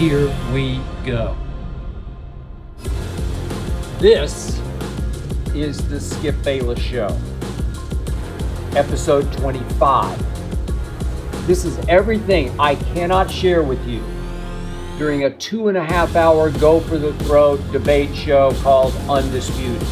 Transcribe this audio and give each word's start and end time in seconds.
Here 0.00 0.34
we 0.50 0.80
go. 1.04 1.36
This 3.98 4.58
is 5.54 5.86
the 5.90 6.00
Skip 6.00 6.42
Bayless 6.42 6.80
Show, 6.80 7.14
episode 8.74 9.30
25. 9.34 11.46
This 11.46 11.66
is 11.66 11.78
everything 11.86 12.58
I 12.58 12.76
cannot 12.76 13.30
share 13.30 13.62
with 13.62 13.86
you 13.86 14.02
during 14.96 15.24
a 15.24 15.36
two 15.36 15.68
and 15.68 15.76
a 15.76 15.84
half 15.84 16.16
hour 16.16 16.48
go 16.48 16.80
for 16.80 16.96
the 16.96 17.12
throat 17.24 17.60
debate 17.70 18.16
show 18.16 18.52
called 18.62 18.94
Undisputed. 19.06 19.86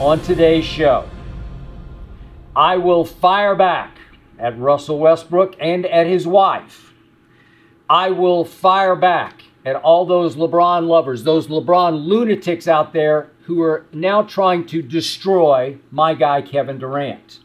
On 0.00 0.20
today's 0.20 0.66
show, 0.66 1.08
I 2.54 2.76
will 2.76 3.06
fire 3.06 3.56
back 3.56 3.96
at 4.38 4.58
Russell 4.58 4.98
Westbrook 4.98 5.56
and 5.58 5.86
at 5.86 6.06
his 6.06 6.26
wife. 6.26 6.87
I 7.90 8.10
will 8.10 8.44
fire 8.44 8.96
back 8.96 9.42
at 9.64 9.76
all 9.76 10.04
those 10.04 10.36
LeBron 10.36 10.86
lovers, 10.86 11.24
those 11.24 11.46
LeBron 11.46 12.06
lunatics 12.06 12.68
out 12.68 12.92
there 12.92 13.30
who 13.44 13.62
are 13.62 13.86
now 13.92 14.22
trying 14.22 14.66
to 14.66 14.82
destroy 14.82 15.78
my 15.90 16.14
guy, 16.14 16.42
Kevin 16.42 16.78
Durant. 16.78 17.40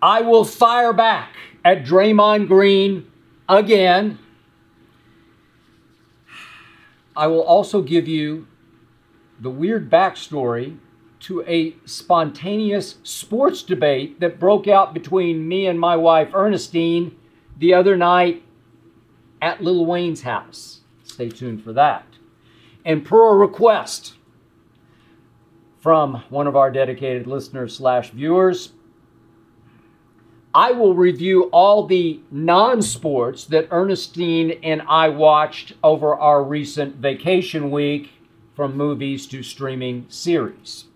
I 0.00 0.22
will 0.22 0.44
fire 0.44 0.92
back 0.92 1.34
at 1.64 1.84
Draymond 1.84 2.48
Green 2.48 3.10
again. 3.48 4.18
I 7.14 7.26
will 7.26 7.42
also 7.42 7.82
give 7.82 8.08
you 8.08 8.46
the 9.40 9.50
weird 9.50 9.90
backstory 9.90 10.78
to 11.20 11.42
a 11.46 11.74
spontaneous 11.84 12.96
sports 13.02 13.62
debate 13.62 14.20
that 14.20 14.38
broke 14.38 14.68
out 14.68 14.94
between 14.94 15.48
me 15.48 15.66
and 15.66 15.80
my 15.80 15.96
wife, 15.96 16.30
Ernestine, 16.34 17.16
the 17.58 17.74
other 17.74 17.96
night 17.96 18.42
at 19.40 19.62
Lil 19.62 19.86
Wayne's 19.86 20.22
house. 20.22 20.80
Stay 21.04 21.28
tuned 21.28 21.62
for 21.62 21.72
that. 21.72 22.06
And 22.84 23.04
per 23.04 23.32
a 23.32 23.36
request 23.36 24.14
from 25.78 26.22
one 26.30 26.46
of 26.46 26.56
our 26.56 26.70
dedicated 26.70 27.26
listeners 27.26 27.76
slash 27.76 28.10
viewers, 28.10 28.72
I 30.54 30.72
will 30.72 30.94
review 30.94 31.44
all 31.52 31.86
the 31.86 32.20
non 32.30 32.80
sports 32.80 33.44
that 33.44 33.68
Ernestine 33.70 34.52
and 34.62 34.82
I 34.88 35.10
watched 35.10 35.74
over 35.84 36.16
our 36.16 36.42
recent 36.42 36.96
vacation 36.96 37.70
week 37.70 38.10
from 38.54 38.74
movies 38.74 39.26
to 39.26 39.42
streaming 39.42 40.06
series. 40.08 40.86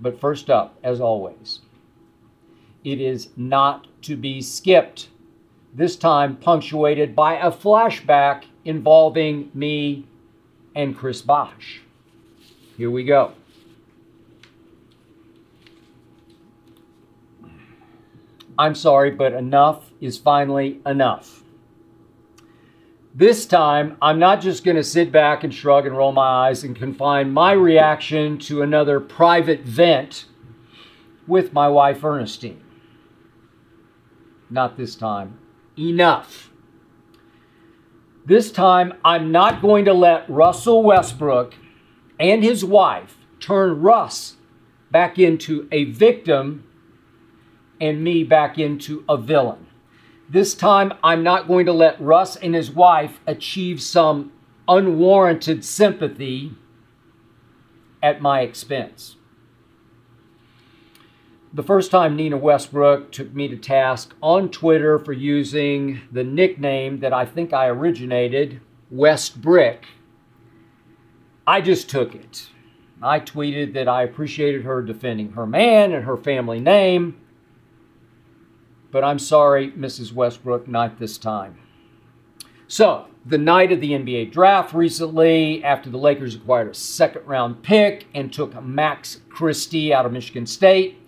But 0.00 0.18
first 0.18 0.48
up, 0.48 0.78
as 0.82 1.00
always, 1.00 1.60
it 2.82 3.00
is 3.00 3.28
not 3.36 3.86
to 4.02 4.16
be 4.16 4.40
skipped 4.40 5.10
this 5.74 5.96
time 5.96 6.36
punctuated 6.36 7.16
by 7.16 7.36
a 7.36 7.50
flashback 7.50 8.44
involving 8.64 9.50
me 9.54 10.06
and 10.74 10.96
Chris 10.96 11.22
Bosh. 11.22 11.80
Here 12.76 12.90
we 12.90 13.04
go. 13.04 13.32
I'm 18.58 18.74
sorry, 18.74 19.10
but 19.10 19.32
enough 19.32 19.90
is 20.00 20.18
finally 20.18 20.80
enough. 20.84 21.42
This 23.14 23.46
time, 23.46 23.96
I'm 24.00 24.18
not 24.18 24.40
just 24.40 24.64
going 24.64 24.76
to 24.76 24.84
sit 24.84 25.10
back 25.10 25.42
and 25.44 25.52
shrug 25.52 25.86
and 25.86 25.96
roll 25.96 26.12
my 26.12 26.48
eyes 26.48 26.64
and 26.64 26.76
confine 26.76 27.30
my 27.30 27.52
reaction 27.52 28.38
to 28.40 28.62
another 28.62 29.00
private 29.00 29.60
vent 29.60 30.26
with 31.26 31.52
my 31.52 31.68
wife, 31.68 32.04
Ernestine. 32.04 32.62
Not 34.50 34.76
this 34.76 34.94
time 34.94 35.38
enough. 35.78 36.50
This 38.24 38.52
time, 38.52 38.94
I'm 39.04 39.32
not 39.32 39.60
going 39.60 39.84
to 39.86 39.92
let 39.92 40.28
Russell 40.30 40.82
Westbrook 40.82 41.54
and 42.20 42.44
his 42.44 42.64
wife 42.64 43.16
turn 43.40 43.80
Russ 43.80 44.36
back 44.90 45.18
into 45.18 45.68
a 45.72 45.84
victim 45.84 46.64
and 47.80 48.04
me 48.04 48.22
back 48.22 48.58
into 48.58 49.04
a 49.08 49.16
villain. 49.16 49.66
This 50.28 50.54
time, 50.54 50.94
I'm 51.02 51.22
not 51.22 51.48
going 51.48 51.66
to 51.66 51.72
let 51.72 52.00
Russ 52.00 52.36
and 52.36 52.54
his 52.54 52.70
wife 52.70 53.20
achieve 53.26 53.82
some 53.82 54.32
unwarranted 54.68 55.64
sympathy 55.64 56.52
at 58.02 58.22
my 58.22 58.40
expense. 58.40 59.16
The 61.54 61.62
first 61.62 61.90
time 61.90 62.16
Nina 62.16 62.38
Westbrook 62.38 63.12
took 63.12 63.34
me 63.34 63.46
to 63.48 63.58
task 63.58 64.14
on 64.22 64.48
Twitter 64.48 64.98
for 64.98 65.12
using 65.12 66.00
the 66.10 66.24
nickname 66.24 67.00
that 67.00 67.12
I 67.12 67.26
think 67.26 67.52
I 67.52 67.66
originated, 67.66 68.62
West 68.90 69.42
Brick, 69.42 69.84
I 71.46 71.60
just 71.60 71.90
took 71.90 72.14
it. 72.14 72.48
I 73.02 73.20
tweeted 73.20 73.74
that 73.74 73.86
I 73.86 74.02
appreciated 74.02 74.64
her 74.64 74.80
defending 74.80 75.32
her 75.32 75.44
man 75.44 75.92
and 75.92 76.06
her 76.06 76.16
family 76.16 76.58
name, 76.58 77.20
but 78.90 79.04
I'm 79.04 79.18
sorry, 79.18 79.72
Mrs. 79.72 80.14
Westbrook, 80.14 80.66
not 80.66 80.98
this 80.98 81.18
time. 81.18 81.58
So, 82.66 83.08
the 83.26 83.36
night 83.36 83.72
of 83.72 83.82
the 83.82 83.90
NBA 83.90 84.32
draft 84.32 84.72
recently, 84.72 85.62
after 85.62 85.90
the 85.90 85.98
Lakers 85.98 86.34
acquired 86.34 86.68
a 86.68 86.74
second 86.74 87.26
round 87.26 87.62
pick 87.62 88.06
and 88.14 88.32
took 88.32 88.62
Max 88.64 89.20
Christie 89.28 89.92
out 89.92 90.06
of 90.06 90.12
Michigan 90.12 90.46
State, 90.46 91.01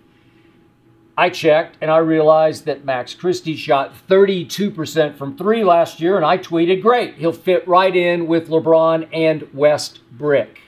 I 1.17 1.29
checked 1.29 1.77
and 1.79 1.89
I 1.89 1.97
realized 1.97 2.65
that 2.65 2.83
Max 2.83 3.13
Christie 3.13 3.55
shot 3.55 3.93
32% 4.09 5.17
from 5.17 5.37
three 5.37 5.63
last 5.63 6.01
year, 6.01 6.17
and 6.17 6.25
I 6.25 6.37
tweeted, 6.37 6.81
great, 6.81 7.15
he'll 7.15 7.31
fit 7.31 7.65
right 7.67 7.95
in 7.95 8.27
with 8.27 8.49
LeBron 8.49 9.07
and 9.13 9.47
West 9.53 10.01
Brick. 10.11 10.59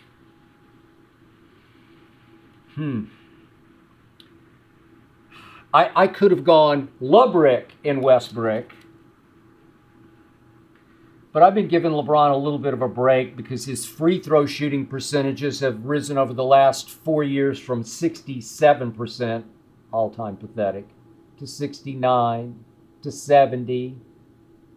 Hmm. 2.76 3.06
I, 5.74 6.04
I 6.04 6.08
could 6.08 6.32
have 6.32 6.46
gone 6.46 6.90
LeBrick 7.02 7.72
in 7.84 8.00
West 8.00 8.34
Brick, 8.34 8.72
but 11.34 11.44
I've 11.44 11.54
been 11.54 11.68
giving 11.68 11.92
LeBron 11.92 12.32
a 12.32 12.38
little 12.38 12.58
bit 12.58 12.74
of 12.74 12.82
a 12.82 12.88
break 12.88 13.36
because 13.36 13.66
his 13.66 13.86
free 13.86 14.20
throw 14.20 14.46
shooting 14.46 14.86
percentages 14.86 15.60
have 15.60 15.86
risen 15.86 16.18
over 16.18 16.34
the 16.34 16.44
last 16.44 16.90
four 16.90 17.24
years 17.24 17.60
from 17.60 17.84
67% 17.84 19.44
all 19.92 20.10
time 20.10 20.38
pathetic, 20.38 20.88
to 21.40 21.48
69, 21.48 22.64
to 23.02 23.12
70, 23.12 23.96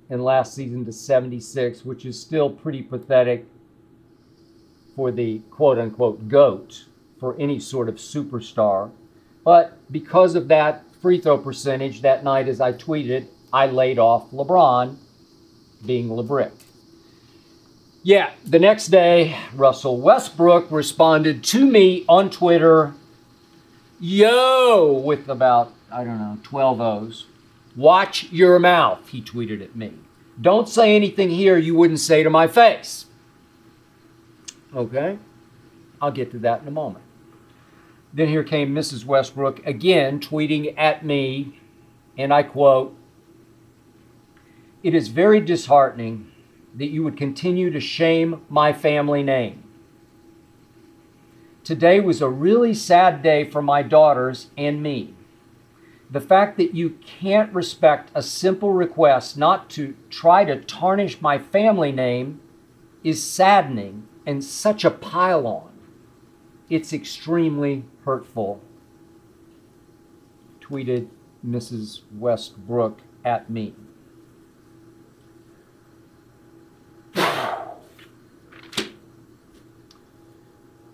and 0.09 0.25
last 0.25 0.55
season 0.55 0.85
to 0.85 0.93
76, 0.93 1.85
which 1.85 2.05
is 2.05 2.21
still 2.21 2.51
pretty 2.51 2.83
pathetic 2.83 3.47
for 4.97 5.11
the 5.11 5.39
quote 5.51 5.79
unquote 5.79 6.29
GOAT, 6.29 6.85
for 7.19 7.37
any 7.39 7.61
sort 7.61 7.89
of 7.89 7.97
superstar. 7.97 8.91
But 9.45 9.79
because 9.91 10.35
of 10.35 10.49
that 10.49 10.85
free 11.01 11.21
throw 11.21 11.39
percentage 11.39 12.03
that 12.03 12.25
night 12.25 12.49
as 12.49 12.61
I 12.61 12.73
tweeted, 12.73 13.27
I 13.53 13.67
laid 13.67 13.99
off 13.99 14.31
LeBron 14.31 14.97
being 15.85 16.09
LeBrick. 16.09 16.53
Yeah, 18.03 18.31
the 18.47 18.59
next 18.59 18.89
day, 18.89 19.37
Russell 19.55 20.01
Westbrook 20.01 20.71
responded 20.71 21.45
to 21.45 21.67
me 21.67 22.05
on 22.09 22.31
Twitter, 22.31 22.95
yo, 24.01 24.93
with 24.93 25.29
about, 25.29 25.73
I 25.93 26.03
don't 26.05 26.19
know, 26.19 26.39
12 26.43 26.81
O's. 26.81 27.27
Watch 27.77 28.33
your 28.33 28.59
mouth, 28.59 29.09
he 29.09 29.23
tweeted 29.23 29.63
at 29.63 29.77
me. 29.77 29.93
Don't 30.41 30.69
say 30.69 30.97
anything 30.97 31.31
here 31.31 31.57
you 31.57 31.75
wouldn't 31.75 32.01
say 32.01 32.23
to 32.23 32.31
my 32.31 32.49
face. 32.49 33.07
Okay? 34.75 35.19
I'll 36.01 36.11
get 36.11 36.31
to 36.33 36.39
that 36.39 36.63
in 36.63 36.69
a 36.69 36.73
moment. 36.73 37.05
Then 38.13 38.29
here 38.29 38.43
came 38.43 38.75
Mrs. 38.75 39.05
Westbrook 39.05 39.65
again 39.67 40.19
tweeting 40.19 40.75
at 40.77 41.05
me, 41.05 41.61
and 42.17 42.33
I 42.33 42.43
quote, 42.43 42.97
It 44.83 44.95
is 44.95 45.09
very 45.09 45.41
disheartening 45.41 46.33
that 46.75 46.87
you 46.87 47.05
would 47.05 47.17
continue 47.17 47.71
to 47.71 47.81
shame 47.81 48.43
my 48.49 48.73
family 48.73 49.23
name. 49.23 49.70
Today 51.63 52.01
was 52.01 52.23
a 52.23 52.29
really 52.29 52.73
sad 52.73 53.23
day 53.23 53.45
for 53.49 53.61
my 53.61 53.83
daughters 53.83 54.49
and 54.57 54.83
me. 54.83 55.15
The 56.11 56.21
fact 56.21 56.57
that 56.57 56.75
you 56.75 56.99
can't 57.05 57.53
respect 57.53 58.11
a 58.15 58.23
simple 58.23 58.73
request 58.73 59.37
not 59.37 59.71
to 59.71 59.95
try 60.09 60.45
to 60.45 60.61
tarnish 60.61 61.21
my 61.21 61.39
family 61.39 61.93
name 61.93 62.41
is 63.05 63.23
saddening 63.23 64.09
and 64.27 64.43
such 64.43 64.85
a 64.85 64.91
pile 64.91 65.47
on. 65.47 65.71
It's 66.69 66.93
extremely 66.93 67.85
hurtful. 68.05 68.61
Tweeted 70.61 71.09
Mrs. 71.47 72.01
Westbrook 72.17 73.01
at 73.25 73.51
me. 73.51 73.75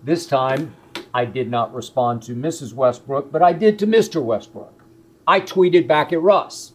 This 0.07 0.25
time, 0.25 0.73
I 1.13 1.25
did 1.25 1.51
not 1.51 1.75
respond 1.75 2.21
to 2.21 2.31
Mrs. 2.33 2.71
Westbrook, 2.71 3.29
but 3.29 3.41
I 3.41 3.51
did 3.51 3.77
to 3.79 3.85
Mr. 3.85 4.23
Westbrook. 4.23 4.85
I 5.27 5.41
tweeted 5.41 5.85
back 5.85 6.13
at 6.13 6.21
Russ 6.21 6.71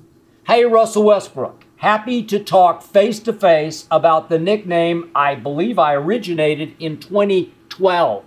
Hey, 0.47 0.67
Russell 0.67 1.05
Westbrook, 1.05 1.65
happy 1.77 2.23
to 2.25 2.39
talk 2.39 2.83
face 2.83 3.21
to 3.21 3.33
face 3.33 3.87
about 3.91 4.29
the 4.29 4.39
nickname 4.39 5.11
I 5.15 5.35
believe 5.35 5.79
I 5.79 5.95
originated 5.95 6.75
in 6.79 6.99
2012. 6.99 8.25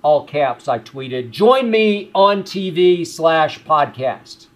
All 0.00 0.24
caps, 0.24 0.66
I 0.66 0.78
tweeted, 0.78 1.30
join 1.30 1.70
me 1.70 2.10
on 2.14 2.42
TV 2.42 3.06
slash 3.06 3.62
podcast. 3.64 4.46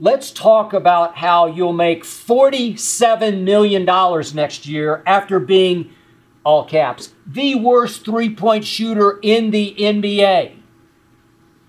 Let's 0.00 0.30
talk 0.30 0.72
about 0.72 1.18
how 1.18 1.44
you'll 1.44 1.74
make 1.74 2.04
$47 2.04 3.42
million 3.42 3.84
next 4.34 4.64
year 4.66 5.02
after 5.04 5.38
being 5.38 5.90
all 6.46 6.64
caps, 6.64 7.12
the 7.26 7.56
worst 7.56 8.04
three 8.04 8.32
point 8.32 8.64
shooter 8.64 9.18
in 9.20 9.50
the 9.50 9.74
NBA. 9.76 10.54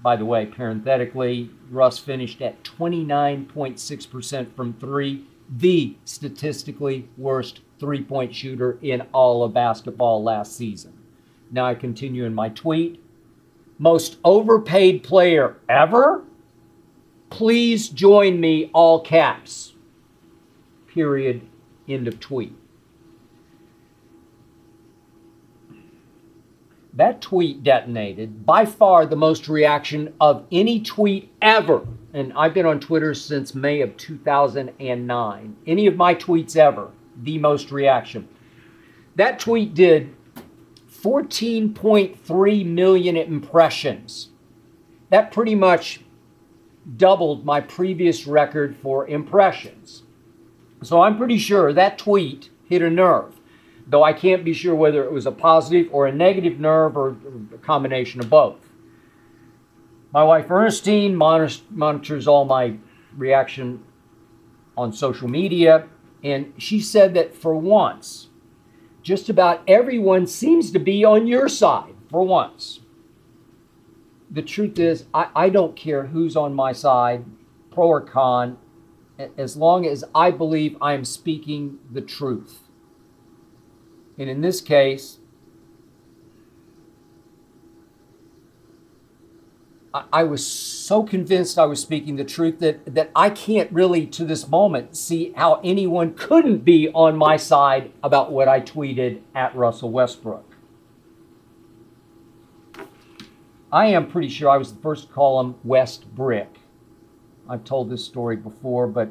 By 0.04 0.16
the 0.16 0.24
way, 0.24 0.46
parenthetically, 0.46 1.50
Russ 1.72 1.98
finished 1.98 2.44
at 2.44 2.64
29.6% 2.64 4.56
from 4.56 4.74
three, 4.74 5.26
the 5.50 5.98
statistically 6.06 7.10
worst 7.18 7.62
three 7.80 8.04
point 8.04 8.36
shooter 8.36 8.78
in 8.84 9.02
all 9.14 9.44
of 9.44 9.56
basketball 9.56 10.24
last 10.24 10.56
season. 10.56 10.94
Now 11.50 11.66
I 11.66 11.74
continue 11.74 12.26
in 12.26 12.36
my 12.36 12.50
tweet. 12.50 13.04
Most 13.80 14.18
overpaid 14.24 15.02
player 15.02 15.58
ever? 15.68 16.24
Please 17.32 17.90
join 17.90 18.40
me, 18.40 18.70
all 18.74 19.02
caps. 19.02 19.74
Period. 20.88 21.42
End 21.88 22.08
of 22.08 22.20
tweet. 22.20 22.54
That 26.98 27.22
tweet 27.22 27.62
detonated 27.64 28.44
by 28.44 28.66
far 28.66 29.06
the 29.06 29.16
most 29.16 29.48
reaction 29.48 30.16
of 30.20 30.48
any 30.52 30.82
tweet 30.82 31.32
ever. 31.44 31.88
And 32.12 32.34
I've 32.34 32.56
been 32.56 32.66
on 32.66 32.80
Twitter 32.80 33.14
since 33.14 33.54
May 33.54 33.82
of 33.82 33.96
2009. 33.98 35.58
Any 35.68 35.86
of 35.86 35.96
my 35.96 36.16
tweets 36.16 36.56
ever, 36.56 36.90
the 37.16 37.38
most 37.38 37.72
reaction. 37.72 38.28
That 39.16 39.38
tweet 39.38 39.76
did 39.76 40.16
14.3 40.92 42.66
million 42.66 43.16
impressions. 43.16 44.30
That 45.12 45.32
pretty 45.32 45.54
much 45.54 46.02
doubled 46.96 47.46
my 47.46 47.62
previous 47.62 48.26
record 48.26 48.76
for 48.76 49.08
impressions. 49.08 50.02
So 50.82 51.04
I'm 51.04 51.16
pretty 51.16 51.38
sure 51.38 51.72
that 51.74 52.00
tweet 52.00 52.50
hit 52.68 52.82
a 52.82 52.90
nerve 52.90 53.37
though 53.88 54.04
I 54.04 54.14
can't 54.14 54.44
be 54.44 54.54
sure 54.54 54.76
whether 54.76 55.04
it 55.04 55.12
was 55.12 55.26
a 55.26 55.32
positive 55.32 55.88
or 55.92 56.06
a 56.06 56.12
negative 56.12 56.60
nerve 56.60 56.98
or 56.98 57.16
a 57.54 57.58
combination 57.58 58.20
of 58.20 58.30
both. 58.30 58.60
My 60.12 60.24
wife 60.24 60.50
Ernestine 60.52 61.16
monitors 61.16 62.28
all 62.28 62.46
my 62.46 62.76
reaction 63.16 63.84
on 64.78 64.94
social 64.94 65.28
media, 65.28 65.88
and 66.24 66.54
she 66.58 66.80
said 66.80 67.14
that 67.14 67.36
for 67.36 67.56
once, 67.56 68.30
just 69.02 69.30
about 69.30 69.62
everyone 69.68 70.28
seems 70.28 70.72
to 70.72 70.80
be 70.80 71.06
on 71.06 71.28
your 71.28 71.48
side 71.48 71.96
for 72.10 72.24
once. 72.24 72.82
The 74.30 74.42
truth 74.42 74.78
is, 74.78 75.06
I, 75.14 75.30
I 75.36 75.50
don't 75.50 75.76
care 75.76 76.08
who's 76.08 76.36
on 76.36 76.54
my 76.54 76.74
side, 76.74 77.24
pro 77.72 77.88
or 77.88 78.02
con, 78.02 78.58
as 79.38 79.56
long 79.56 79.86
as 79.86 80.04
I 80.14 80.32
believe 80.32 80.76
I 80.82 80.94
am 80.94 81.06
speaking 81.06 81.80
the 81.90 82.02
truth. 82.02 82.67
And 84.18 84.30
in 84.30 84.42
this 84.42 84.62
case, 84.62 85.20
I 90.12 90.24
was 90.24 90.46
so 90.46 91.04
convinced 91.04 91.58
I 91.58 91.66
was 91.66 91.82
speaking 91.82 92.18
the 92.18 92.24
truth 92.24 92.60
that, 92.60 92.94
that 92.94 93.10
I 93.16 93.30
can't 93.30 93.72
really, 93.72 94.06
to 94.08 94.26
this 94.26 94.48
moment, 94.48 94.96
see 94.96 95.34
how 95.36 95.60
anyone 95.64 96.14
couldn't 96.14 96.60
be 96.60 96.90
on 96.90 97.18
my 97.18 97.38
side 97.38 97.92
about 98.04 98.32
what 98.32 98.48
I 98.48 98.62
tweeted 98.62 99.22
at 99.34 99.56
Russell 99.56 99.92
Westbrook. 99.92 100.44
I 103.72 103.88
am 103.88 104.08
pretty 104.08 104.30
sure 104.30 104.50
I 104.50 104.58
was 104.58 104.74
the 104.74 104.82
first 104.82 105.08
to 105.08 105.14
call 105.14 105.42
him 105.42 105.56
West 105.64 106.14
Brick. 106.14 106.60
I've 107.50 107.64
told 107.64 107.90
this 107.90 108.06
story 108.06 108.36
before, 108.36 108.88
but 108.88 109.10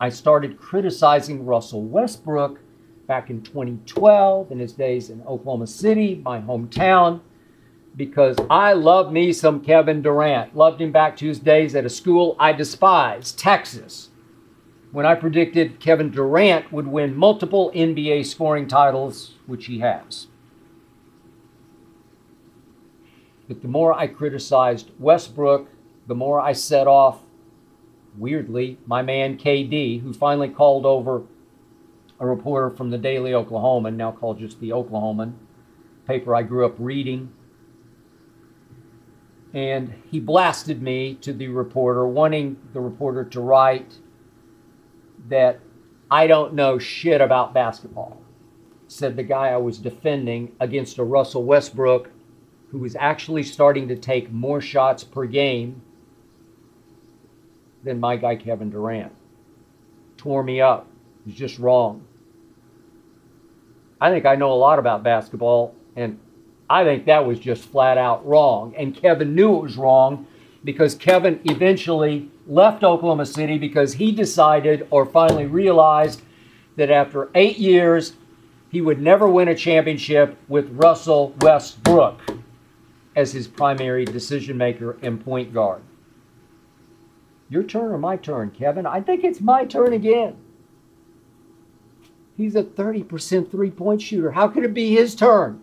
I 0.00 0.08
started 0.08 0.58
criticizing 0.58 1.46
Russell 1.46 1.82
Westbrook 1.82 2.60
back 3.06 3.30
in 3.30 3.42
2012 3.42 4.50
in 4.50 4.58
his 4.58 4.72
days 4.72 5.10
in 5.10 5.22
Oklahoma 5.22 5.66
City, 5.66 6.20
my 6.24 6.40
hometown, 6.40 7.20
because 7.96 8.36
I 8.50 8.72
love 8.72 9.12
me 9.12 9.32
some 9.32 9.60
Kevin 9.60 10.02
Durant. 10.02 10.56
Loved 10.56 10.80
him 10.80 10.92
back 10.92 11.16
to 11.18 11.26
his 11.26 11.38
days 11.38 11.74
at 11.74 11.86
a 11.86 11.90
school 11.90 12.36
I 12.38 12.52
despised, 12.52 13.38
Texas, 13.38 14.10
when 14.92 15.06
I 15.06 15.14
predicted 15.14 15.80
Kevin 15.80 16.10
Durant 16.10 16.72
would 16.72 16.86
win 16.86 17.16
multiple 17.16 17.70
NBA 17.74 18.26
scoring 18.26 18.68
titles, 18.68 19.34
which 19.46 19.66
he 19.66 19.80
has. 19.80 20.26
But 23.48 23.62
the 23.62 23.68
more 23.68 23.94
I 23.94 24.08
criticized 24.08 24.90
Westbrook, 24.98 25.68
the 26.06 26.14
more 26.14 26.40
I 26.40 26.52
set 26.52 26.86
off, 26.86 27.20
weirdly, 28.18 28.78
my 28.86 29.02
man 29.02 29.38
KD, 29.38 30.02
who 30.02 30.12
finally 30.12 30.48
called 30.48 30.84
over 30.84 31.22
a 32.18 32.26
reporter 32.26 32.74
from 32.74 32.90
the 32.90 32.98
Daily 32.98 33.32
Oklahoman, 33.32 33.96
now 33.96 34.12
called 34.12 34.38
just 34.38 34.60
the 34.60 34.70
Oklahoman, 34.70 35.34
paper 36.06 36.34
I 36.34 36.42
grew 36.42 36.64
up 36.64 36.74
reading. 36.78 37.32
And 39.52 39.94
he 40.10 40.20
blasted 40.20 40.82
me 40.82 41.14
to 41.16 41.32
the 41.32 41.48
reporter, 41.48 42.06
wanting 42.06 42.58
the 42.72 42.80
reporter 42.80 43.24
to 43.24 43.40
write 43.40 43.98
that 45.28 45.60
I 46.10 46.26
don't 46.26 46.54
know 46.54 46.78
shit 46.78 47.20
about 47.20 47.54
basketball. 47.54 48.20
Said 48.88 49.16
the 49.16 49.22
guy 49.22 49.48
I 49.48 49.56
was 49.56 49.78
defending 49.78 50.52
against 50.60 50.98
a 50.98 51.04
Russell 51.04 51.42
Westbrook 51.42 52.10
who 52.70 52.78
was 52.78 52.96
actually 52.96 53.42
starting 53.42 53.88
to 53.88 53.96
take 53.96 54.30
more 54.30 54.60
shots 54.60 55.02
per 55.04 55.24
game 55.26 55.82
than 57.82 58.00
my 58.00 58.16
guy 58.16 58.36
Kevin 58.36 58.70
Durant. 58.70 59.12
Tore 60.16 60.42
me 60.42 60.60
up. 60.60 60.86
Was 61.26 61.34
just 61.34 61.58
wrong. 61.58 62.04
I 64.00 64.10
think 64.10 64.26
I 64.26 64.36
know 64.36 64.52
a 64.52 64.54
lot 64.54 64.78
about 64.78 65.02
basketball, 65.02 65.74
and 65.96 66.18
I 66.70 66.84
think 66.84 67.06
that 67.06 67.26
was 67.26 67.38
just 67.38 67.64
flat 67.64 67.98
out 67.98 68.24
wrong. 68.26 68.74
And 68.76 68.94
Kevin 68.94 69.34
knew 69.34 69.56
it 69.56 69.62
was 69.62 69.76
wrong 69.76 70.26
because 70.64 70.94
Kevin 70.94 71.40
eventually 71.44 72.30
left 72.46 72.84
Oklahoma 72.84 73.26
City 73.26 73.58
because 73.58 73.94
he 73.94 74.12
decided 74.12 74.86
or 74.90 75.04
finally 75.04 75.46
realized 75.46 76.22
that 76.76 76.90
after 76.90 77.30
eight 77.34 77.58
years, 77.58 78.14
he 78.70 78.80
would 78.80 79.00
never 79.00 79.28
win 79.28 79.48
a 79.48 79.54
championship 79.54 80.36
with 80.48 80.70
Russell 80.70 81.34
Westbrook. 81.40 82.20
as 83.16 83.32
his 83.32 83.48
primary 83.48 84.04
decision 84.04 84.58
maker 84.58 84.98
and 85.02 85.24
point 85.24 85.52
guard. 85.52 85.80
Your 87.48 87.62
turn 87.62 87.90
or 87.90 87.98
my 87.98 88.16
turn, 88.16 88.50
Kevin? 88.50 88.84
I 88.84 89.00
think 89.00 89.24
it's 89.24 89.40
my 89.40 89.64
turn 89.64 89.94
again. 89.94 90.36
He's 92.36 92.54
a 92.54 92.62
30% 92.62 93.50
three 93.50 93.70
point 93.70 94.02
shooter. 94.02 94.32
How 94.32 94.48
could 94.48 94.64
it 94.64 94.74
be 94.74 94.94
his 94.94 95.14
turn? 95.14 95.62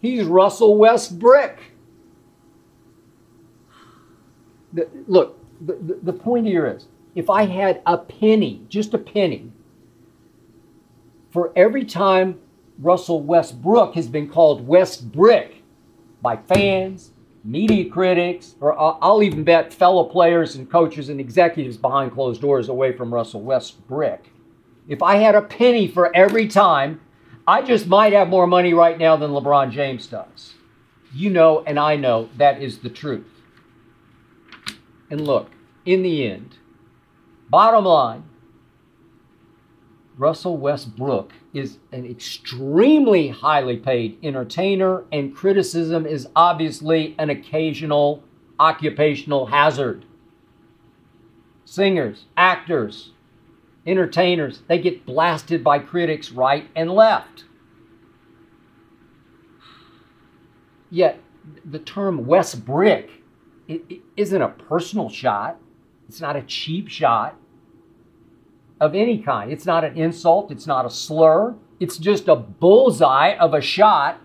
He's 0.00 0.24
Russell 0.24 0.76
Westbrook. 0.76 1.58
The, 4.72 4.88
look, 5.06 5.38
the, 5.64 5.74
the, 5.74 5.98
the 6.02 6.12
point 6.12 6.46
here 6.46 6.66
is 6.66 6.86
if 7.14 7.30
I 7.30 7.44
had 7.44 7.82
a 7.86 7.98
penny, 7.98 8.62
just 8.68 8.94
a 8.94 8.98
penny, 8.98 9.52
for 11.30 11.52
every 11.54 11.84
time 11.84 12.40
Russell 12.78 13.22
Westbrook 13.22 13.94
has 13.94 14.08
been 14.08 14.28
called 14.28 14.66
Westbrick 14.66 15.56
by 16.20 16.36
fans, 16.36 17.12
media 17.44 17.88
critics, 17.88 18.56
or 18.60 18.78
I'll 18.78 19.22
even 19.22 19.44
bet 19.44 19.72
fellow 19.72 20.04
players 20.04 20.56
and 20.56 20.70
coaches 20.70 21.08
and 21.08 21.20
executives 21.20 21.76
behind 21.76 22.12
closed 22.12 22.40
doors 22.40 22.68
away 22.68 22.92
from 22.92 23.12
Russell 23.12 23.42
Westbrook. 23.42 24.20
If 24.88 25.02
I 25.02 25.16
had 25.16 25.34
a 25.34 25.42
penny 25.42 25.88
for 25.88 26.14
every 26.14 26.48
time, 26.48 27.00
I 27.46 27.62
just 27.62 27.86
might 27.86 28.12
have 28.12 28.28
more 28.28 28.46
money 28.46 28.74
right 28.74 28.98
now 28.98 29.16
than 29.16 29.30
LeBron 29.30 29.70
James 29.70 30.06
does. 30.06 30.54
You 31.14 31.30
know, 31.30 31.62
and 31.66 31.78
I 31.78 31.96
know 31.96 32.28
that 32.36 32.62
is 32.62 32.78
the 32.78 32.90
truth. 32.90 33.26
And 35.10 35.20
look, 35.26 35.50
in 35.84 36.02
the 36.02 36.26
end, 36.26 36.56
bottom 37.50 37.84
line, 37.84 38.24
Russell 40.16 40.56
Westbrook 40.56 41.32
is 41.52 41.78
an 41.90 42.06
extremely 42.06 43.28
highly 43.28 43.76
paid 43.76 44.18
entertainer, 44.22 45.04
and 45.12 45.34
criticism 45.34 46.06
is 46.06 46.28
obviously 46.36 47.14
an 47.18 47.30
occasional 47.30 48.22
occupational 48.58 49.46
hazard. 49.46 50.04
Singers, 51.64 52.26
actors, 52.36 53.11
entertainers, 53.86 54.62
they 54.68 54.78
get 54.78 55.04
blasted 55.04 55.64
by 55.64 55.78
critics 55.78 56.30
right 56.30 56.68
and 56.74 56.90
left. 56.90 57.44
Yet, 60.90 61.20
the 61.64 61.78
term 61.78 62.26
West 62.26 62.64
Brick 62.64 63.22
it, 63.68 63.84
it 63.88 64.00
isn't 64.16 64.42
a 64.42 64.48
personal 64.48 65.08
shot, 65.08 65.58
it's 66.08 66.20
not 66.20 66.36
a 66.36 66.42
cheap 66.42 66.88
shot 66.88 67.36
of 68.80 68.94
any 68.94 69.18
kind. 69.18 69.52
It's 69.52 69.66
not 69.66 69.84
an 69.84 69.96
insult, 69.96 70.50
it's 70.50 70.66
not 70.66 70.84
a 70.84 70.90
slur, 70.90 71.54
it's 71.80 71.98
just 71.98 72.28
a 72.28 72.36
bullseye 72.36 73.34
of 73.36 73.54
a 73.54 73.60
shot 73.60 74.20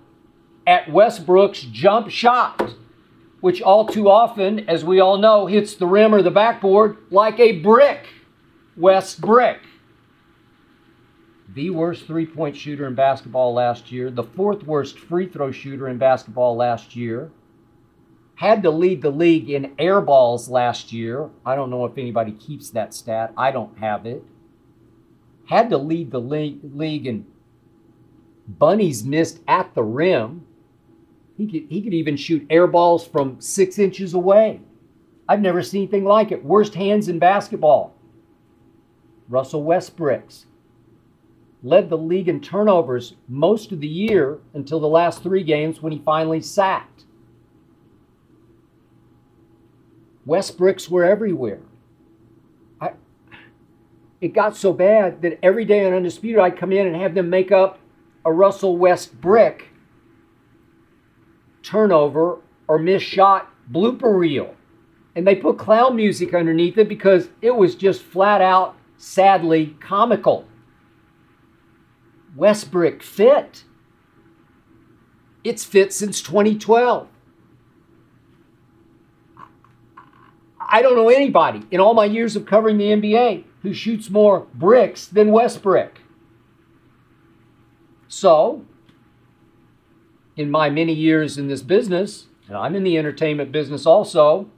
at 0.66 0.92
Westbrook's 0.92 1.62
jump 1.62 2.10
shot, 2.10 2.74
which 3.40 3.62
all 3.62 3.86
too 3.86 4.10
often, 4.10 4.68
as 4.68 4.84
we 4.84 5.00
all 5.00 5.18
know, 5.18 5.46
hits 5.46 5.76
the 5.76 5.88
rim 5.88 6.14
or 6.14 6.22
the 6.22 6.32
backboard 6.32 6.98
like 7.10 7.40
a 7.40 7.60
brick. 7.60 8.08
West 8.78 9.22
Brick. 9.22 9.62
The 11.56 11.72
worst 11.72 12.06
three 12.06 12.28
point 12.28 12.56
shooter 12.56 12.86
in 12.86 12.94
basketball 12.94 13.54
last 13.54 13.92
year, 13.92 14.12
the 14.12 14.24
fourth 14.24 14.64
worst 14.64 15.00
free 15.00 15.28
throw 15.28 15.52
shooter 15.52 15.88
in 15.88 15.98
basketball 15.98 16.56
last 16.56 16.96
year, 16.96 17.32
had 18.36 18.62
to 18.62 18.70
lead 18.70 19.02
the 19.02 19.10
league 19.10 19.50
in 19.50 19.74
air 19.80 20.00
balls 20.00 20.48
last 20.48 20.94
year. 20.94 21.28
I 21.44 21.56
don't 21.56 21.72
know 21.72 21.86
if 21.86 21.98
anybody 21.98 22.34
keeps 22.34 22.70
that 22.72 22.94
stat, 22.94 23.34
I 23.36 23.50
don't 23.50 23.80
have 23.80 24.06
it. 24.06 24.24
Had 25.46 25.72
to 25.72 25.78
lead 25.80 26.12
the 26.12 26.22
league, 26.22 27.08
in 27.08 27.26
bunnies 28.48 29.04
missed 29.04 29.40
at 29.48 29.74
the 29.74 29.84
rim. 29.84 30.46
He 31.36 31.48
could, 31.48 31.70
he 31.70 31.82
could 31.82 31.96
even 31.96 32.16
shoot 32.16 32.46
air 32.48 32.68
balls 32.68 33.08
from 33.08 33.42
six 33.42 33.80
inches 33.80 34.14
away. 34.14 34.62
I've 35.28 35.42
never 35.42 35.64
seen 35.64 35.84
anything 35.84 36.06
like 36.06 36.32
it. 36.32 36.46
Worst 36.46 36.76
hands 36.76 37.08
in 37.08 37.18
basketball. 37.18 37.97
Russell 39.30 39.64
Westbrooks 39.64 40.46
led 41.64 41.90
the 41.90 41.98
league 41.98 42.30
in 42.30 42.40
turnovers 42.40 43.16
most 43.28 43.72
of 43.72 43.82
the 43.82 43.88
year 43.88 44.40
until 44.54 44.80
the 44.80 44.88
last 44.88 45.24
three 45.24 45.44
games 45.44 45.82
when 45.82 45.92
he 45.92 46.00
finally 46.00 46.42
sacked. 46.42 47.06
Westbrooks 50.28 50.90
were 50.90 51.06
everywhere. 51.06 51.62
I, 52.82 52.92
it 54.22 54.34
got 54.34 54.56
so 54.56 54.74
bad 54.74 55.22
that 55.22 55.40
every 55.42 55.66
day 55.66 55.86
on 55.86 55.94
Undisputed, 55.94 56.40
I'd 56.40 56.58
come 56.58 56.72
in 56.72 56.86
and 56.86 56.96
have 56.96 57.16
them 57.16 57.30
make 57.30 57.52
up 57.52 57.80
a 58.26 58.32
Russell 58.32 58.78
Westbrook 58.78 59.64
turnover 61.64 62.40
or 62.68 62.78
missed 62.78 63.06
shot 63.06 63.50
blooper 63.72 64.18
reel. 64.18 64.54
And 65.16 65.26
they 65.26 65.36
put 65.36 65.58
clown 65.58 65.96
music 65.96 66.34
underneath 66.34 66.78
it 66.78 66.90
because 66.90 67.30
it 67.42 67.56
was 67.56 67.76
just 67.76 68.02
flat 68.02 68.42
out, 68.42 68.76
sadly 68.98 69.76
comical. 69.80 70.48
West 72.36 72.72
Brick 72.72 73.02
fit. 73.02 73.64
It's 75.44 75.64
fit 75.64 75.94
since 75.94 76.22
2012. 76.22 77.08
I 80.70 80.82
don't 80.82 80.96
know 80.96 81.10
anybody 81.10 81.64
in 81.72 81.80
all 81.80 81.94
my 81.94 82.06
years 82.06 82.36
of 82.36 82.46
covering 82.46 82.78
the 82.78 82.92
NBA 82.92 83.46
who 83.62 83.74
shoots 83.74 84.10
more 84.10 84.48
bricks 84.54 85.08
than 85.08 85.32
Westbrook. 85.32 86.02
So, 88.08 88.66
in 90.36 90.52
my 90.52 90.70
many 90.70 90.94
years 90.94 91.38
in 91.38 91.48
this 91.48 91.62
business, 91.62 92.28
and 92.48 92.58
I'm 92.58 92.76
in 92.76 92.84
the 92.84 92.98
entertainment 92.98 93.52
business 93.52 93.86
also, 93.86 94.50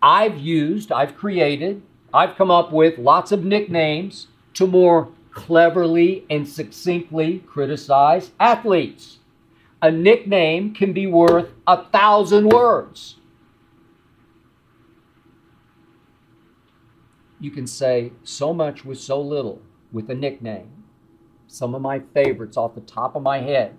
I've 0.00 0.38
used, 0.38 0.90
I've 0.90 1.16
created, 1.16 1.82
I've 2.14 2.36
come 2.36 2.50
up 2.50 2.72
with 2.72 2.98
lots 2.98 3.32
of 3.32 3.44
nicknames 3.44 4.26
to 4.54 4.66
more 4.66 5.08
cleverly 5.32 6.26
and 6.28 6.46
succinctly 6.46 7.38
criticize 7.40 8.32
athletes. 8.38 9.18
A 9.80 9.90
nickname 9.90 10.74
can 10.74 10.92
be 10.92 11.06
worth 11.06 11.50
a 11.66 11.84
thousand 11.86 12.50
words. 12.50 13.16
You 17.40 17.50
can 17.50 17.66
say 17.66 18.12
so 18.22 18.54
much 18.54 18.84
with 18.84 19.00
so 19.00 19.20
little 19.20 19.60
with 19.90 20.08
a 20.10 20.14
nickname. 20.14 20.70
Some 21.48 21.74
of 21.74 21.82
my 21.82 22.00
favorites 22.14 22.56
off 22.56 22.74
the 22.74 22.82
top 22.82 23.16
of 23.16 23.22
my 23.22 23.38
head. 23.38 23.74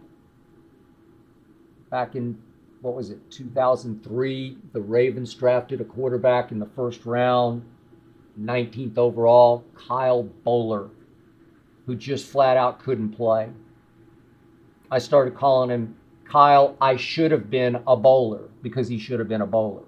Back 1.90 2.16
in, 2.16 2.38
what 2.82 2.96
was 2.96 3.10
it, 3.10 3.32
2003, 3.32 4.58
the 4.74 4.82
Ravens 4.82 5.34
drafted 5.34 5.80
a 5.80 5.86
quarterback 5.86 6.52
in 6.52 6.60
the 6.60 6.70
first 6.76 7.06
round, 7.06 7.64
19th 8.40 8.98
overall, 8.98 9.64
Kyle 9.76 10.30
Boller 10.46 10.90
who 11.86 11.96
just 11.96 12.28
flat 12.28 12.58
out 12.58 12.80
couldn't 12.80 13.10
play. 13.10 13.50
I 14.90 15.00
started 15.00 15.36
calling 15.36 15.70
him 15.70 15.96
Kyle, 16.26 16.76
I 16.82 16.96
should 16.96 17.32
have 17.32 17.50
been 17.50 17.82
a 17.86 17.96
bowler 17.96 18.50
because 18.62 18.88
he 18.88 18.98
should 18.98 19.20
have 19.20 19.28
been 19.28 19.42
a 19.42 19.48
bowler. 19.48 19.84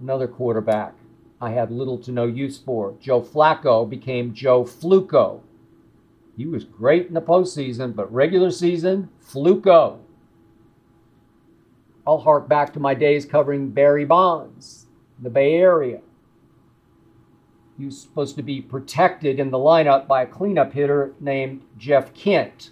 Another 0.00 0.28
quarterback 0.28 0.94
I 1.40 1.50
had 1.50 1.70
little 1.70 1.98
to 1.98 2.12
no 2.12 2.26
use 2.26 2.58
for. 2.58 2.94
Joe 3.00 3.22
Flacco 3.22 3.88
became 3.88 4.34
Joe 4.34 4.64
Fluco. 4.64 5.40
He 6.36 6.46
was 6.46 6.64
great 6.64 7.06
in 7.06 7.14
the 7.14 7.20
postseason, 7.20 7.94
but 7.94 8.12
regular 8.12 8.50
season, 8.50 9.08
Fluco. 9.24 9.98
I'll 12.06 12.18
hark 12.18 12.48
back 12.48 12.72
to 12.72 12.80
my 12.80 12.94
days 12.94 13.24
covering 13.24 13.70
Barry 13.70 14.04
Bonds, 14.04 14.86
the 15.20 15.30
Bay 15.30 15.54
Area. 15.54 16.00
Was 17.78 18.02
supposed 18.02 18.34
to 18.36 18.42
be 18.42 18.60
protected 18.60 19.38
in 19.38 19.52
the 19.52 19.58
lineup 19.58 20.08
by 20.08 20.22
a 20.22 20.26
cleanup 20.26 20.72
hitter 20.72 21.14
named 21.20 21.62
Jeff 21.78 22.12
Kent, 22.12 22.70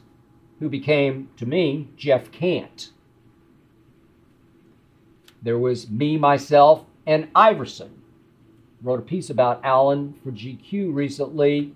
who 0.58 0.68
became, 0.68 1.30
to 1.36 1.46
me, 1.46 1.90
Jeff 1.96 2.32
Kant. 2.32 2.90
There 5.40 5.60
was 5.60 5.88
me, 5.88 6.18
myself, 6.18 6.86
and 7.06 7.28
Iverson. 7.36 8.02
Wrote 8.82 8.98
a 8.98 9.02
piece 9.02 9.30
about 9.30 9.60
Allen 9.62 10.14
for 10.24 10.32
GQ 10.32 10.92
recently, 10.92 11.72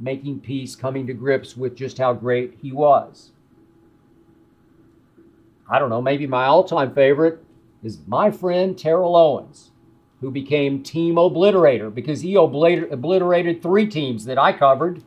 making 0.00 0.40
peace, 0.40 0.74
coming 0.74 1.06
to 1.06 1.12
grips 1.12 1.58
with 1.58 1.76
just 1.76 1.98
how 1.98 2.14
great 2.14 2.58
he 2.62 2.72
was. 2.72 3.32
I 5.68 5.78
don't 5.78 5.90
know, 5.90 6.00
maybe 6.00 6.26
my 6.26 6.46
all 6.46 6.64
time 6.64 6.94
favorite 6.94 7.44
is 7.82 7.98
my 8.06 8.30
friend 8.30 8.76
Terrell 8.76 9.16
Owens 9.16 9.70
who 10.20 10.30
became 10.30 10.82
Team 10.82 11.16
Obliterator 11.16 11.94
because 11.94 12.20
he 12.20 12.34
obliter- 12.34 12.90
obliterated 12.90 13.62
three 13.62 13.86
teams 13.86 14.24
that 14.24 14.38
I 14.38 14.52
covered 14.52 15.02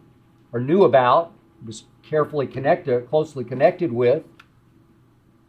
or 0.52 0.60
knew 0.60 0.84
about, 0.84 1.34
was 1.66 1.86
carefully 2.04 2.48
connected, 2.48 3.10
closely 3.10 3.44
connected 3.44 3.92
with 3.92 4.24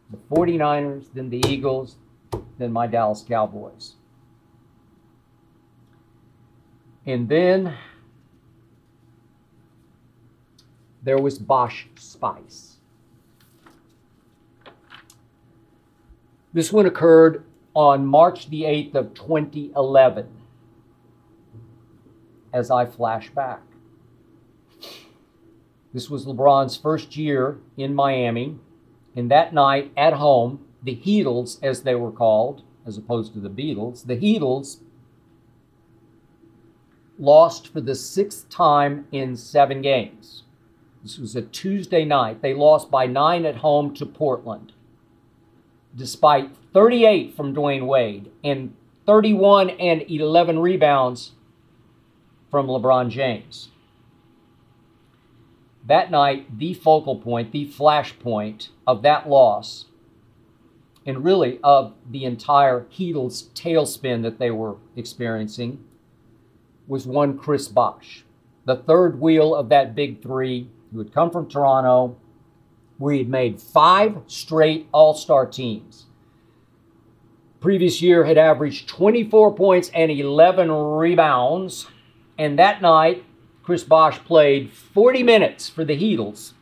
the 0.09 0.17
49ers, 0.17 1.05
then 1.13 1.29
the 1.29 1.41
Eagles, 1.47 1.97
then 2.57 2.71
my 2.71 2.87
Dallas 2.87 3.23
Cowboys. 3.27 3.95
And 7.05 7.29
then 7.29 7.75
there 11.03 11.17
was 11.17 11.39
Bosh 11.39 11.87
Spice. 11.95 12.77
This 16.51 16.73
one 16.73 16.85
occurred 16.85 17.43
on 17.75 18.05
March 18.05 18.49
the 18.49 18.63
8th 18.63 18.95
of 18.95 19.13
2011 19.13 20.27
as 22.53 22.71
I 22.71 22.85
flash 22.85 23.29
back. 23.29 23.61
This 25.93 26.09
was 26.09 26.25
LeBron's 26.25 26.77
first 26.77 27.17
year 27.17 27.59
in 27.77 27.95
Miami, 27.95 28.57
and 29.15 29.29
that 29.31 29.53
night 29.53 29.91
at 29.97 30.13
home, 30.13 30.65
the 30.83 30.95
Heatles, 30.95 31.57
as 31.63 31.81
they 31.81 31.95
were 31.95 32.11
called, 32.11 32.63
as 32.85 32.97
opposed 32.97 33.33
to 33.33 33.39
the 33.39 33.49
Beatles, 33.49 34.05
the 34.05 34.15
Heatles 34.15 34.81
lost 37.17 37.67
for 37.67 37.81
the 37.81 37.95
sixth 37.95 38.49
time 38.49 39.05
in 39.11 39.35
seven 39.35 39.81
games. 39.81 40.43
This 41.03 41.17
was 41.17 41.35
a 41.35 41.41
Tuesday 41.41 42.05
night. 42.05 42.41
They 42.41 42.53
lost 42.53 42.91
by 42.91 43.05
nine 43.07 43.45
at 43.45 43.57
home 43.57 43.93
to 43.95 44.05
Portland, 44.05 44.73
despite 45.95 46.51
38 46.73 47.35
from 47.35 47.55
Dwyane 47.55 47.87
Wade 47.87 48.31
and 48.43 48.75
31 49.05 49.71
and 49.71 50.03
11 50.03 50.59
rebounds 50.59 51.31
from 52.51 52.67
LeBron 52.67 53.09
James. 53.09 53.69
That 55.85 56.11
night, 56.11 56.59
the 56.59 56.75
focal 56.75 57.15
point, 57.15 57.51
the 57.51 57.67
flashpoint 57.67 58.69
of 58.85 59.01
that 59.01 59.27
loss, 59.27 59.85
and 61.05 61.23
really 61.23 61.59
of 61.63 61.95
the 62.07 62.25
entire 62.25 62.81
Heatles 62.91 63.49
tailspin 63.53 64.21
that 64.21 64.37
they 64.37 64.51
were 64.51 64.75
experiencing, 64.95 65.83
was 66.87 67.07
one 67.07 67.37
Chris 67.37 67.67
Bosh, 67.67 68.23
the 68.65 68.75
third 68.75 69.19
wheel 69.19 69.55
of 69.55 69.69
that 69.69 69.95
big 69.95 70.21
three 70.21 70.69
who 70.91 70.99
had 70.99 71.13
come 71.13 71.31
from 71.31 71.49
Toronto, 71.49 72.15
where 72.99 73.13
he 73.13 73.19
had 73.19 73.29
made 73.29 73.59
five 73.59 74.17
straight 74.27 74.87
All 74.91 75.15
Star 75.15 75.47
teams. 75.47 76.05
Previous 77.59 78.01
year 78.01 78.23
had 78.23 78.37
averaged 78.37 78.87
24 78.87 79.53
points 79.53 79.89
and 79.93 80.11
11 80.11 80.71
rebounds. 80.71 81.87
And 82.37 82.57
that 82.57 82.81
night, 82.81 83.23
Chris 83.63 83.83
Bosh 83.83 84.17
played 84.19 84.71
40 84.71 85.23
minutes 85.23 85.67
for 85.67 85.83
the 85.83 85.97
Heatles. 85.97 86.53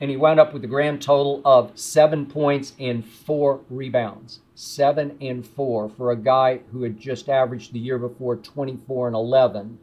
And 0.00 0.10
he 0.10 0.16
wound 0.16 0.38
up 0.38 0.52
with 0.52 0.64
a 0.64 0.68
grand 0.68 1.02
total 1.02 1.40
of 1.44 1.78
seven 1.78 2.26
points 2.26 2.74
and 2.78 3.04
four 3.04 3.60
rebounds. 3.70 4.40
Seven 4.54 5.16
and 5.20 5.46
four 5.46 5.88
for 5.88 6.10
a 6.10 6.16
guy 6.16 6.60
who 6.70 6.82
had 6.82 7.00
just 7.00 7.28
averaged 7.28 7.72
the 7.72 7.78
year 7.78 7.98
before 7.98 8.36
24 8.36 9.08
and 9.08 9.16
11 9.16 9.78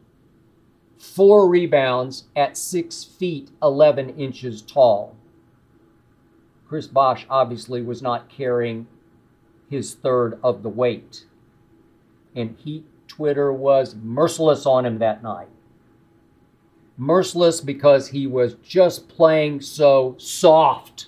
four 1.02 1.48
rebounds 1.48 2.24
at 2.36 2.56
six 2.56 3.02
feet 3.02 3.50
11 3.60 4.10
inches 4.10 4.62
tall. 4.62 5.16
Chris 6.68 6.86
Bosh 6.86 7.26
obviously 7.28 7.82
was 7.82 8.00
not 8.00 8.28
carrying 8.28 8.86
his 9.72 9.94
third 9.94 10.38
of 10.44 10.62
the 10.62 10.68
weight. 10.68 11.24
And 12.36 12.56
he, 12.58 12.84
Twitter 13.08 13.52
was 13.52 13.96
merciless 13.96 14.66
on 14.66 14.84
him 14.86 14.98
that 14.98 15.22
night. 15.22 15.48
Merciless 16.98 17.62
because 17.62 18.08
he 18.08 18.26
was 18.26 18.54
just 18.62 19.08
playing 19.08 19.62
so 19.62 20.14
soft. 20.18 21.06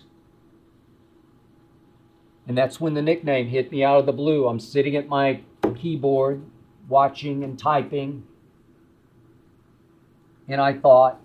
And 2.49 2.57
that's 2.57 2.81
when 2.81 2.95
the 2.95 3.03
nickname 3.03 3.49
hit 3.49 3.71
me 3.71 3.85
out 3.85 4.01
of 4.01 4.07
the 4.07 4.13
blue. 4.13 4.49
I'm 4.49 4.61
sitting 4.61 4.97
at 4.97 5.09
my 5.09 5.41
keyboard, 5.77 6.43
watching 6.89 7.45
and 7.45 7.59
typing, 7.59 8.25
and 10.49 10.61
I 10.61 10.73
thought, 10.75 11.21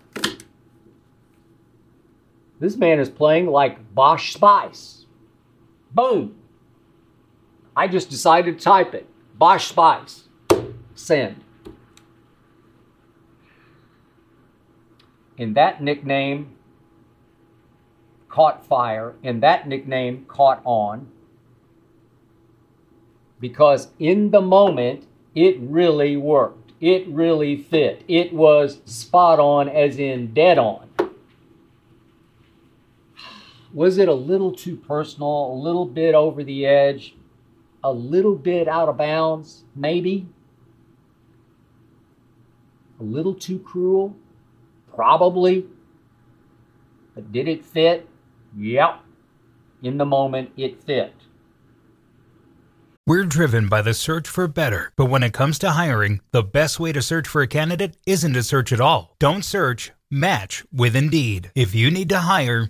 this 2.60 2.75
man 2.75 3.00
is 3.00 3.10
playing 3.10 3.48
like 3.48 3.93
Bosh 3.93 4.34
Spice. 4.34 5.05
Boom. 5.91 6.38
I 7.79 7.88
just 7.88 8.09
decided 8.09 8.59
to 8.59 8.62
type 8.62 8.93
it. 8.93 9.07
Bosh 9.38 9.69
Spice. 9.69 10.25
Send. 10.96 11.42
And 15.37 15.55
that 15.55 15.81
nickname 15.81 16.57
caught 18.27 18.65
fire, 18.65 19.15
and 19.24 19.42
that 19.44 19.65
nickname 19.65 20.25
caught 20.27 20.61
on 20.65 21.09
because 23.39 23.87
in 23.98 24.31
the 24.31 24.42
moment 24.42 25.07
it 25.33 25.55
really 25.61 26.18
worked. 26.18 26.74
It 26.81 27.07
really 27.07 27.55
fit. 27.55 28.03
It 28.09 28.33
was 28.33 28.81
spot 28.83 29.39
on, 29.39 29.70
as 29.70 29.98
in 29.98 30.33
dead 30.33 30.57
on. 30.57 30.89
Was 33.74 33.98
it 33.98 34.09
a 34.09 34.13
little 34.13 34.51
too 34.51 34.75
personal, 34.75 35.53
a 35.53 35.57
little 35.63 35.85
bit 35.85 36.13
over 36.13 36.44
the 36.44 36.65
edge, 36.65 37.15
a 37.83 37.92
little 37.92 38.35
bit 38.35 38.68
out 38.68 38.89
of 38.89 38.98
bounds, 38.98 39.63
maybe? 39.75 40.27
A 43.00 43.03
little 43.03 43.33
too 43.33 43.59
cruel? 43.59 44.15
Probably. 44.94 45.65
But 47.15 47.31
did 47.31 47.48
it 47.48 47.65
fit? 47.65 48.07
Yep. 48.57 49.01
In 49.81 49.98
the 49.98 50.05
moment, 50.05 50.51
it 50.57 50.83
fit. 50.83 51.13
We're 53.07 53.25
driven 53.25 53.70
by 53.70 53.81
the 53.81 53.96
search 53.96 54.27
for 54.27 54.48
better. 54.48 54.92
But 54.96 55.05
when 55.05 55.24
it 55.24 55.33
comes 55.33 55.57
to 55.59 55.72
hiring, 55.72 56.22
the 56.31 56.44
best 56.44 56.79
way 56.79 56.92
to 56.92 57.01
search 57.01 57.27
for 57.27 57.42
a 57.42 57.48
candidate 57.48 57.98
isn't 58.05 58.33
to 58.33 58.44
search 58.44 58.72
at 58.72 58.81
all. 58.81 59.15
Don't 59.20 59.44
search, 59.44 59.92
match 60.11 60.63
with 60.72 60.96
Indeed. 60.96 61.51
If 61.55 61.74
you 61.74 61.89
need 61.89 62.09
to 62.09 62.20
hire, 62.20 62.70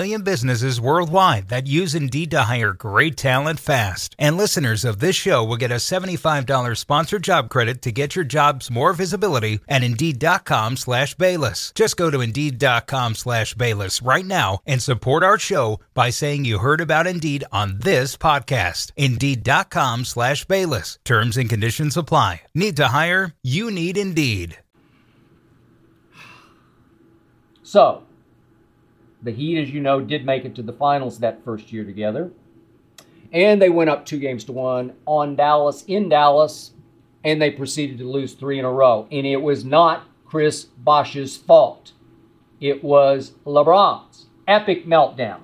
businesses 0.09 0.81
worldwide 0.81 1.49
that 1.49 1.67
use 1.67 1.95
Indeed 1.95 2.31
to 2.31 2.41
hire 2.43 2.73
great 2.73 3.15
talent 3.15 3.59
fast. 3.59 4.15
And 4.19 4.35
listeners 4.35 4.83
of 4.83 4.99
this 4.99 5.15
show 5.15 5.43
will 5.43 5.57
get 5.57 5.71
a 5.71 5.75
$75 5.75 6.77
sponsored 6.77 7.23
job 7.23 7.49
credit 7.49 7.81
to 7.83 7.91
get 7.91 8.15
your 8.15 8.25
jobs 8.25 8.69
more 8.69 8.93
visibility 8.93 9.59
at 9.69 9.83
Indeed.com 9.83 10.77
slash 10.77 11.15
Bayless. 11.15 11.71
Just 11.75 11.97
go 11.97 12.09
to 12.11 12.19
Indeed.com 12.19 13.15
slash 13.15 13.53
Bayless 13.53 14.01
right 14.01 14.25
now 14.25 14.59
and 14.65 14.81
support 14.81 15.23
our 15.23 15.37
show 15.37 15.79
by 15.93 16.09
saying 16.09 16.45
you 16.45 16.57
heard 16.57 16.81
about 16.81 17.07
Indeed 17.07 17.43
on 17.51 17.79
this 17.79 18.17
podcast. 18.17 18.91
Indeed.com 18.97 20.05
slash 20.05 20.45
Bayless. 20.45 20.99
Terms 21.05 21.37
and 21.37 21.47
conditions 21.47 21.95
apply. 21.95 22.41
Need 22.55 22.77
to 22.77 22.87
hire? 22.87 23.35
You 23.43 23.69
need 23.69 23.97
Indeed. 23.97 24.57
So, 27.61 28.03
the 29.23 29.31
Heat, 29.31 29.61
as 29.61 29.71
you 29.71 29.81
know, 29.81 30.01
did 30.01 30.25
make 30.25 30.45
it 30.45 30.55
to 30.55 30.63
the 30.63 30.73
finals 30.73 31.19
that 31.19 31.43
first 31.43 31.71
year 31.71 31.83
together. 31.83 32.31
And 33.31 33.61
they 33.61 33.69
went 33.69 33.89
up 33.89 34.05
two 34.05 34.19
games 34.19 34.43
to 34.45 34.51
one 34.51 34.93
on 35.05 35.35
Dallas, 35.35 35.83
in 35.87 36.09
Dallas, 36.09 36.71
and 37.23 37.41
they 37.41 37.51
proceeded 37.51 37.97
to 37.99 38.09
lose 38.09 38.33
three 38.33 38.59
in 38.59 38.65
a 38.65 38.71
row. 38.71 39.07
And 39.11 39.25
it 39.25 39.41
was 39.41 39.63
not 39.63 40.03
Chris 40.25 40.63
Bosh's 40.63 41.37
fault, 41.37 41.93
it 42.59 42.83
was 42.83 43.33
LeBron's 43.45 44.27
epic 44.47 44.85
meltdown. 44.85 45.41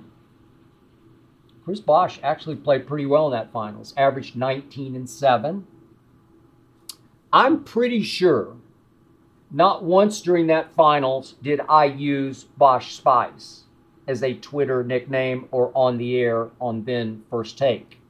Chris 1.64 1.80
Bosh 1.80 2.18
actually 2.22 2.56
played 2.56 2.86
pretty 2.86 3.04
well 3.04 3.26
in 3.26 3.32
that 3.32 3.52
finals, 3.52 3.92
averaged 3.96 4.36
19 4.36 4.96
and 4.96 5.08
7. 5.08 5.66
I'm 7.30 7.62
pretty 7.62 8.02
sure 8.02 8.56
not 9.50 9.84
once 9.84 10.22
during 10.22 10.46
that 10.46 10.72
finals 10.72 11.34
did 11.42 11.60
I 11.68 11.84
use 11.84 12.44
Bosh 12.44 12.94
Spice 12.96 13.64
as 14.08 14.22
a 14.22 14.34
Twitter 14.34 14.82
nickname 14.82 15.46
or 15.50 15.70
on 15.74 15.98
the 15.98 16.16
air 16.16 16.48
on 16.60 16.84
then 16.84 17.22
First 17.30 17.58
Take. 17.58 18.00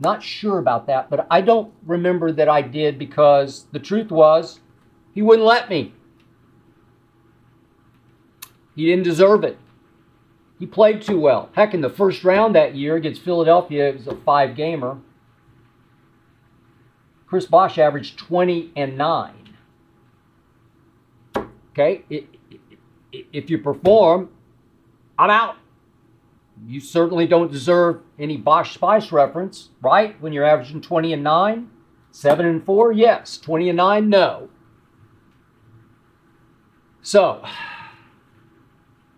Not 0.00 0.22
sure 0.22 0.58
about 0.58 0.86
that, 0.86 1.10
but 1.10 1.26
I 1.30 1.42
don't 1.42 1.72
remember 1.84 2.32
that 2.32 2.48
I 2.48 2.62
did 2.62 2.98
because 2.98 3.66
the 3.72 3.78
truth 3.78 4.10
was 4.10 4.60
he 5.14 5.22
wouldn't 5.22 5.46
let 5.46 5.68
me. 5.68 5.92
He 8.74 8.86
didn't 8.86 9.04
deserve 9.04 9.44
it. 9.44 9.58
He 10.58 10.66
played 10.66 11.02
too 11.02 11.20
well. 11.20 11.50
Heck, 11.52 11.74
in 11.74 11.80
the 11.80 11.90
first 11.90 12.24
round 12.24 12.54
that 12.54 12.74
year 12.74 12.96
against 12.96 13.22
Philadelphia, 13.22 13.88
it 13.88 13.96
was 13.96 14.06
a 14.06 14.14
five 14.14 14.56
gamer. 14.56 14.98
Chris 17.26 17.46
Bosh 17.46 17.78
averaged 17.78 18.18
20 18.18 18.72
and 18.76 18.96
9. 18.96 19.34
Okay? 21.72 22.04
It, 22.10 22.26
if 23.12 23.50
you 23.50 23.58
perform, 23.58 24.30
I'm 25.18 25.30
out. 25.30 25.56
you 26.66 26.80
certainly 26.80 27.26
don't 27.26 27.50
deserve 27.50 28.00
any 28.18 28.36
Bosh 28.36 28.74
Spice 28.74 29.12
reference, 29.12 29.70
right? 29.80 30.20
When 30.20 30.32
you're 30.32 30.44
averaging 30.44 30.80
20 30.80 31.12
and 31.12 31.22
9, 31.24 31.70
7 32.10 32.46
and 32.46 32.64
4, 32.64 32.92
yes. 32.92 33.38
20 33.38 33.70
and 33.70 33.76
9, 33.76 34.08
no. 34.08 34.48
So, 37.02 37.44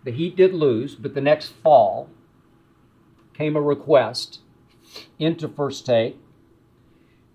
the 0.03 0.11
Heat 0.11 0.35
did 0.35 0.53
lose, 0.53 0.95
but 0.95 1.13
the 1.13 1.21
next 1.21 1.49
fall 1.63 2.09
came 3.33 3.55
a 3.55 3.61
request 3.61 4.39
into 5.19 5.47
First 5.47 5.85
Take 5.85 6.17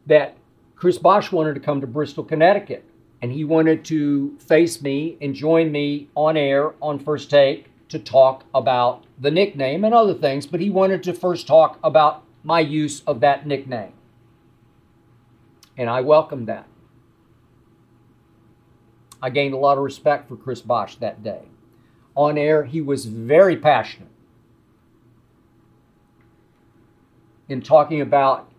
that 0.06 0.36
Chris 0.74 0.98
Bosh 0.98 1.30
wanted 1.30 1.54
to 1.54 1.60
come 1.60 1.80
to 1.80 1.86
Bristol, 1.86 2.24
Connecticut, 2.24 2.84
and 3.22 3.32
he 3.32 3.44
wanted 3.44 3.84
to 3.86 4.36
face 4.38 4.80
me 4.80 5.16
and 5.20 5.34
join 5.34 5.70
me 5.70 6.08
on 6.14 6.36
air 6.36 6.74
on 6.80 6.98
First 6.98 7.30
Take 7.30 7.66
to 7.88 7.98
talk 7.98 8.44
about 8.54 9.04
the 9.18 9.30
nickname 9.30 9.84
and 9.84 9.92
other 9.92 10.14
things, 10.14 10.46
but 10.46 10.60
he 10.60 10.70
wanted 10.70 11.02
to 11.02 11.12
first 11.12 11.46
talk 11.46 11.78
about 11.82 12.22
my 12.42 12.60
use 12.60 13.02
of 13.06 13.20
that 13.20 13.46
nickname. 13.46 13.92
And 15.76 15.90
I 15.90 16.00
welcomed 16.00 16.46
that. 16.46 16.66
I 19.22 19.28
gained 19.30 19.54
a 19.54 19.58
lot 19.58 19.76
of 19.76 19.84
respect 19.84 20.28
for 20.28 20.36
Chris 20.36 20.62
Bosh 20.62 20.96
that 20.96 21.22
day. 21.22 21.42
On 22.14 22.38
air, 22.38 22.64
he 22.64 22.80
was 22.80 23.06
very 23.06 23.56
passionate 23.56 24.08
in 27.48 27.60
talking 27.60 28.00
about 28.00 28.50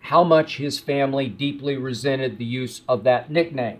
how 0.00 0.24
much 0.24 0.56
his 0.56 0.80
family 0.80 1.28
deeply 1.28 1.76
resented 1.76 2.36
the 2.36 2.44
use 2.44 2.82
of 2.88 3.04
that 3.04 3.30
nickname. 3.30 3.78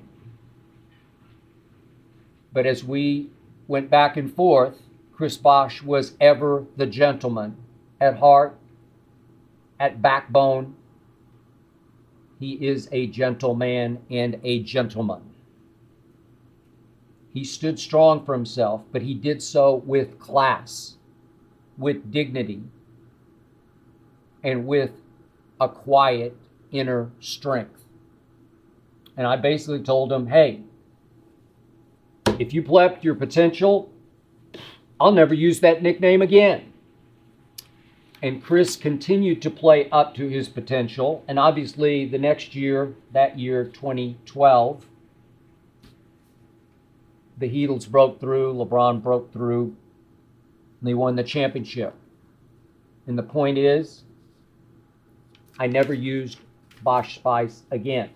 But 2.53 2.67
as 2.67 2.85
we 2.85 3.31
went 3.67 3.91
back 3.91 4.17
and 4.17 4.33
forth, 4.33 4.83
Chris 5.13 5.37
Bosh 5.37 5.83
was 5.83 6.15
ever 6.21 6.67
the 6.77 6.87
gentleman 6.87 7.57
at 8.01 8.19
heart, 8.19 8.57
at 9.79 10.03
backbone. 10.03 10.75
He 12.39 12.55
is 12.67 12.89
a 12.93 13.07
gentleman 13.07 14.01
and 14.11 14.41
a 14.43 14.63
gentleman. 14.63 15.23
He 17.33 17.45
stood 17.45 17.79
strong 17.79 18.25
for 18.25 18.35
himself, 18.35 18.83
but 18.93 19.03
he 19.03 19.15
did 19.15 19.43
so 19.43 19.77
with 19.77 20.19
class, 20.19 20.97
with 21.79 22.11
dignity, 22.11 22.63
and 24.43 24.67
with 24.67 24.91
a 25.61 25.69
quiet 25.69 26.37
inner 26.73 27.11
strength. 27.21 27.85
And 29.17 29.27
I 29.27 29.37
basically 29.37 29.83
told 29.83 30.13
him, 30.13 30.27
hey, 30.27 30.63
if 32.39 32.55
you 32.55 32.63
play 32.63 32.97
your 33.03 33.15
potential, 33.15 33.91
I'll 35.01 35.13
never 35.13 35.35
use 35.35 35.61
that 35.61 35.83
nickname 35.83 36.23
again. 36.23 36.73
And 38.23 38.43
Chris 38.43 38.77
continued 38.77 39.43
to 39.43 39.51
play 39.51 39.91
up 39.91 40.15
to 40.15 40.29
his 40.29 40.49
potential. 40.49 41.25
And 41.27 41.39
obviously, 41.39 42.07
the 42.07 42.19
next 42.19 42.55
year, 42.55 42.95
that 43.13 43.39
year, 43.39 43.65
2012, 43.65 44.87
the 47.39 47.49
Heatles 47.49 47.89
broke 47.89 48.21
through, 48.21 48.55
LeBron 48.55 49.03
broke 49.03 49.33
through, 49.33 49.77
and 50.81 50.89
they 50.89 50.95
won 50.95 51.17
the 51.17 51.25
championship. 51.25 51.95
And 53.09 53.19
the 53.19 53.25
point 53.25 53.59
is, 53.59 54.05
I 55.59 55.67
never 55.67 55.93
used 55.93 56.39
Bosh 56.83 57.17
Spice 57.17 57.63
again. 57.73 58.11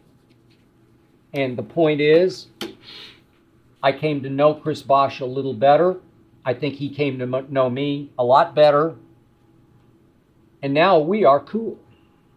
And 1.33 1.59
the 1.59 1.63
point 1.65 2.01
is, 2.01 2.47
I 3.83 3.93
came 3.93 4.23
to 4.23 4.31
know 4.31 4.55
Chris 4.55 4.83
Bosh 4.83 5.21
a 5.21 5.27
little 5.27 5.55
better. 5.55 5.97
I 6.45 6.55
think 6.55 6.75
he 6.75 6.89
came 6.89 7.19
to 7.19 7.27
know 7.51 7.71
me 7.71 8.11
a 8.19 8.25
lot 8.25 8.55
better. 8.55 8.97
And 10.63 10.73
now 10.73 10.99
we 10.99 11.25
are 11.25 11.41
cool. 11.41 11.79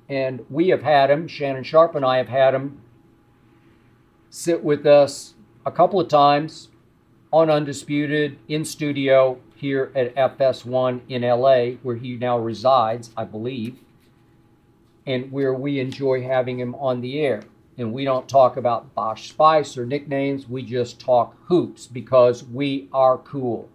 And 0.08 0.46
we 0.50 0.70
have 0.70 0.82
had 0.82 1.10
him, 1.10 1.28
Shannon 1.28 1.64
Sharpe 1.64 1.96
and 1.96 2.06
I 2.06 2.18
have 2.18 2.30
had 2.30 2.54
him 2.54 2.82
sit 4.30 4.64
with 4.64 4.86
us 4.86 5.36
a 5.66 5.72
couple 5.72 6.00
of 6.00 6.08
times 6.08 6.70
on 7.32 7.50
Undisputed 7.50 8.38
in 8.48 8.66
studio 8.66 9.40
here 9.56 9.92
at 9.96 10.16
FS1 10.16 11.02
in 11.10 11.22
LA, 11.22 11.78
where 11.84 11.96
he 11.96 12.16
now 12.16 12.40
resides, 12.40 13.12
I 13.16 13.26
believe, 13.26 13.78
and 15.06 15.32
where 15.32 15.54
we 15.54 15.80
enjoy 15.80 16.24
having 16.24 16.60
him 16.60 16.74
on 16.76 17.02
the 17.02 17.20
air. 17.20 17.44
And 17.80 17.94
we 17.94 18.04
don't 18.04 18.28
talk 18.28 18.58
about 18.58 18.94
Bosh 18.94 19.30
Spice 19.30 19.78
or 19.78 19.86
nicknames, 19.86 20.50
we 20.50 20.64
just 20.64 21.00
talk 21.00 21.34
hoops 21.46 21.88
because 21.88 22.44
we 22.44 22.90
are 22.92 23.18
cool. 23.18 23.70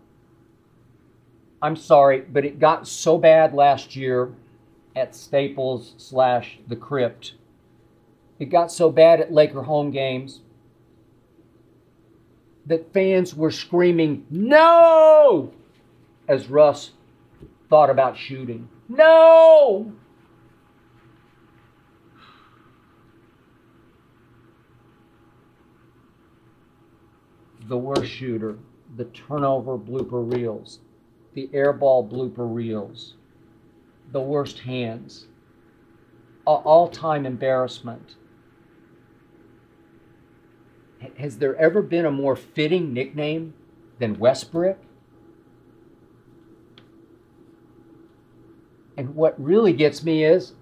I'm 1.62 1.74
sorry, 1.74 2.20
but 2.20 2.44
it 2.44 2.58
got 2.58 2.86
so 2.86 3.16
bad 3.16 3.54
last 3.54 3.96
year 3.96 4.30
at 4.94 5.14
Staples 5.14 5.94
slash 5.96 6.58
the 6.68 6.76
Crypt. 6.76 7.32
It 8.38 8.50
got 8.50 8.70
so 8.70 8.90
bad 8.90 9.22
at 9.22 9.32
Laker 9.32 9.62
home 9.62 9.90
games 9.90 10.42
that 12.66 12.92
fans 12.92 13.34
were 13.34 13.50
screaming, 13.50 14.26
No! 14.28 15.50
as 16.28 16.50
Russ 16.50 16.90
thought 17.70 17.88
about 17.88 18.18
shooting. 18.18 18.68
No! 18.86 19.94
The 27.66 27.79
worst 27.79 28.11
shooter, 28.11 28.59
the 28.96 29.05
turnover 29.07 29.79
blooper 29.79 30.33
reels, 30.33 30.81
the 31.33 31.48
airball 31.48 32.09
blooper 32.09 32.53
reels, 32.53 33.14
the 34.12 34.20
worst 34.20 34.61
hands, 34.61 35.27
all 36.46 36.88
time 36.88 37.24
embarrassment 37.24 38.16
has 41.16 41.38
there 41.38 41.57
ever 41.57 41.83
been 41.83 42.07
a 42.07 42.11
more 42.11 42.37
fitting 42.37 42.92
nickname 42.92 43.55
than 43.98 44.18
West 44.18 44.50
Brick? 44.50 44.79
And 48.96 49.14
what 49.14 49.40
really 49.42 49.72
gets 49.72 50.03
me 50.05 50.24
is 50.24 50.53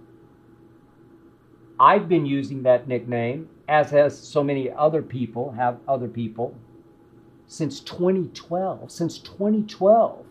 I've 1.79 2.09
been 2.09 2.27
using 2.27 2.63
that 2.63 2.89
nickname, 2.89 3.49
as 3.69 3.91
has 3.91 4.19
so 4.19 4.43
many 4.43 4.71
other 4.71 5.03
people, 5.03 5.53
have 5.53 5.79
other 5.87 6.09
people, 6.09 6.55
since 7.53 7.81
2012. 7.81 8.91
Since 8.91 9.19
2012. 9.19 10.25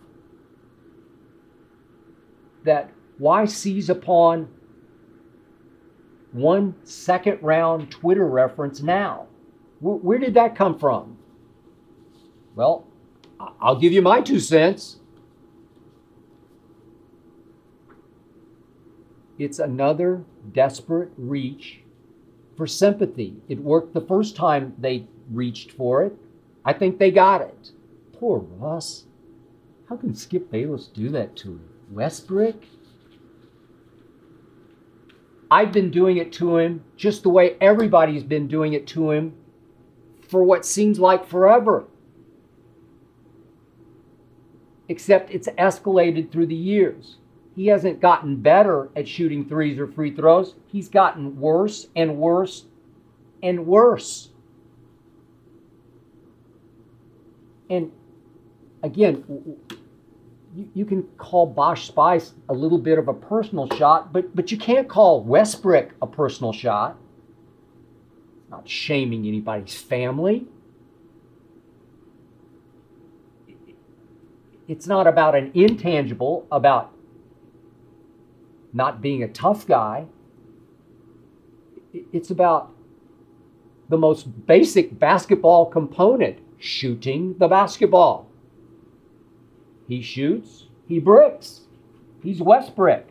That 2.64 2.90
why 3.20 3.46
seize 3.46 3.90
upon 3.90 4.50
one 6.32 6.76
second 6.84 7.38
round 7.44 7.92
Twitter 7.92 8.26
reference 8.26 8.82
now? 8.82 9.28
Where 9.82 10.18
did 10.18 10.34
that 10.34 10.56
come 10.56 10.80
from? 10.80 11.18
Well, 12.56 12.88
I'll 13.62 13.80
give 13.80 13.94
you 13.94 14.02
my 14.02 14.22
two 14.22 14.40
cents. 14.40 14.98
It's 19.38 19.60
another 19.60 20.24
desperate 20.52 21.12
reach 21.18 21.82
for 22.58 22.66
sympathy. 22.66 23.36
It 23.48 23.60
worked 23.60 23.94
the 23.94 24.02
first 24.02 24.36
time 24.36 24.74
they 24.80 25.08
reached 25.32 25.72
for 25.72 26.04
it. 26.04 26.16
I 26.64 26.74
think 26.74 27.00
they 27.00 27.12
got 27.12 27.42
it. 27.42 27.72
Poor 28.14 28.40
Russ. 28.40 29.06
How 29.90 29.98
can 29.98 30.16
Skip 30.16 30.52
Bayless 30.52 30.88
do 30.88 31.10
that 31.10 31.36
to 31.38 31.50
him? 31.50 31.70
West 31.90 32.28
Brick? 32.28 32.66
I've 35.50 35.74
been 35.74 35.92
doing 35.92 36.18
it 36.18 36.32
to 36.34 36.58
him 36.58 36.84
just 36.96 37.24
the 37.24 37.30
way 37.30 37.58
everybody's 37.60 38.24
been 38.24 38.48
doing 38.48 38.72
it 38.72 38.88
to 38.88 39.12
him 39.12 39.34
for 40.30 40.44
what 40.44 40.66
seems 40.66 40.98
like 40.98 41.28
forever. 41.28 41.88
Except 44.88 45.30
it's 45.32 45.50
escalated 45.58 46.32
through 46.32 46.48
the 46.48 46.56
years. 46.56 47.18
He 47.54 47.68
hasn't 47.68 48.00
gotten 48.00 48.38
better 48.38 48.90
at 48.96 49.10
shooting 49.10 49.48
threes 49.48 49.78
or 49.78 49.88
free 49.88 50.16
throws. 50.16 50.56
He's 50.68 50.88
gotten 50.88 51.38
worse 51.38 51.88
and 51.98 52.18
worse 52.18 52.66
and 53.44 53.66
worse. 53.68 54.31
And 57.72 57.92
again, 58.84 59.24
you, 60.56 60.70
you 60.76 60.86
can 60.86 61.04
call 61.18 61.48
Bosh 61.48 61.88
Spice 61.88 62.34
a 62.50 62.54
little 62.54 62.78
bit 62.78 63.00
of 63.00 63.08
a 63.08 63.14
personal 63.14 63.68
shot, 63.78 64.14
but, 64.14 64.36
but 64.36 64.52
you 64.52 64.58
can't 64.58 64.88
call 64.88 65.24
West 65.24 65.64
Brick 65.64 65.94
a 66.02 66.08
personal 66.08 66.54
shot 66.54 66.98
not 68.52 68.68
shaming 68.68 69.26
anybody's 69.26 69.76
family. 69.76 70.46
It's 74.68 74.86
not 74.86 75.08
about 75.08 75.36
an 75.36 75.52
intangible, 75.54 76.46
about 76.52 76.94
not 78.74 79.02
being 79.02 79.24
a 79.24 79.28
tough 79.28 79.66
guy. 79.66 80.06
It's 81.94 82.30
about 82.30 82.74
the 83.90 83.98
most 83.98 84.46
basic 84.46 84.98
basketball 85.00 85.66
component 85.66 86.40
shooting 86.62 87.36
the 87.38 87.48
basketball. 87.48 88.30
He 89.88 90.02
shoots, 90.02 90.68
he 90.88 91.00
bricks. 91.00 91.62
He's 92.22 92.42
West 92.42 92.76
Brick. 92.76 93.08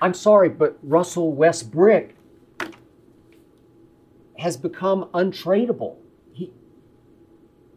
I'm 0.00 0.14
sorry, 0.14 0.48
but 0.48 0.78
Russell 0.82 1.32
Westbrook 1.32 2.10
has 4.38 4.56
become 4.56 5.08
untradeable. 5.14 5.96
He, 6.32 6.52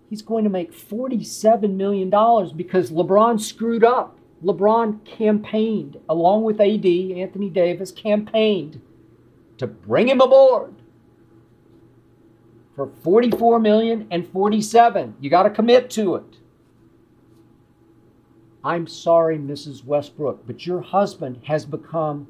he's 0.09 0.21
going 0.21 0.43
to 0.43 0.49
make 0.49 0.71
$47 0.71 1.73
million 1.73 2.09
because 2.55 2.91
LeBron 2.91 3.39
screwed 3.39 3.83
up. 3.83 4.18
LeBron 4.43 5.03
campaigned, 5.05 5.97
along 6.07 6.43
with 6.43 6.61
AD, 6.61 6.85
Anthony 6.85 7.49
Davis, 7.49 7.91
campaigned 7.91 8.81
to 9.57 9.67
bring 9.67 10.07
him 10.07 10.21
aboard 10.21 10.75
for 12.75 12.89
44 13.03 13.59
million 13.59 14.07
and 14.09 14.25
47. 14.29 15.15
You 15.19 15.29
got 15.29 15.43
to 15.43 15.49
commit 15.49 15.89
to 15.91 16.15
it. 16.15 16.37
I'm 18.63 18.87
sorry, 18.87 19.37
Mrs. 19.37 19.83
Westbrook, 19.83 20.47
but 20.47 20.65
your 20.65 20.81
husband 20.81 21.41
has 21.45 21.65
become 21.65 22.27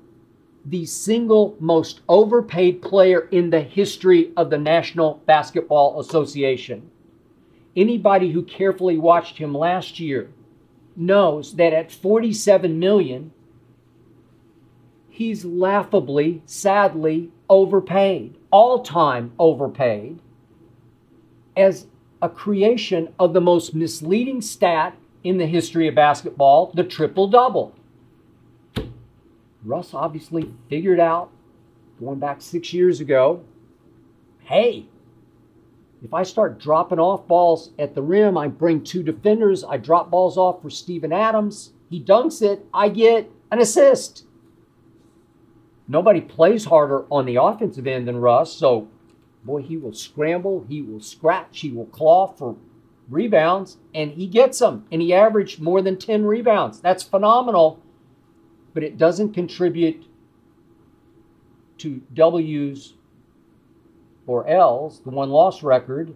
the 0.66 0.86
single 0.86 1.56
most 1.60 2.02
overpaid 2.10 2.82
player 2.82 3.28
in 3.32 3.50
the 3.50 3.62
history 3.62 4.32
of 4.36 4.50
the 4.50 4.58
National 4.58 5.22
Basketball 5.26 6.00
Association. 6.00 6.90
Anybody 7.76 8.32
who 8.32 8.44
carefully 8.44 8.98
watched 8.98 9.38
him 9.38 9.54
last 9.56 10.00
year 10.00 10.30
knows 11.00 11.56
that 11.56 11.74
at 11.74 11.92
47 11.92 12.78
million, 12.78 13.32
he's 15.10 15.46
laughably, 15.46 16.42
sadly 16.46 17.32
overpaid, 17.50 18.38
all 18.52 18.84
time 18.84 19.32
overpaid, 19.40 20.20
as 21.56 21.88
a 22.22 22.30
creation 22.30 23.14
of 23.18 23.34
the 23.34 23.42
most 23.42 23.74
misleading 23.74 24.42
stat 24.42 24.96
in 25.24 25.38
the 25.38 25.46
history 25.46 25.88
of 25.88 25.96
basketball 25.96 26.72
the 26.74 26.84
triple 26.84 27.28
double. 27.28 27.74
Russ 29.64 29.94
obviously 29.94 30.50
figured 30.70 31.00
out, 31.00 31.30
going 32.00 32.20
back 32.20 32.42
six 32.42 32.74
years 32.74 33.02
ago, 33.02 33.44
hey, 34.42 34.86
if 36.04 36.14
I 36.14 36.24
start 36.24 36.60
dropping 36.60 37.00
off 37.00 37.28
balls 37.28 37.72
at 37.78 37.96
the 37.96 38.02
rim, 38.02 38.38
I 38.38 38.48
bring 38.48 38.84
two 38.84 39.04
defenders, 39.04 39.64
I 39.64 39.78
drop 39.78 40.10
balls 40.10 40.38
off 40.38 40.62
for 40.62 40.70
Steven 40.70 41.12
Adams, 41.12 41.74
he 41.90 42.02
dunks 42.02 42.42
it, 42.42 42.66
I 42.74 42.90
get 42.90 43.30
an 43.52 43.60
assist. 43.60 44.26
Nobody 45.88 46.22
plays 46.22 46.66
harder 46.66 47.06
on 47.12 47.26
the 47.26 47.36
offensive 47.36 47.88
end 47.88 48.08
than 48.08 48.18
Russ, 48.18 48.54
so 48.54 48.88
boy, 49.44 49.62
he 49.62 49.78
will 49.78 49.94
scramble, 49.94 50.66
he 50.70 50.82
will 50.82 51.00
scratch, 51.00 51.60
he 51.60 51.72
will 51.72 51.88
claw 51.88 52.28
for 52.28 52.56
rebounds, 53.10 53.78
and 53.94 54.12
he 54.12 54.28
gets 54.28 54.60
them. 54.60 54.86
And 54.92 55.02
he 55.02 55.14
averaged 55.14 55.60
more 55.60 55.82
than 55.82 55.98
10 55.98 56.26
rebounds. 56.26 56.80
That's 56.80 57.04
phenomenal, 57.04 57.82
but 58.74 58.84
it 58.84 58.98
doesn't 58.98 59.34
contribute 59.34 60.06
to 61.80 62.02
W's 62.14 62.94
or 64.30 64.48
L's, 64.48 65.00
the 65.00 65.10
one 65.10 65.32
loss 65.32 65.64
record, 65.64 66.14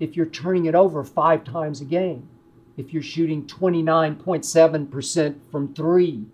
if 0.00 0.16
you're 0.16 0.26
turning 0.26 0.66
it 0.66 0.74
over 0.74 1.04
five 1.04 1.44
times 1.44 1.80
a 1.80 1.84
game, 1.84 2.28
if 2.76 2.92
you're 2.92 3.00
shooting 3.00 3.46
29.7% 3.46 5.36
from 5.52 5.72
three, 5.72 6.24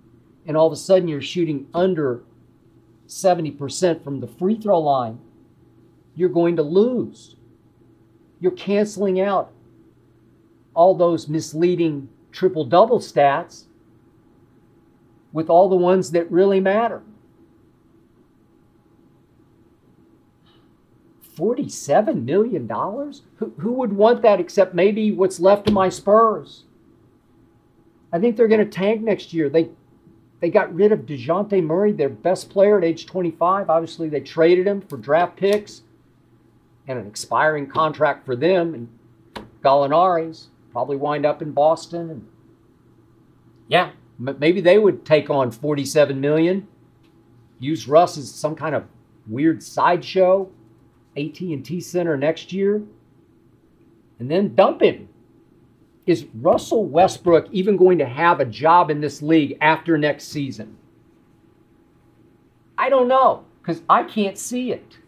and 0.47 0.57
all 0.57 0.66
of 0.66 0.73
a 0.73 0.77
sudden 0.77 1.09
you're 1.09 1.21
shooting 1.21 1.66
under 1.75 2.23
70% 3.07 4.03
from 4.03 4.21
the 4.21 4.27
free 4.27 4.59
throw 4.59 4.81
line, 4.81 5.19
you're 6.14 6.31
going 6.31 6.57
to 6.57 6.62
lose. 6.62 7.37
You're 8.40 8.53
canceling 8.53 9.21
out 9.21 9.53
all 10.73 10.95
those 10.95 11.29
misleading 11.29 12.09
triple 12.33 12.64
double 12.64 13.01
stats 13.01 13.64
with 15.35 15.51
all 15.51 15.69
the 15.69 15.77
ones 15.77 16.12
that 16.12 16.31
really 16.31 16.61
matter. 16.61 17.03
$47 21.37 22.25
million? 22.25 22.68
Who, 22.68 23.53
who 23.59 23.72
would 23.72 23.92
want 23.92 24.22
that 24.22 24.40
except 24.40 24.75
maybe 24.75 25.12
what's 25.12 25.38
left 25.38 25.68
of 25.68 25.75
my 25.75 25.88
Spurs? 25.88 26.64
I 28.12 28.18
think 28.18 28.37
they're 28.37 28.49
going 28.49 28.64
to 28.64 28.70
tank 28.70 29.03
next 29.03 29.33
year. 29.33 29.49
They 29.49 29.70
they 30.40 30.51
got 30.51 30.75
rid 30.75 30.92
of 30.92 31.01
Dejounte 31.01 31.62
Murray, 31.62 31.92
their 31.92 32.11
best 32.11 32.51
player 32.51 32.77
at 32.77 32.85
age 32.85 33.07
25. 33.07 33.70
Obviously, 33.70 34.09
they 34.09 34.20
traded 34.20 34.66
him 34.66 34.83
for 34.83 34.99
draft 34.99 35.37
picks 35.37 35.83
and 36.87 36.99
an 36.99 37.07
expiring 37.07 37.66
contract 37.66 38.27
for 38.27 38.37
them. 38.37 38.75
And 38.75 38.88
Gallinari's 39.64 40.49
probably 40.72 40.96
wind 40.96 41.25
up 41.25 41.40
in 41.40 41.53
Boston. 41.53 42.11
And 42.11 42.29
yeah, 43.68 43.92
maybe 44.18 44.61
they 44.61 44.79
would 44.79 45.07
take 45.07 45.31
on 45.31 45.51
47 45.51 46.20
million, 46.20 46.68
use 47.59 47.88
Russ 47.88 48.18
as 48.18 48.31
some 48.31 48.55
kind 48.55 48.75
of 48.75 48.85
weird 49.27 49.62
sideshow, 49.62 50.51
AT&T 51.16 51.81
Center 51.81 52.16
next 52.16 52.52
year, 52.52 52.83
and 54.18 54.31
then 54.31 54.55
dump 54.55 54.83
him 54.83 55.09
is 56.07 56.26
Russell 56.35 56.85
Westbrook 56.87 57.48
even 57.50 57.76
going 57.76 57.98
to 57.98 58.07
have 58.07 58.38
a 58.38 58.44
job 58.44 58.90
in 58.90 59.00
this 59.00 59.20
league 59.20 59.59
after 59.61 59.98
next 59.98 60.29
season? 60.29 60.76
I 62.79 62.88
don't 62.88 63.09
know 63.09 63.44
because 63.61 63.83
I 63.88 64.05
can't 64.05 64.38
see 64.38 64.70
it. 64.70 64.98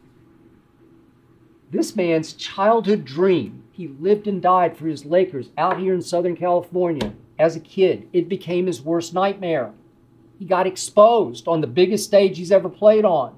This 1.71 1.95
man's 1.95 2.33
childhood 2.33 3.05
dream, 3.05 3.63
he 3.71 3.89
lived 3.89 4.27
and 4.27 4.43
died 4.43 4.77
for 4.77 4.89
his 4.89 5.05
Lakers 5.05 5.51
out 5.57 5.79
here 5.79 5.95
in 5.95 6.03
Southern 6.03 6.35
California 6.35 7.13
as 7.39 7.55
a 7.55 7.61
kid. 7.61 8.09
It 8.13 8.29
became 8.29 8.67
his 8.67 8.83
worst 8.83 9.15
nightmare. 9.15 9.73
He 10.39 10.45
got 10.45 10.67
exposed 10.67 11.47
on 11.47 11.61
the 11.61 11.67
biggest 11.67 12.05
stage 12.05 12.39
he's 12.39 12.51
ever 12.51 12.69
played 12.69 13.05
on 13.05 13.38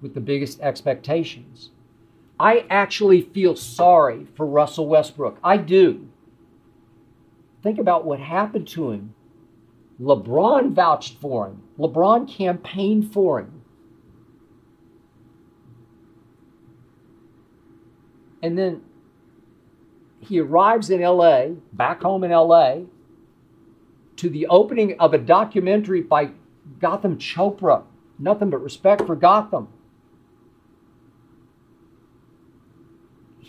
with 0.00 0.14
the 0.14 0.20
biggest 0.20 0.60
expectations. 0.60 1.70
I 2.38 2.64
actually 2.70 3.22
feel 3.22 3.54
sorry 3.54 4.26
for 4.34 4.46
Russell 4.46 4.88
Westbrook. 4.88 5.38
I 5.44 5.58
do. 5.58 6.08
Think 7.62 7.78
about 7.78 8.06
what 8.06 8.18
happened 8.18 8.66
to 8.68 8.90
him. 8.90 9.14
LeBron 10.00 10.72
vouched 10.72 11.20
for 11.20 11.48
him, 11.48 11.62
LeBron 11.78 12.26
campaigned 12.26 13.12
for 13.12 13.40
him. 13.40 13.60
And 18.42 18.56
then 18.56 18.80
he 20.20 20.40
arrives 20.40 20.88
in 20.88 21.02
LA, 21.02 21.48
back 21.72 22.00
home 22.00 22.24
in 22.24 22.30
LA, 22.30 22.84
to 24.16 24.30
the 24.30 24.46
opening 24.46 24.98
of 24.98 25.12
a 25.12 25.18
documentary 25.18 26.00
by 26.00 26.30
Gotham 26.78 27.18
Chopra. 27.18 27.82
Nothing 28.18 28.48
but 28.48 28.62
respect 28.62 29.06
for 29.06 29.16
Gotham. 29.16 29.68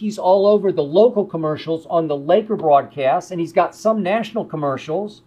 He's 0.02 0.18
all 0.18 0.48
over 0.48 0.72
the 0.72 0.84
local 0.84 1.24
commercials 1.24 1.86
on 1.86 2.08
the 2.08 2.18
Laker 2.18 2.56
broadcasts, 2.56 3.30
and 3.30 3.40
he's 3.40 3.54
got 3.54 3.76
some 3.76 4.02
national 4.02 4.46
commercials. 4.46 5.22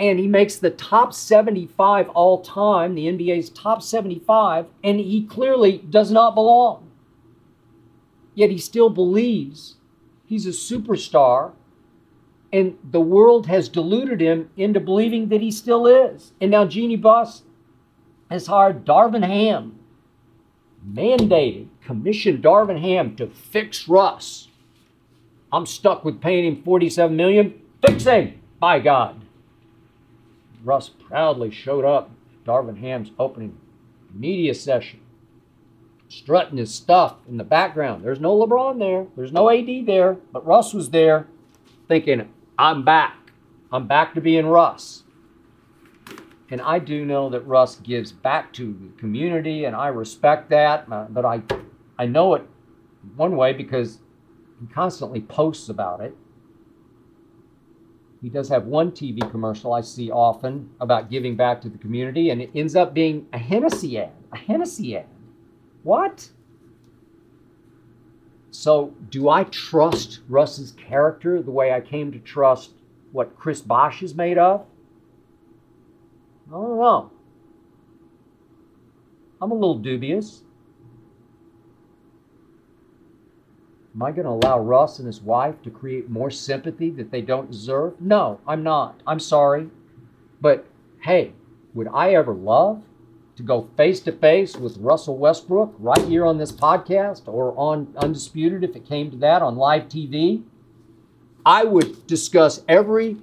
And 0.00 0.18
he 0.18 0.26
makes 0.26 0.56
the 0.56 0.70
top 0.70 1.14
75 1.14 2.08
all 2.08 2.40
time, 2.40 2.96
the 2.96 3.06
NBA's 3.06 3.48
top 3.50 3.80
75, 3.80 4.66
and 4.82 4.98
he 4.98 5.24
clearly 5.24 5.78
does 5.88 6.10
not 6.10 6.34
belong. 6.34 6.90
Yet 8.34 8.50
he 8.50 8.58
still 8.58 8.90
believes 8.90 9.76
he's 10.26 10.46
a 10.46 10.50
superstar, 10.50 11.52
and 12.52 12.76
the 12.82 13.00
world 13.00 13.46
has 13.46 13.68
deluded 13.68 14.20
him 14.20 14.50
into 14.56 14.80
believing 14.80 15.28
that 15.28 15.42
he 15.42 15.52
still 15.52 15.86
is. 15.86 16.32
And 16.40 16.50
now 16.50 16.64
Jeanie 16.64 16.96
Buss 16.96 17.44
has 18.30 18.48
hired 18.48 18.84
Darvin 18.84 19.24
Ham, 19.24 19.78
mandated 20.84 21.68
commissioned 21.84 22.42
Darvin 22.42 22.80
Ham 22.80 23.16
to 23.16 23.26
fix 23.26 23.88
Russ. 23.88 24.48
I'm 25.52 25.66
stuck 25.66 26.04
with 26.04 26.20
paying 26.20 26.44
him 26.44 26.62
47 26.62 27.16
million. 27.16 27.60
Fix 27.84 28.04
him, 28.04 28.40
by 28.58 28.78
God. 28.78 29.24
Russ 30.62 30.88
proudly 30.88 31.50
showed 31.50 31.84
up 31.84 32.10
Darvin 32.44 32.78
Ham's 32.78 33.10
opening 33.18 33.56
media 34.12 34.54
session, 34.54 35.00
strutting 36.08 36.58
his 36.58 36.74
stuff 36.74 37.16
in 37.28 37.36
the 37.36 37.44
background. 37.44 38.04
There's 38.04 38.20
no 38.20 38.36
LeBron 38.36 38.78
there, 38.78 39.06
there's 39.16 39.32
no 39.32 39.50
AD 39.50 39.86
there, 39.86 40.14
but 40.32 40.46
Russ 40.46 40.74
was 40.74 40.90
there 40.90 41.26
thinking, 41.88 42.28
I'm 42.58 42.84
back. 42.84 43.16
I'm 43.72 43.86
back 43.86 44.14
to 44.14 44.20
being 44.20 44.46
Russ. 44.46 45.04
And 46.50 46.60
I 46.60 46.80
do 46.80 47.04
know 47.04 47.30
that 47.30 47.46
Russ 47.46 47.76
gives 47.76 48.10
back 48.10 48.52
to 48.54 48.72
the 48.72 49.00
community, 49.00 49.64
and 49.64 49.76
I 49.76 49.88
respect 49.88 50.50
that. 50.50 50.86
Uh, 50.90 51.06
but 51.08 51.24
I 51.24 51.42
I 52.00 52.06
know 52.06 52.32
it 52.32 52.42
one 53.14 53.36
way 53.36 53.52
because 53.52 53.98
he 54.58 54.66
constantly 54.72 55.20
posts 55.20 55.68
about 55.68 56.00
it. 56.00 56.16
He 58.22 58.30
does 58.30 58.48
have 58.48 58.64
one 58.64 58.90
TV 58.90 59.30
commercial 59.30 59.74
I 59.74 59.82
see 59.82 60.10
often 60.10 60.70
about 60.80 61.10
giving 61.10 61.36
back 61.36 61.60
to 61.60 61.68
the 61.68 61.76
community, 61.76 62.30
and 62.30 62.40
it 62.40 62.52
ends 62.54 62.74
up 62.74 62.94
being 62.94 63.26
a 63.34 63.38
Hennessy 63.38 63.98
ad. 63.98 64.12
A 64.32 64.38
Hennessy 64.38 64.96
ad. 64.96 65.08
What? 65.82 66.30
So, 68.50 68.94
do 69.10 69.28
I 69.28 69.44
trust 69.44 70.20
Russ's 70.26 70.72
character 70.72 71.42
the 71.42 71.50
way 71.50 71.70
I 71.70 71.82
came 71.82 72.12
to 72.12 72.18
trust 72.18 72.70
what 73.12 73.38
Chris 73.38 73.60
Bosh 73.60 74.02
is 74.02 74.14
made 74.14 74.38
of? 74.38 74.64
I 76.48 76.52
don't 76.52 76.78
know. 76.78 77.10
I'm 79.42 79.50
a 79.50 79.54
little 79.54 79.78
dubious. 79.78 80.44
Am 83.94 84.02
I 84.02 84.12
going 84.12 84.24
to 84.24 84.46
allow 84.46 84.60
Russ 84.60 84.98
and 84.98 85.06
his 85.06 85.20
wife 85.20 85.60
to 85.62 85.70
create 85.70 86.08
more 86.08 86.30
sympathy 86.30 86.90
that 86.90 87.10
they 87.10 87.22
don't 87.22 87.50
deserve? 87.50 88.00
No, 88.00 88.40
I'm 88.46 88.62
not. 88.62 89.02
I'm 89.06 89.18
sorry. 89.18 89.68
But 90.40 90.64
hey, 91.02 91.32
would 91.74 91.88
I 91.92 92.14
ever 92.14 92.32
love 92.32 92.82
to 93.36 93.42
go 93.42 93.68
face 93.76 94.00
to 94.00 94.12
face 94.12 94.56
with 94.56 94.76
Russell 94.78 95.16
Westbrook 95.18 95.74
right 95.78 96.06
here 96.06 96.24
on 96.24 96.38
this 96.38 96.52
podcast 96.52 97.22
or 97.26 97.52
on 97.56 97.92
Undisputed 97.96 98.62
if 98.62 98.76
it 98.76 98.88
came 98.88 99.10
to 99.10 99.16
that 99.18 99.42
on 99.42 99.56
live 99.56 99.88
TV? 99.88 100.44
I 101.44 101.64
would 101.64 102.06
discuss 102.06 102.62
every 102.68 103.16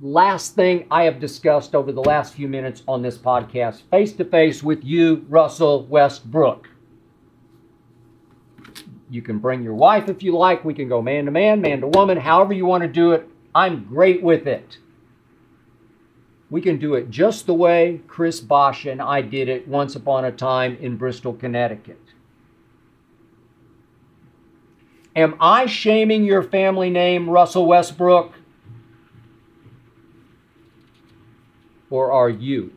last 0.00 0.56
thing 0.56 0.86
I 0.90 1.04
have 1.04 1.20
discussed 1.20 1.74
over 1.74 1.92
the 1.92 2.00
last 2.00 2.34
few 2.34 2.48
minutes 2.48 2.82
on 2.88 3.02
this 3.02 3.18
podcast 3.18 3.82
face 3.90 4.12
to 4.14 4.24
face 4.24 4.62
with 4.62 4.82
you, 4.82 5.24
Russell 5.28 5.86
Westbrook. 5.86 6.68
You 9.10 9.22
can 9.22 9.38
bring 9.38 9.62
your 9.62 9.74
wife 9.74 10.08
if 10.08 10.22
you 10.22 10.36
like. 10.36 10.64
We 10.64 10.72
can 10.72 10.88
go 10.88 11.02
man 11.02 11.24
to 11.24 11.32
man, 11.32 11.60
man 11.60 11.80
to 11.80 11.88
woman, 11.88 12.16
however 12.16 12.52
you 12.52 12.64
want 12.64 12.82
to 12.82 12.88
do 12.88 13.10
it. 13.10 13.28
I'm 13.52 13.84
great 13.84 14.22
with 14.22 14.46
it. 14.46 14.78
We 16.48 16.60
can 16.60 16.78
do 16.78 16.94
it 16.94 17.10
just 17.10 17.46
the 17.46 17.54
way 17.54 18.00
Chris 18.06 18.40
Bosh 18.40 18.86
and 18.86 19.02
I 19.02 19.20
did 19.22 19.48
it 19.48 19.66
once 19.66 19.96
upon 19.96 20.24
a 20.24 20.32
time 20.32 20.76
in 20.80 20.96
Bristol, 20.96 21.32
Connecticut. 21.32 22.00
Am 25.16 25.34
I 25.40 25.66
shaming 25.66 26.24
your 26.24 26.42
family 26.42 26.88
name, 26.88 27.28
Russell 27.28 27.66
Westbrook? 27.66 28.32
Or 31.90 32.12
are 32.12 32.30
you? 32.30 32.72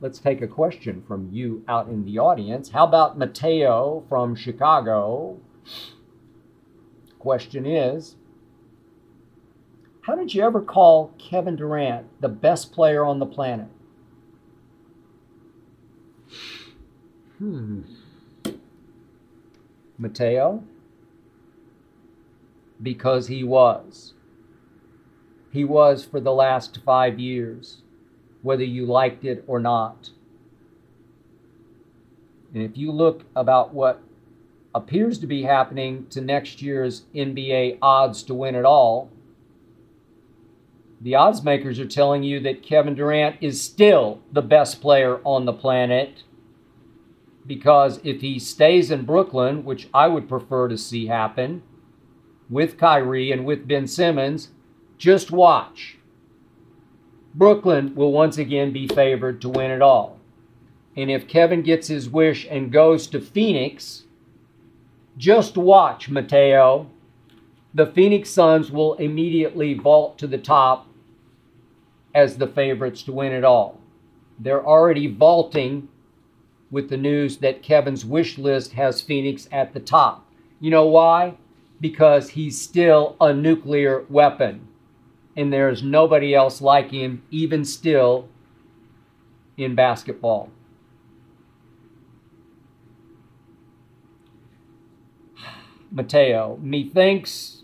Let's 0.00 0.18
take 0.18 0.40
a 0.40 0.48
question 0.48 1.02
from 1.06 1.28
you 1.30 1.62
out 1.68 1.88
in 1.88 2.04
the 2.06 2.18
audience. 2.18 2.70
How 2.70 2.86
about 2.86 3.18
Mateo 3.18 4.02
from 4.08 4.34
Chicago? 4.34 5.38
Question 7.18 7.66
is 7.66 8.16
How 10.02 10.14
did 10.14 10.32
you 10.32 10.42
ever 10.42 10.62
call 10.62 11.14
Kevin 11.18 11.56
Durant 11.56 12.06
the 12.20 12.30
best 12.30 12.72
player 12.72 13.04
on 13.04 13.18
the 13.18 13.26
planet? 13.26 13.68
Hmm. 17.38 17.82
Mateo? 19.98 20.64
Because 22.82 23.26
he 23.26 23.44
was. 23.44 24.14
He 25.52 25.64
was 25.64 26.06
for 26.06 26.20
the 26.20 26.32
last 26.32 26.78
five 26.86 27.18
years, 27.18 27.82
whether 28.42 28.64
you 28.64 28.86
liked 28.86 29.24
it 29.24 29.44
or 29.46 29.60
not. 29.60 30.10
And 32.54 32.62
if 32.62 32.76
you 32.76 32.90
look 32.90 33.24
about 33.36 33.72
what 33.72 34.02
appears 34.74 35.18
to 35.20 35.26
be 35.26 35.42
happening 35.42 36.06
to 36.10 36.20
next 36.20 36.62
year's 36.62 37.02
NBA 37.14 37.78
odds 37.80 38.22
to 38.24 38.34
win 38.34 38.54
it 38.54 38.64
all, 38.64 39.10
the 41.00 41.14
odds 41.14 41.42
makers 41.42 41.78
are 41.78 41.86
telling 41.86 42.22
you 42.22 42.40
that 42.40 42.62
Kevin 42.62 42.94
Durant 42.94 43.36
is 43.40 43.62
still 43.62 44.20
the 44.32 44.42
best 44.42 44.80
player 44.80 45.20
on 45.24 45.44
the 45.44 45.52
planet 45.52 46.24
because 47.46 48.00
if 48.04 48.20
he 48.20 48.38
stays 48.38 48.90
in 48.90 49.04
Brooklyn, 49.04 49.64
which 49.64 49.88
I 49.94 50.08
would 50.08 50.28
prefer 50.28 50.68
to 50.68 50.76
see 50.76 51.06
happen, 51.06 51.62
with 52.50 52.76
Kyrie 52.76 53.32
and 53.32 53.46
with 53.46 53.66
Ben 53.66 53.86
Simmons, 53.86 54.50
just 54.98 55.30
watch. 55.30 55.96
Brooklyn 57.34 57.94
will 57.94 58.12
once 58.12 58.38
again 58.38 58.72
be 58.72 58.88
favored 58.88 59.40
to 59.40 59.48
win 59.48 59.70
it 59.70 59.82
all. 59.82 60.18
And 60.96 61.10
if 61.10 61.28
Kevin 61.28 61.62
gets 61.62 61.88
his 61.88 62.08
wish 62.08 62.46
and 62.50 62.72
goes 62.72 63.06
to 63.08 63.20
Phoenix, 63.20 64.04
just 65.16 65.56
watch, 65.56 66.08
Mateo. 66.08 66.88
The 67.72 67.86
Phoenix 67.86 68.30
Suns 68.30 68.72
will 68.72 68.94
immediately 68.94 69.74
vault 69.74 70.18
to 70.18 70.26
the 70.26 70.38
top 70.38 70.88
as 72.14 72.36
the 72.36 72.48
favorites 72.48 73.02
to 73.04 73.12
win 73.12 73.32
it 73.32 73.44
all. 73.44 73.78
They're 74.38 74.66
already 74.66 75.06
vaulting 75.06 75.88
with 76.70 76.88
the 76.88 76.96
news 76.96 77.38
that 77.38 77.62
Kevin's 77.62 78.04
wish 78.04 78.38
list 78.38 78.72
has 78.72 79.00
Phoenix 79.00 79.48
at 79.52 79.72
the 79.72 79.80
top. 79.80 80.26
You 80.58 80.70
know 80.70 80.86
why? 80.86 81.34
Because 81.80 82.30
he's 82.30 82.60
still 82.60 83.16
a 83.20 83.32
nuclear 83.32 84.04
weapon. 84.08 84.66
And 85.36 85.52
there's 85.52 85.82
nobody 85.82 86.34
else 86.34 86.60
like 86.60 86.90
him, 86.90 87.22
even 87.30 87.64
still, 87.64 88.28
in 89.56 89.74
basketball. 89.74 90.50
Mateo, 95.90 96.58
methinks 96.60 97.62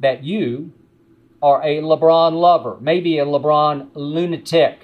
that 0.00 0.22
you 0.24 0.72
are 1.42 1.62
a 1.62 1.80
LeBron 1.80 2.32
lover, 2.32 2.78
maybe 2.80 3.18
a 3.18 3.24
LeBron 3.24 3.90
lunatic. 3.94 4.80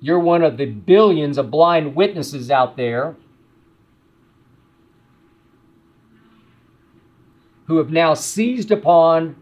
You're 0.00 0.18
one 0.18 0.42
of 0.42 0.56
the 0.56 0.66
billions 0.66 1.38
of 1.38 1.50
blind 1.50 1.94
witnesses 1.94 2.50
out 2.50 2.76
there 2.76 3.16
who 7.72 7.78
have 7.78 7.90
now 7.90 8.12
seized 8.12 8.70
upon 8.70 9.34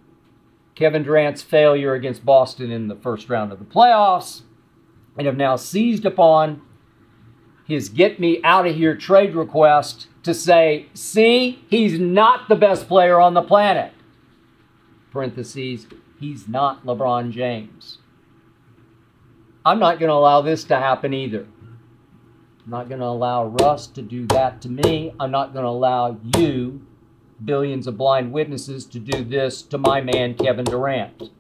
Kevin 0.76 1.02
Durant's 1.02 1.42
failure 1.42 1.94
against 1.94 2.24
Boston 2.24 2.70
in 2.70 2.86
the 2.86 2.94
first 2.94 3.28
round 3.28 3.50
of 3.50 3.58
the 3.58 3.64
playoffs 3.64 4.42
and 5.18 5.26
have 5.26 5.36
now 5.36 5.56
seized 5.56 6.06
upon 6.06 6.62
his 7.66 7.88
get 7.88 8.20
me 8.20 8.40
out 8.44 8.68
of 8.68 8.76
here 8.76 8.94
trade 8.94 9.34
request 9.34 10.06
to 10.22 10.32
say, 10.32 10.86
see, 10.94 11.64
he's 11.68 11.98
not 11.98 12.48
the 12.48 12.54
best 12.54 12.86
player 12.86 13.18
on 13.18 13.34
the 13.34 13.42
planet. 13.42 13.92
Parentheses, 15.10 15.88
he's 16.20 16.46
not 16.46 16.86
LeBron 16.86 17.32
James. 17.32 17.98
I'm 19.66 19.80
not 19.80 19.98
going 19.98 20.08
to 20.08 20.14
allow 20.14 20.40
this 20.40 20.62
to 20.64 20.76
happen 20.76 21.12
either. 21.12 21.48
I'm 22.64 22.70
not 22.70 22.88
going 22.88 23.00
to 23.00 23.06
allow 23.06 23.46
Russ 23.46 23.88
to 23.88 24.02
do 24.02 24.28
that 24.28 24.60
to 24.62 24.68
me. 24.68 25.12
I'm 25.18 25.32
not 25.32 25.52
going 25.52 25.64
to 25.64 25.68
allow 25.68 26.16
you, 26.36 26.86
billions 27.44 27.86
of 27.86 27.96
blind 27.96 28.32
witnesses, 28.32 28.86
to 28.86 28.98
do 28.98 29.24
this 29.24 29.62
to 29.62 29.78
my 29.78 30.00
man, 30.00 30.34
Kevin 30.34 30.64
Durant. 30.64 31.30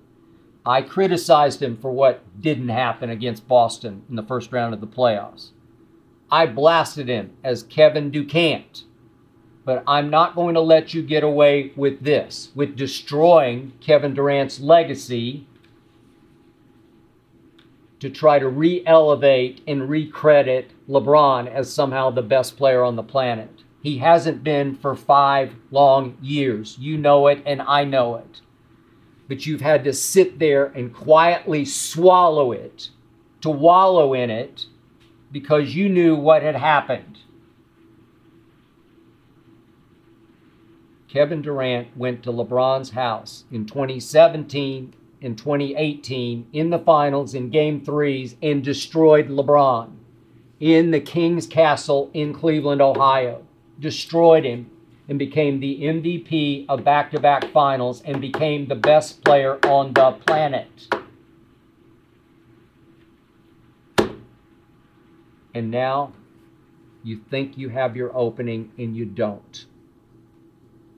I 0.64 0.82
criticized 0.82 1.62
him 1.62 1.76
for 1.76 1.90
what 1.90 2.22
didn't 2.40 2.68
happen 2.68 3.10
against 3.10 3.48
Boston 3.48 4.02
in 4.08 4.16
the 4.16 4.22
first 4.22 4.52
round 4.52 4.74
of 4.74 4.80
the 4.80 4.86
playoffs. 4.86 5.50
I 6.30 6.46
blasted 6.46 7.08
him 7.08 7.32
as 7.42 7.62
Kevin 7.62 8.10
Ducant. 8.10 8.84
But 9.64 9.84
I'm 9.86 10.10
not 10.10 10.34
going 10.34 10.54
to 10.54 10.60
let 10.60 10.94
you 10.94 11.02
get 11.02 11.22
away 11.22 11.72
with 11.76 12.02
this, 12.02 12.50
with 12.54 12.76
destroying 12.76 13.72
Kevin 13.80 14.14
Durant's 14.14 14.58
legacy 14.58 15.46
to 18.00 18.08
try 18.08 18.38
to 18.38 18.48
re 18.48 18.82
elevate 18.86 19.60
and 19.66 19.82
recredit 19.82 20.66
LeBron 20.88 21.46
as 21.46 21.72
somehow 21.72 22.10
the 22.10 22.22
best 22.22 22.56
player 22.56 22.82
on 22.82 22.96
the 22.96 23.02
planet. 23.02 23.59
He 23.82 23.98
hasn't 23.98 24.44
been 24.44 24.74
for 24.74 24.94
five 24.94 25.54
long 25.70 26.16
years. 26.20 26.76
You 26.78 26.98
know 26.98 27.26
it, 27.28 27.42
and 27.46 27.62
I 27.62 27.84
know 27.84 28.16
it. 28.16 28.40
But 29.28 29.46
you've 29.46 29.60
had 29.60 29.84
to 29.84 29.92
sit 29.92 30.38
there 30.38 30.66
and 30.66 30.94
quietly 30.94 31.64
swallow 31.64 32.52
it, 32.52 32.90
to 33.40 33.50
wallow 33.50 34.12
in 34.12 34.28
it, 34.28 34.66
because 35.32 35.74
you 35.74 35.88
knew 35.88 36.14
what 36.14 36.42
had 36.42 36.56
happened. 36.56 37.18
Kevin 41.08 41.42
Durant 41.42 41.96
went 41.96 42.22
to 42.22 42.32
LeBron's 42.32 42.90
house 42.90 43.44
in 43.50 43.66
2017 43.66 44.94
in 45.20 45.36
2018 45.36 46.46
in 46.52 46.70
the 46.70 46.78
finals 46.78 47.34
in 47.34 47.50
game 47.50 47.84
threes 47.84 48.36
and 48.42 48.62
destroyed 48.62 49.28
LeBron 49.28 49.90
in 50.60 50.90
the 50.90 51.00
King's 51.00 51.46
Castle 51.46 52.10
in 52.14 52.32
Cleveland, 52.32 52.80
Ohio. 52.80 53.42
Destroyed 53.80 54.44
him 54.44 54.70
and 55.08 55.18
became 55.18 55.58
the 55.58 55.80
MVP 55.80 56.66
of 56.68 56.84
back 56.84 57.10
to 57.10 57.20
back 57.20 57.50
finals 57.52 58.02
and 58.02 58.20
became 58.20 58.66
the 58.66 58.74
best 58.74 59.24
player 59.24 59.58
on 59.66 59.92
the 59.92 60.12
planet. 60.26 60.94
And 65.54 65.70
now 65.70 66.12
you 67.02 67.20
think 67.30 67.58
you 67.58 67.70
have 67.70 67.96
your 67.96 68.16
opening 68.16 68.70
and 68.78 68.94
you 68.96 69.04
don't. 69.04 69.66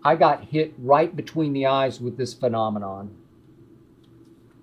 I 0.04 0.16
got 0.16 0.44
hit 0.44 0.74
right 0.78 1.14
between 1.14 1.52
the 1.52 1.66
eyes 1.66 2.00
with 2.00 2.18
this 2.18 2.34
phenomenon 2.34 3.16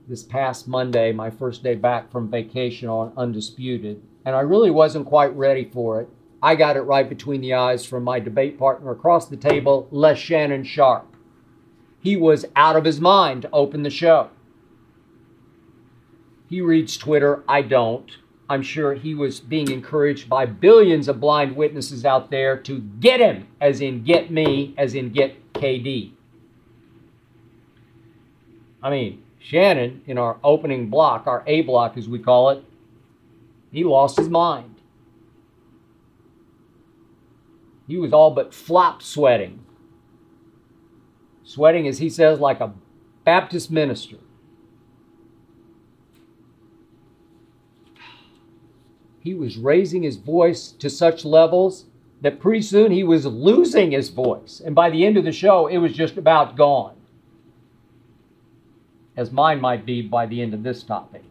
this 0.10 0.24
past 0.24 0.68
Monday, 0.68 1.12
my 1.12 1.30
first 1.30 1.64
day 1.64 1.76
back 1.76 2.12
from 2.12 2.32
vacation 2.32 2.90
on 2.90 3.14
Undisputed, 3.16 4.02
and 4.26 4.36
I 4.36 4.40
really 4.40 4.72
wasn't 4.72 5.06
quite 5.06 5.34
ready 5.36 5.70
for 5.72 6.02
it. 6.02 6.10
I 6.42 6.56
got 6.56 6.78
it 6.78 6.82
right 6.82 7.08
between 7.08 7.42
the 7.42 7.54
eyes 7.54 7.86
from 7.86 8.04
my 8.04 8.20
debate 8.20 8.58
partner 8.58 8.92
across 8.92 9.28
the 9.28 9.38
table, 9.38 9.90
LeShannon 9.92 10.66
Sharpe. 10.66 11.16
He 12.02 12.16
was 12.16 12.46
out 12.56 12.78
of 12.78 12.86
his 12.86 13.02
mind 13.02 13.42
to 13.42 13.52
open 13.52 13.84
the 13.84 13.90
show. 13.90 14.30
He 16.50 16.62
reads 16.62 16.98
Twitter, 16.98 17.44
I 17.48 17.62
don't. 17.62 18.10
I'm 18.50 18.64
sure 18.64 18.96
he 18.96 19.14
was 19.14 19.40
being 19.40 19.70
encouraged 19.70 20.28
by 20.28 20.46
billions 20.48 21.08
of 21.08 21.20
blind 21.20 21.56
witnesses 21.56 22.04
out 22.04 22.32
there 22.32 22.58
to 22.62 22.80
get 22.80 23.20
him, 23.20 23.48
as 23.62 23.82
in 23.82 24.04
get 24.04 24.32
me, 24.32 24.74
as 24.78 24.96
in 24.96 25.12
get 25.12 25.54
KD. 25.54 26.14
I 28.82 28.90
mean, 28.90 29.24
Shannon, 29.40 30.02
in 30.08 30.18
our 30.18 30.38
opening 30.44 30.90
block, 30.90 31.28
our 31.28 31.44
A 31.46 31.62
block 31.62 31.98
as 31.98 32.08
we 32.08 32.18
call 32.18 32.50
it, 32.50 32.64
he 33.72 33.84
lost 33.84 34.18
his 34.18 34.30
mind. 34.30 34.69
He 37.90 37.98
was 37.98 38.14
all 38.14 38.32
but 38.32 38.54
flop 38.54 39.02
sweating. 39.02 39.66
Sweating, 41.44 41.90
as 41.90 41.98
he 41.98 42.10
says, 42.10 42.40
like 42.40 42.62
a 42.62 42.72
Baptist 43.26 43.70
minister. 43.70 44.20
he 49.20 49.34
was 49.34 49.58
raising 49.58 50.04
his 50.04 50.16
voice 50.16 50.72
to 50.72 50.90
such 50.90 51.26
levels 51.26 51.86
that 52.22 52.40
pretty 52.40 52.62
soon 52.62 52.92
he 52.92 53.04
was 53.04 53.26
losing 53.26 53.92
his 53.92 54.10
voice. 54.10 54.62
And 54.64 54.74
by 54.74 54.90
the 54.90 55.06
end 55.06 55.18
of 55.18 55.24
the 55.24 55.32
show, 55.32 55.68
it 55.68 55.78
was 55.78 55.94
just 55.94 56.18
about 56.18 56.56
gone. 56.56 56.96
As 59.16 59.32
mine 59.32 59.60
might 59.62 59.86
be 59.86 60.02
by 60.02 60.26
the 60.26 60.42
end 60.42 60.54
of 60.54 60.64
this 60.64 60.84
topic. 60.84 61.24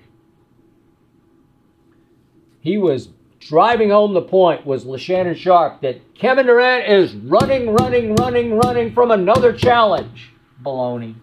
He 2.60 2.76
was 2.78 3.08
driving 3.40 3.90
home 3.90 4.14
the 4.14 4.22
point 4.22 4.66
was 4.66 4.84
LeShannon 4.84 5.36
Sharpe 5.36 5.80
that 5.82 6.14
Kevin 6.14 6.46
Durant 6.46 6.88
is 6.88 7.14
running, 7.14 7.74
running, 7.74 8.14
running, 8.16 8.56
running 8.56 8.92
from 8.92 9.10
another 9.10 9.52
challenge. 9.52 10.32
Baloney. 10.62 11.14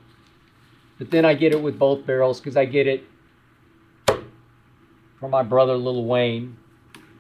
But 0.98 1.12
then 1.12 1.26
I 1.26 1.34
get 1.34 1.54
it 1.54 1.62
with 1.62 1.78
both 1.78 2.06
barrels 2.06 2.40
because 2.40 2.56
I 2.56 2.66
get 2.66 2.88
it 2.88 3.04
from 5.20 5.32
my 5.32 5.44
brother 5.44 5.76
Lil 5.76 6.06
Wayne, 6.06 6.58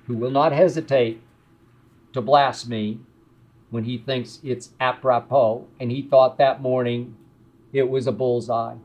who 0.07 0.15
will 0.15 0.31
not 0.31 0.51
hesitate 0.51 1.21
to 2.13 2.21
blast 2.21 2.69
me 2.69 2.99
when 3.69 3.83
he 3.83 3.97
thinks 3.97 4.39
it's 4.43 4.69
apropos, 4.79 5.67
and 5.79 5.91
he 5.91 6.01
thought 6.01 6.37
that 6.37 6.61
morning 6.61 7.17
it 7.73 7.89
was 7.89 8.07
a 8.07 8.11
bullseye. 8.11 8.75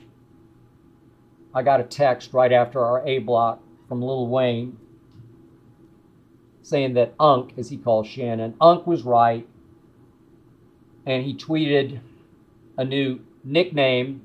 I 1.54 1.62
got 1.62 1.80
a 1.80 1.84
text 1.84 2.32
right 2.32 2.52
after 2.52 2.84
our 2.84 3.06
A 3.06 3.18
block 3.18 3.62
from 3.88 4.02
Lil 4.02 4.26
Wayne 4.26 4.76
saying 6.70 6.94
that 6.94 7.14
Unc, 7.20 7.52
as 7.58 7.68
he 7.68 7.76
calls 7.76 8.06
Shannon, 8.06 8.54
Unc 8.60 8.86
was 8.86 9.02
right, 9.02 9.46
and 11.04 11.24
he 11.24 11.34
tweeted 11.34 12.00
a 12.78 12.84
new 12.84 13.20
nickname 13.44 14.22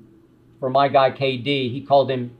for 0.59 0.69
my 0.69 0.87
guy 0.87 1.11
KD. 1.11 1.71
He 1.71 1.83
called 1.85 2.09
him 2.09 2.37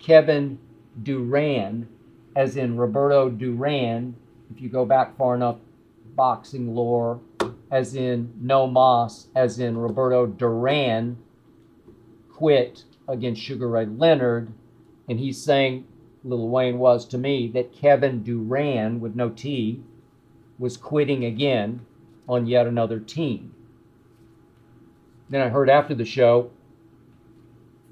Kevin 0.00 0.58
Duran, 1.00 1.88
as 2.34 2.56
in 2.56 2.76
Roberto 2.76 3.30
Duran, 3.30 4.16
if 4.54 4.60
you 4.60 4.68
go 4.68 4.84
back 4.84 5.16
far 5.16 5.34
enough, 5.34 5.58
boxing 6.16 6.74
lore, 6.74 7.20
as 7.70 7.94
in 7.94 8.32
No 8.40 8.68
Más, 8.68 9.26
as 9.34 9.60
in 9.60 9.78
Roberto 9.78 10.26
Duran 10.26 11.16
quit 12.32 12.84
against 13.06 13.40
Sugar 13.40 13.68
Ray 13.68 13.86
Leonard, 13.86 14.52
and 15.08 15.20
he's 15.20 15.42
saying, 15.42 15.86
Lil 16.22 16.48
Wayne 16.48 16.78
was 16.78 17.06
to 17.06 17.18
me, 17.18 17.48
that 17.48 17.72
Kevin 17.72 18.22
Duran, 18.22 19.00
with 19.00 19.16
no 19.16 19.30
T, 19.30 19.82
was 20.58 20.76
quitting 20.76 21.24
again 21.24 21.80
on 22.28 22.46
yet 22.46 22.66
another 22.66 23.00
team. 23.00 23.54
Then 25.30 25.40
I 25.40 25.48
heard 25.48 25.70
after 25.70 25.94
the 25.94 26.04
show 26.04 26.50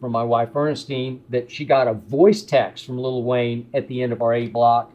from 0.01 0.13
my 0.13 0.23
wife 0.23 0.55
Ernestine 0.55 1.23
that 1.31 1.51
she 1.51 1.65
got 1.65 1.89
a 1.89 1.95
voice 1.95 2.43
text 2.43 2.85
from 2.85 2.99
Lil 2.99 3.23
Wayne 3.23 3.69
at 3.73 3.89
the 3.89 4.03
end 4.03 4.13
of 4.13 4.23
our 4.23 4.35
A 4.35 4.49
block, 4.49 4.93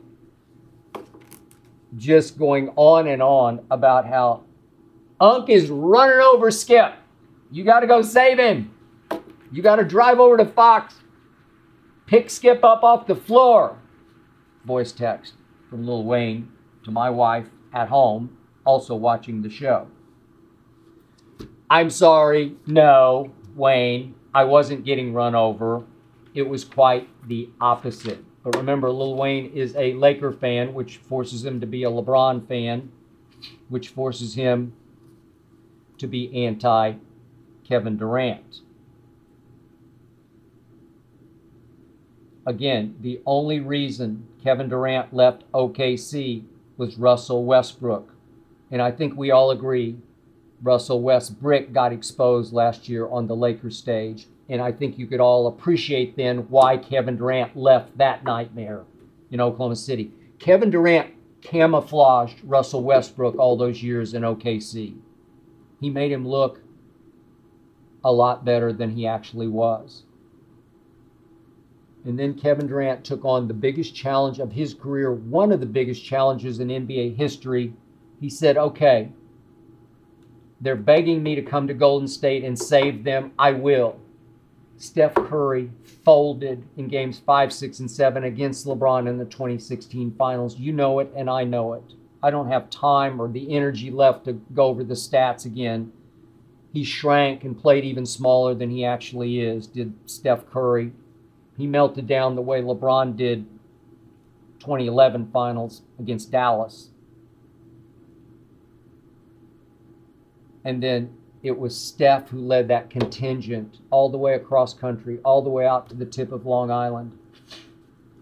just 1.97 2.37
going 2.37 2.71
on 2.75 3.07
and 3.07 3.21
on 3.21 3.65
about 3.71 4.05
how 4.05 4.43
Unc 5.19 5.49
is 5.49 5.69
running 5.69 6.19
over 6.19 6.51
Skip. 6.51 6.93
You 7.51 7.63
got 7.63 7.81
to 7.81 7.87
go 7.87 8.01
save 8.01 8.39
him. 8.39 8.73
You 9.51 9.61
got 9.61 9.75
to 9.75 9.83
drive 9.83 10.19
over 10.19 10.37
to 10.37 10.45
Fox, 10.45 10.95
pick 12.05 12.29
Skip 12.29 12.63
up 12.63 12.83
off 12.83 13.07
the 13.07 13.15
floor. 13.15 13.77
Voice 14.65 14.91
text 14.91 15.33
from 15.69 15.85
Lil 15.85 16.03
Wayne 16.03 16.51
to 16.83 16.91
my 16.91 17.09
wife 17.09 17.47
at 17.73 17.89
home, 17.89 18.37
also 18.65 18.95
watching 18.95 19.41
the 19.41 19.49
show. 19.49 19.87
I'm 21.69 21.89
sorry, 21.89 22.55
no, 22.67 23.31
Wayne, 23.55 24.15
I 24.33 24.43
wasn't 24.43 24.85
getting 24.85 25.13
run 25.13 25.35
over. 25.35 25.83
It 26.33 26.43
was 26.43 26.65
quite 26.65 27.07
the 27.27 27.49
opposite. 27.59 28.23
But 28.43 28.57
remember, 28.57 28.91
Lil 28.91 29.15
Wayne 29.15 29.51
is 29.53 29.75
a 29.75 29.93
Laker 29.93 30.31
fan, 30.31 30.73
which 30.73 30.97
forces 30.97 31.45
him 31.45 31.61
to 31.61 31.65
be 31.65 31.83
a 31.83 31.89
LeBron 31.89 32.47
fan, 32.47 32.91
which 33.69 33.89
forces 33.89 34.35
him 34.35 34.73
to 35.97 36.07
be 36.07 36.45
anti 36.45 36.95
Kevin 37.67 37.97
Durant. 37.97 38.59
Again, 42.45 42.95
the 42.99 43.21
only 43.25 43.59
reason 43.59 44.27
Kevin 44.43 44.69
Durant 44.69 45.13
left 45.13 45.49
OKC 45.53 46.43
was 46.77 46.97
Russell 46.97 47.45
Westbrook. 47.45 48.13
And 48.71 48.81
I 48.81 48.91
think 48.91 49.15
we 49.15 49.31
all 49.31 49.51
agree 49.51 49.97
Russell 50.61 51.01
Westbrook 51.01 51.71
got 51.71 51.93
exposed 51.93 52.53
last 52.53 52.89
year 52.89 53.07
on 53.07 53.27
the 53.27 53.35
Lakers 53.35 53.77
stage. 53.77 54.27
And 54.49 54.61
I 54.61 54.71
think 54.71 54.97
you 54.97 55.07
could 55.07 55.21
all 55.21 55.47
appreciate 55.47 56.17
then 56.17 56.39
why 56.49 56.77
Kevin 56.77 57.17
Durant 57.17 57.55
left 57.55 57.97
that 57.97 58.23
nightmare 58.23 58.83
in 59.31 59.39
Oklahoma 59.39 59.75
City. 59.75 60.11
Kevin 60.39 60.69
Durant 60.69 61.13
camouflaged 61.41 62.43
Russell 62.43 62.83
Westbrook 62.83 63.37
all 63.37 63.55
those 63.55 63.81
years 63.83 64.13
in 64.13 64.23
OKC. 64.23 64.95
He 65.79 65.89
made 65.89 66.11
him 66.11 66.27
look 66.27 66.59
a 68.03 68.11
lot 68.11 68.43
better 68.43 68.73
than 68.73 68.91
he 68.91 69.07
actually 69.07 69.47
was. 69.47 70.03
And 72.05 72.19
then 72.19 72.33
Kevin 72.33 72.67
Durant 72.67 73.03
took 73.03 73.23
on 73.23 73.47
the 73.47 73.53
biggest 73.53 73.95
challenge 73.95 74.39
of 74.39 74.51
his 74.51 74.73
career, 74.73 75.11
one 75.11 75.51
of 75.51 75.59
the 75.59 75.65
biggest 75.65 76.03
challenges 76.03 76.59
in 76.59 76.67
NBA 76.67 77.15
history. 77.15 77.73
He 78.19 78.29
said, 78.29 78.57
Okay, 78.57 79.09
they're 80.59 80.75
begging 80.75 81.21
me 81.21 81.35
to 81.35 81.41
come 81.41 81.67
to 81.67 81.73
Golden 81.73 82.07
State 82.07 82.43
and 82.43 82.57
save 82.57 83.03
them. 83.03 83.31
I 83.37 83.51
will. 83.51 83.99
Steph 84.77 85.13
Curry 85.13 85.69
folded 86.03 86.63
in 86.77 86.87
games 86.87 87.19
five, 87.19 87.53
six, 87.53 87.79
and 87.79 87.89
seven 87.89 88.25
against 88.25 88.65
LeBron 88.65 89.07
in 89.07 89.17
the 89.17 89.25
2016 89.25 90.15
finals. 90.17 90.57
You 90.57 90.73
know 90.73 90.99
it, 90.99 91.11
and 91.15 91.29
I 91.29 91.43
know 91.43 91.73
it. 91.73 91.83
I 92.21 92.31
don't 92.31 92.47
have 92.47 92.69
time 92.69 93.21
or 93.21 93.27
the 93.27 93.53
energy 93.55 93.91
left 93.91 94.25
to 94.25 94.33
go 94.33 94.65
over 94.65 94.83
the 94.83 94.93
stats 94.93 95.45
again. 95.45 95.91
He 96.71 96.83
shrank 96.83 97.43
and 97.43 97.59
played 97.59 97.83
even 97.83 98.05
smaller 98.05 98.55
than 98.55 98.69
he 98.69 98.83
actually 98.83 99.41
is, 99.41 99.67
did 99.67 99.93
Steph 100.05 100.49
Curry. 100.49 100.91
He 101.57 101.67
melted 101.67 102.07
down 102.07 102.35
the 102.35 102.41
way 102.41 102.61
LeBron 102.61 103.15
did 103.15 103.45
2011 104.59 105.29
finals 105.31 105.81
against 105.99 106.31
Dallas. 106.31 106.89
And 110.63 110.81
then 110.81 111.15
it 111.43 111.59
was 111.59 111.77
Steph 111.77 112.29
who 112.29 112.39
led 112.39 112.69
that 112.69 112.89
contingent 112.89 113.79
all 113.91 114.09
the 114.09 114.17
way 114.17 114.33
across 114.33 114.73
country, 114.73 115.19
all 115.25 115.41
the 115.41 115.49
way 115.49 115.67
out 115.67 115.89
to 115.89 115.95
the 115.95 116.05
tip 116.05 116.31
of 116.31 116.45
Long 116.45 116.71
Island 116.71 117.17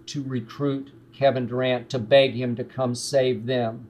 to 0.08 0.24
recruit 0.24 0.92
Kevin 1.14 1.46
Durant 1.46 1.90
to 1.92 2.00
beg 2.00 2.34
him 2.34 2.56
to 2.56 2.64
come 2.64 2.96
save 2.96 3.46
them. 3.46 3.88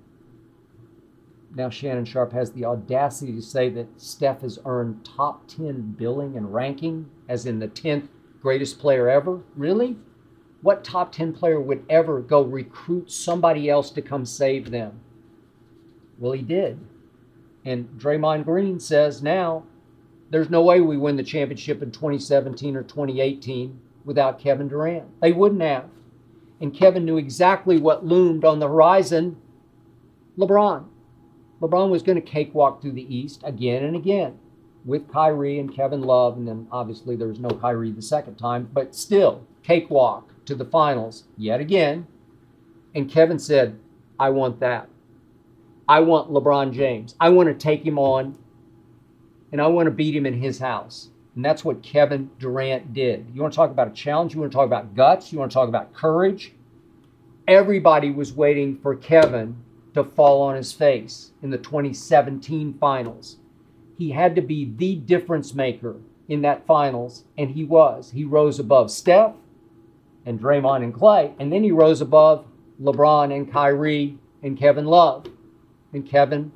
Now, 1.55 1.69
Shannon 1.69 2.05
Sharpe 2.05 2.33
has 2.33 2.51
the 2.51 2.65
audacity 2.65 3.33
to 3.33 3.41
say 3.41 3.69
that 3.69 3.99
Steph 3.99 4.41
has 4.41 4.59
earned 4.65 5.03
top 5.05 5.47
10 5.47 5.95
billing 5.97 6.37
and 6.37 6.53
ranking, 6.53 7.09
as 7.27 7.45
in 7.45 7.59
the 7.59 7.67
10th 7.67 8.07
greatest 8.41 8.79
player 8.79 9.09
ever. 9.09 9.41
Really? 9.55 9.97
What 10.61 10.83
top 10.83 11.11
10 11.11 11.33
player 11.33 11.59
would 11.59 11.85
ever 11.89 12.21
go 12.21 12.41
recruit 12.41 13.11
somebody 13.11 13.69
else 13.69 13.89
to 13.91 14.01
come 14.01 14.25
save 14.25 14.69
them? 14.69 14.99
Well, 16.19 16.33
he 16.33 16.41
did. 16.41 16.79
And 17.65 17.89
Draymond 17.97 18.45
Green 18.45 18.79
says 18.79 19.23
now 19.23 19.63
there's 20.29 20.49
no 20.49 20.61
way 20.61 20.81
we 20.81 20.97
win 20.97 21.17
the 21.17 21.23
championship 21.23 21.81
in 21.81 21.91
2017 21.91 22.75
or 22.75 22.83
2018 22.83 23.79
without 24.05 24.39
Kevin 24.39 24.67
Durant. 24.67 25.19
They 25.21 25.31
wouldn't 25.31 25.61
have. 25.61 25.89
And 26.59 26.73
Kevin 26.73 27.05
knew 27.05 27.17
exactly 27.17 27.77
what 27.77 28.05
loomed 28.05 28.45
on 28.45 28.59
the 28.59 28.67
horizon 28.67 29.37
LeBron. 30.37 30.85
LeBron 31.59 31.89
was 31.89 32.01
going 32.01 32.15
to 32.15 32.21
cakewalk 32.21 32.81
through 32.81 32.93
the 32.93 33.15
East 33.15 33.41
again 33.43 33.83
and 33.83 33.95
again. 33.95 34.39
With 34.85 35.11
Kyrie 35.11 35.59
and 35.59 35.73
Kevin 35.73 36.01
Love, 36.01 36.37
and 36.37 36.47
then 36.47 36.67
obviously 36.71 37.15
there 37.15 37.27
was 37.27 37.39
no 37.39 37.49
Kyrie 37.49 37.91
the 37.91 38.01
second 38.01 38.35
time, 38.35 38.69
but 38.73 38.95
still, 38.95 39.45
cakewalk 39.63 40.33
to 40.45 40.55
the 40.55 40.65
finals 40.65 41.25
yet 41.37 41.59
again. 41.59 42.07
And 42.95 43.09
Kevin 43.09 43.39
said, 43.39 43.79
I 44.19 44.29
want 44.29 44.59
that. 44.59 44.89
I 45.87 45.99
want 45.99 46.31
LeBron 46.31 46.73
James. 46.73 47.15
I 47.19 47.29
want 47.29 47.49
to 47.49 47.55
take 47.55 47.85
him 47.85 47.99
on 47.99 48.37
and 49.51 49.61
I 49.61 49.67
want 49.67 49.87
to 49.87 49.91
beat 49.91 50.15
him 50.15 50.25
in 50.25 50.39
his 50.41 50.59
house. 50.59 51.09
And 51.35 51.43
that's 51.43 51.63
what 51.63 51.83
Kevin 51.83 52.29
Durant 52.39 52.93
did. 52.93 53.27
You 53.33 53.41
want 53.41 53.53
to 53.53 53.57
talk 53.57 53.71
about 53.71 53.87
a 53.87 53.91
challenge? 53.91 54.33
You 54.33 54.41
want 54.41 54.51
to 54.51 54.55
talk 54.55 54.65
about 54.65 54.95
guts? 54.95 55.31
You 55.31 55.39
want 55.39 55.51
to 55.51 55.53
talk 55.53 55.69
about 55.69 55.93
courage? 55.93 56.53
Everybody 57.47 58.11
was 58.11 58.33
waiting 58.33 58.77
for 58.77 58.95
Kevin 58.95 59.55
to 59.93 60.03
fall 60.03 60.41
on 60.41 60.55
his 60.55 60.71
face 60.71 61.31
in 61.41 61.49
the 61.49 61.57
2017 61.57 62.75
finals. 62.79 63.37
He 64.01 64.09
had 64.09 64.33
to 64.33 64.41
be 64.41 64.65
the 64.65 64.95
difference 64.95 65.53
maker 65.53 65.97
in 66.27 66.41
that 66.41 66.65
finals, 66.65 67.25
and 67.37 67.51
he 67.51 67.63
was. 67.63 68.09
He 68.09 68.25
rose 68.25 68.57
above 68.57 68.89
Steph 68.89 69.35
and 70.25 70.39
Draymond 70.39 70.83
and 70.83 70.91
Clay, 70.91 71.35
and 71.39 71.53
then 71.53 71.63
he 71.63 71.71
rose 71.71 72.01
above 72.01 72.47
LeBron 72.81 73.31
and 73.31 73.51
Kyrie 73.51 74.17
and 74.41 74.57
Kevin 74.57 74.87
Love. 74.87 75.27
And 75.93 76.03
Kevin, 76.03 76.51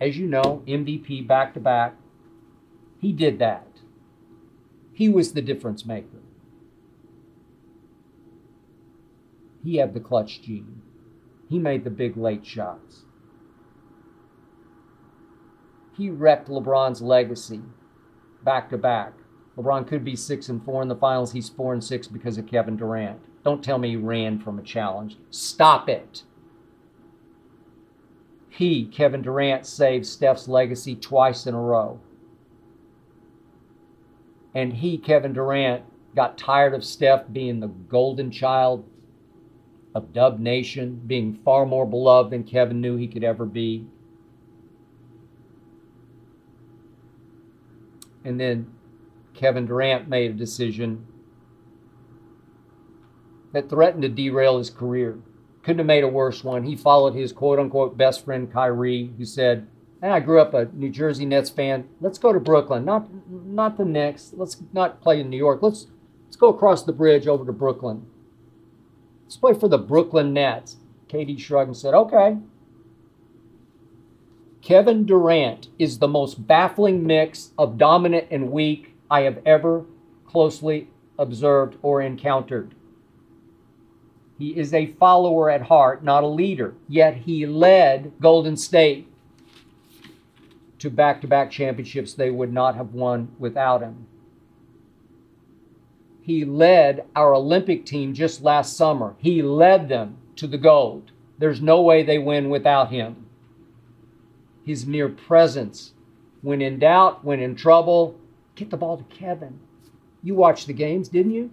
as 0.00 0.16
you 0.16 0.28
know, 0.28 0.62
MVP 0.68 1.26
back 1.26 1.54
to 1.54 1.60
back, 1.60 1.96
he 3.00 3.10
did 3.10 3.40
that. 3.40 3.66
He 4.92 5.08
was 5.08 5.32
the 5.32 5.42
difference 5.42 5.84
maker. 5.84 6.22
He 9.64 9.78
had 9.78 9.92
the 9.92 9.98
clutch 9.98 10.40
gene. 10.40 10.82
He 11.48 11.58
made 11.58 11.82
the 11.82 11.90
big 11.90 12.16
late 12.16 12.46
shots. 12.46 13.06
He 15.96 16.10
wrecked 16.10 16.48
LeBron's 16.48 17.02
legacy 17.02 17.60
back 18.44 18.70
to 18.70 18.78
back. 18.78 19.12
LeBron 19.56 19.86
could 19.86 20.04
be 20.04 20.16
six 20.16 20.48
and 20.48 20.64
four 20.64 20.82
in 20.82 20.88
the 20.88 20.96
finals. 20.96 21.32
He's 21.32 21.48
four 21.48 21.72
and 21.72 21.84
six 21.84 22.06
because 22.06 22.38
of 22.38 22.46
Kevin 22.46 22.76
Durant. 22.76 23.20
Don't 23.44 23.62
tell 23.62 23.78
me 23.78 23.90
he 23.90 23.96
ran 23.96 24.38
from 24.38 24.58
a 24.58 24.62
challenge. 24.62 25.18
Stop 25.30 25.88
it. 25.88 26.22
He, 28.48 28.86
Kevin 28.86 29.22
Durant, 29.22 29.66
saved 29.66 30.06
Steph's 30.06 30.48
legacy 30.48 30.94
twice 30.94 31.46
in 31.46 31.54
a 31.54 31.60
row. 31.60 32.00
And 34.54 34.74
he, 34.74 34.98
Kevin 34.98 35.32
Durant, 35.32 35.84
got 36.14 36.36
tired 36.36 36.74
of 36.74 36.84
Steph 36.84 37.24
being 37.32 37.60
the 37.60 37.68
golden 37.68 38.30
child 38.30 38.88
of 39.94 40.12
Dub 40.12 40.38
Nation, 40.38 41.00
being 41.06 41.40
far 41.44 41.66
more 41.66 41.86
beloved 41.86 42.30
than 42.30 42.44
Kevin 42.44 42.80
knew 42.80 42.96
he 42.96 43.08
could 43.08 43.24
ever 43.24 43.46
be. 43.46 43.86
And 48.24 48.38
then 48.38 48.72
Kevin 49.34 49.66
Durant 49.66 50.08
made 50.08 50.30
a 50.30 50.34
decision 50.34 51.06
that 53.52 53.68
threatened 53.68 54.02
to 54.02 54.08
derail 54.08 54.58
his 54.58 54.70
career. 54.70 55.18
Couldn't 55.62 55.78
have 55.78 55.86
made 55.86 56.04
a 56.04 56.08
worse 56.08 56.42
one. 56.42 56.64
He 56.64 56.76
followed 56.76 57.14
his 57.14 57.32
quote 57.32 57.58
unquote 57.58 57.96
best 57.96 58.24
friend 58.24 58.52
Kyrie, 58.52 59.12
who 59.16 59.24
said, 59.24 59.66
hey, 60.02 60.08
I 60.08 60.20
grew 60.20 60.40
up 60.40 60.52
a 60.52 60.68
New 60.72 60.90
Jersey 60.90 61.24
Nets 61.24 61.48
fan. 61.50 61.88
Let's 62.00 62.18
go 62.18 62.32
to 62.32 62.40
Brooklyn. 62.40 62.84
Not 62.84 63.08
not 63.30 63.78
the 63.78 63.84
Knicks. 63.84 64.32
Let's 64.36 64.60
not 64.72 65.00
play 65.00 65.20
in 65.20 65.30
New 65.30 65.36
York. 65.36 65.62
Let's 65.62 65.86
let's 66.24 66.36
go 66.36 66.48
across 66.48 66.82
the 66.82 66.92
bridge 66.92 67.26
over 67.26 67.44
to 67.46 67.52
Brooklyn. 67.52 68.06
Let's 69.24 69.36
play 69.36 69.54
for 69.54 69.68
the 69.68 69.78
Brooklyn 69.78 70.34
Nets. 70.34 70.76
KD 71.08 71.38
shrugged 71.38 71.68
and 71.68 71.76
said, 71.76 71.94
Okay. 71.94 72.36
Kevin 74.62 75.04
Durant 75.04 75.68
is 75.76 75.98
the 75.98 76.08
most 76.08 76.46
baffling 76.46 77.04
mix 77.04 77.50
of 77.58 77.78
dominant 77.78 78.28
and 78.30 78.52
weak 78.52 78.94
I 79.10 79.22
have 79.22 79.40
ever 79.44 79.84
closely 80.24 80.88
observed 81.18 81.76
or 81.82 82.00
encountered. 82.00 82.74
He 84.38 84.56
is 84.56 84.72
a 84.72 84.86
follower 84.86 85.50
at 85.50 85.62
heart, 85.62 86.04
not 86.04 86.22
a 86.22 86.28
leader. 86.28 86.74
Yet 86.88 87.16
he 87.16 87.44
led 87.44 88.12
Golden 88.20 88.56
State 88.56 89.08
to 90.78 90.90
back 90.90 91.20
to 91.20 91.28
back 91.28 91.50
championships 91.50 92.14
they 92.14 92.30
would 92.30 92.52
not 92.52 92.76
have 92.76 92.94
won 92.94 93.32
without 93.38 93.82
him. 93.82 94.06
He 96.22 96.44
led 96.44 97.04
our 97.16 97.34
Olympic 97.34 97.84
team 97.84 98.14
just 98.14 98.42
last 98.42 98.76
summer. 98.76 99.16
He 99.18 99.42
led 99.42 99.88
them 99.88 100.18
to 100.36 100.46
the 100.46 100.58
gold. 100.58 101.10
There's 101.38 101.60
no 101.60 101.82
way 101.82 102.04
they 102.04 102.18
win 102.18 102.48
without 102.48 102.90
him. 102.90 103.26
His 104.64 104.86
mere 104.86 105.08
presence, 105.08 105.92
when 106.42 106.60
in 106.60 106.78
doubt, 106.78 107.24
when 107.24 107.40
in 107.40 107.56
trouble, 107.56 108.18
get 108.54 108.70
the 108.70 108.76
ball 108.76 108.96
to 108.96 109.04
Kevin. 109.04 109.58
You 110.22 110.34
watched 110.34 110.66
the 110.66 110.72
games, 110.72 111.08
didn't 111.08 111.32
you? 111.32 111.50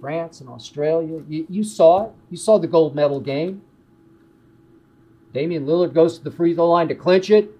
France 0.00 0.40
and 0.40 0.48
Australia. 0.48 1.22
You, 1.28 1.46
you 1.48 1.64
saw 1.64 2.06
it. 2.06 2.12
You 2.30 2.36
saw 2.36 2.58
the 2.58 2.66
gold 2.66 2.94
medal 2.94 3.20
game. 3.20 3.62
Damian 5.34 5.66
Lillard 5.66 5.92
goes 5.92 6.18
to 6.18 6.24
the 6.24 6.30
free 6.30 6.54
throw 6.54 6.70
line 6.70 6.88
to 6.88 6.94
clinch 6.94 7.30
it. 7.30 7.50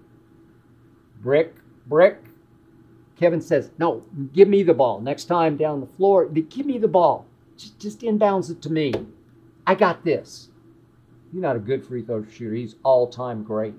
Brick, 1.21 1.55
brick. 1.85 2.23
Kevin 3.17 3.41
says, 3.41 3.71
No, 3.77 4.03
give 4.33 4.47
me 4.47 4.63
the 4.63 4.73
ball. 4.73 5.01
Next 5.01 5.25
time 5.25 5.57
down 5.57 5.81
the 5.81 5.87
floor, 5.87 6.27
give 6.27 6.65
me 6.65 6.77
the 6.77 6.87
ball. 6.87 7.25
Just, 7.57 7.79
just 7.79 7.99
inbounds 8.01 8.49
it 8.49 8.61
to 8.63 8.71
me. 8.71 8.93
I 9.67 9.75
got 9.75 10.03
this. 10.03 10.49
He's 11.31 11.41
not 11.41 11.55
a 11.55 11.59
good 11.59 11.85
free 11.85 12.01
throw 12.01 12.25
shooter. 12.25 12.55
He's 12.55 12.75
all 12.83 13.07
time 13.07 13.43
great. 13.43 13.75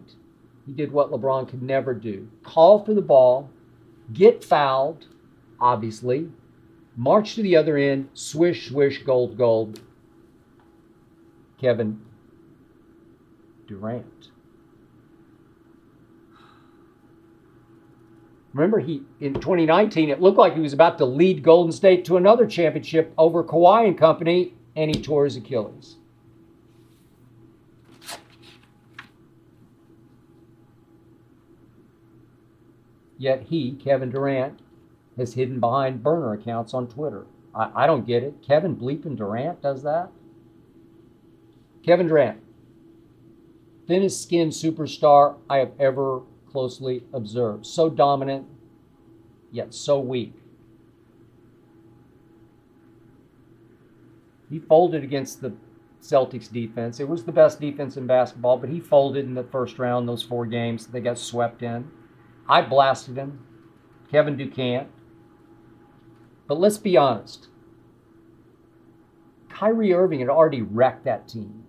He 0.67 0.73
did 0.73 0.93
what 0.93 1.11
LeBron 1.11 1.49
could 1.49 1.63
never 1.63 1.95
do 1.95 2.29
call 2.43 2.85
for 2.85 2.95
the 2.95 3.03
ball, 3.03 3.51
get 4.13 4.45
fouled, 4.45 5.07
obviously, 5.61 6.29
march 6.97 7.35
to 7.35 7.43
the 7.43 7.57
other 7.57 7.77
end, 7.77 8.09
swish, 8.15 8.69
swish, 8.69 9.03
gold, 9.03 9.37
gold. 9.37 9.81
Kevin 11.61 12.01
Durant. 13.67 14.31
Remember, 18.53 18.81
he 18.81 19.03
in 19.21 19.35
2019, 19.35 20.11
it 20.11 20.21
looked 20.21 20.39
like 20.39 20.55
he 20.55 20.61
was 20.61 20.73
about 20.73 20.99
to 20.99 21.05
lead 21.05 21.43
Golden 21.43 21.71
State 21.71 22.05
to 22.07 22.17
another 22.17 22.47
championship 22.47 23.13
over 23.17 23.45
Kawhi 23.45 23.87
and 23.87 23.97
company, 23.97 24.55
and 24.75 24.95
he 24.95 25.01
tore 25.01 25.25
his 25.25 25.37
Achilles. 25.37 25.97
Yet 33.21 33.49
he, 33.51 33.73
Kevin 33.73 34.11
Durant, 34.11 34.61
has 35.19 35.35
hidden 35.35 35.61
behind 35.61 36.03
burner 36.03 36.33
accounts 36.33 36.73
on 36.73 36.89
Twitter. 36.89 37.27
I, 37.55 37.85
I 37.85 37.87
don't 37.87 38.07
get 38.07 38.23
it. 38.23 38.37
Kevin 38.41 38.75
Bleeping 38.75 39.15
Durant 39.15 39.61
does 39.61 39.83
that? 39.83 40.09
Kevin 41.85 42.09
Durant, 42.09 42.41
thinnest 43.87 44.23
skinned 44.23 44.53
superstar 44.53 45.37
I 45.51 45.59
have 45.59 45.73
ever 45.79 46.23
closely 46.51 47.03
observed. 47.13 47.67
So 47.67 47.91
dominant, 47.91 48.47
yet 49.53 49.75
so 49.75 50.01
weak. 50.01 50.33
He 54.49 54.61
folded 54.61 55.05
against 55.05 55.43
the 55.43 55.53
Celtics 56.03 56.51
defense. 56.51 57.01
It 57.01 57.09
was 57.09 57.25
the 57.25 57.33
best 57.33 57.61
defense 57.61 57.99
in 57.99 58.07
basketball, 58.07 58.57
but 58.57 58.71
he 58.71 58.81
folded 58.81 59.27
in 59.27 59.35
the 59.35 59.45
first 59.45 59.79
round, 59.79 60.09
those 60.09 60.23
four 60.23 60.47
games. 60.47 60.87
They 60.87 61.01
got 61.01 61.19
swept 61.19 61.63
in. 61.63 61.91
I 62.51 62.63
blasted 62.63 63.17
him. 63.17 63.47
Kevin 64.11 64.37
Durant. 64.37 64.89
But 66.49 66.59
let's 66.59 66.79
be 66.79 66.97
honest. 66.97 67.47
Kyrie 69.49 69.95
Irving 69.95 70.19
had 70.19 70.29
already 70.29 70.61
wrecked 70.61 71.05
that 71.05 71.29
team. 71.29 71.65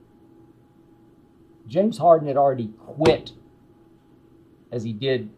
James 1.67 1.99
Harden 1.99 2.27
had 2.27 2.35
already 2.35 2.73
quit 2.79 3.33
as 4.71 4.83
he 4.83 4.91
did 4.91 5.29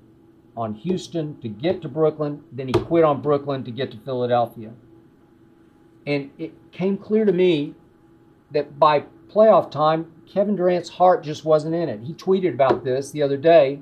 on 0.56 0.76
Houston 0.76 1.38
to 1.42 1.50
get 1.50 1.82
to 1.82 1.90
Brooklyn. 1.90 2.44
Then 2.54 2.68
he 2.68 2.74
quit 2.74 3.04
on 3.04 3.22
Brooklyn 3.22 3.66
to 3.66 3.72
get 3.72 3.92
to 3.92 3.98
Philadelphia. 3.98 4.72
And 6.08 6.32
it 6.38 6.54
came 6.72 6.98
clear 6.98 7.26
to 7.26 7.34
me 7.34 7.76
that 8.52 8.80
by 8.80 9.04
playoff 9.28 9.72
time, 9.72 10.12
Kevin 10.26 10.56
Durant's 10.56 10.90
heart 10.90 11.22
just 11.22 11.44
wasn't 11.44 11.76
in 11.76 11.90
it. 11.90 12.02
He 12.02 12.14
tweeted 12.14 12.54
about 12.54 12.86
this 12.86 13.12
the 13.12 13.22
other 13.24 13.38
day. 13.38 13.82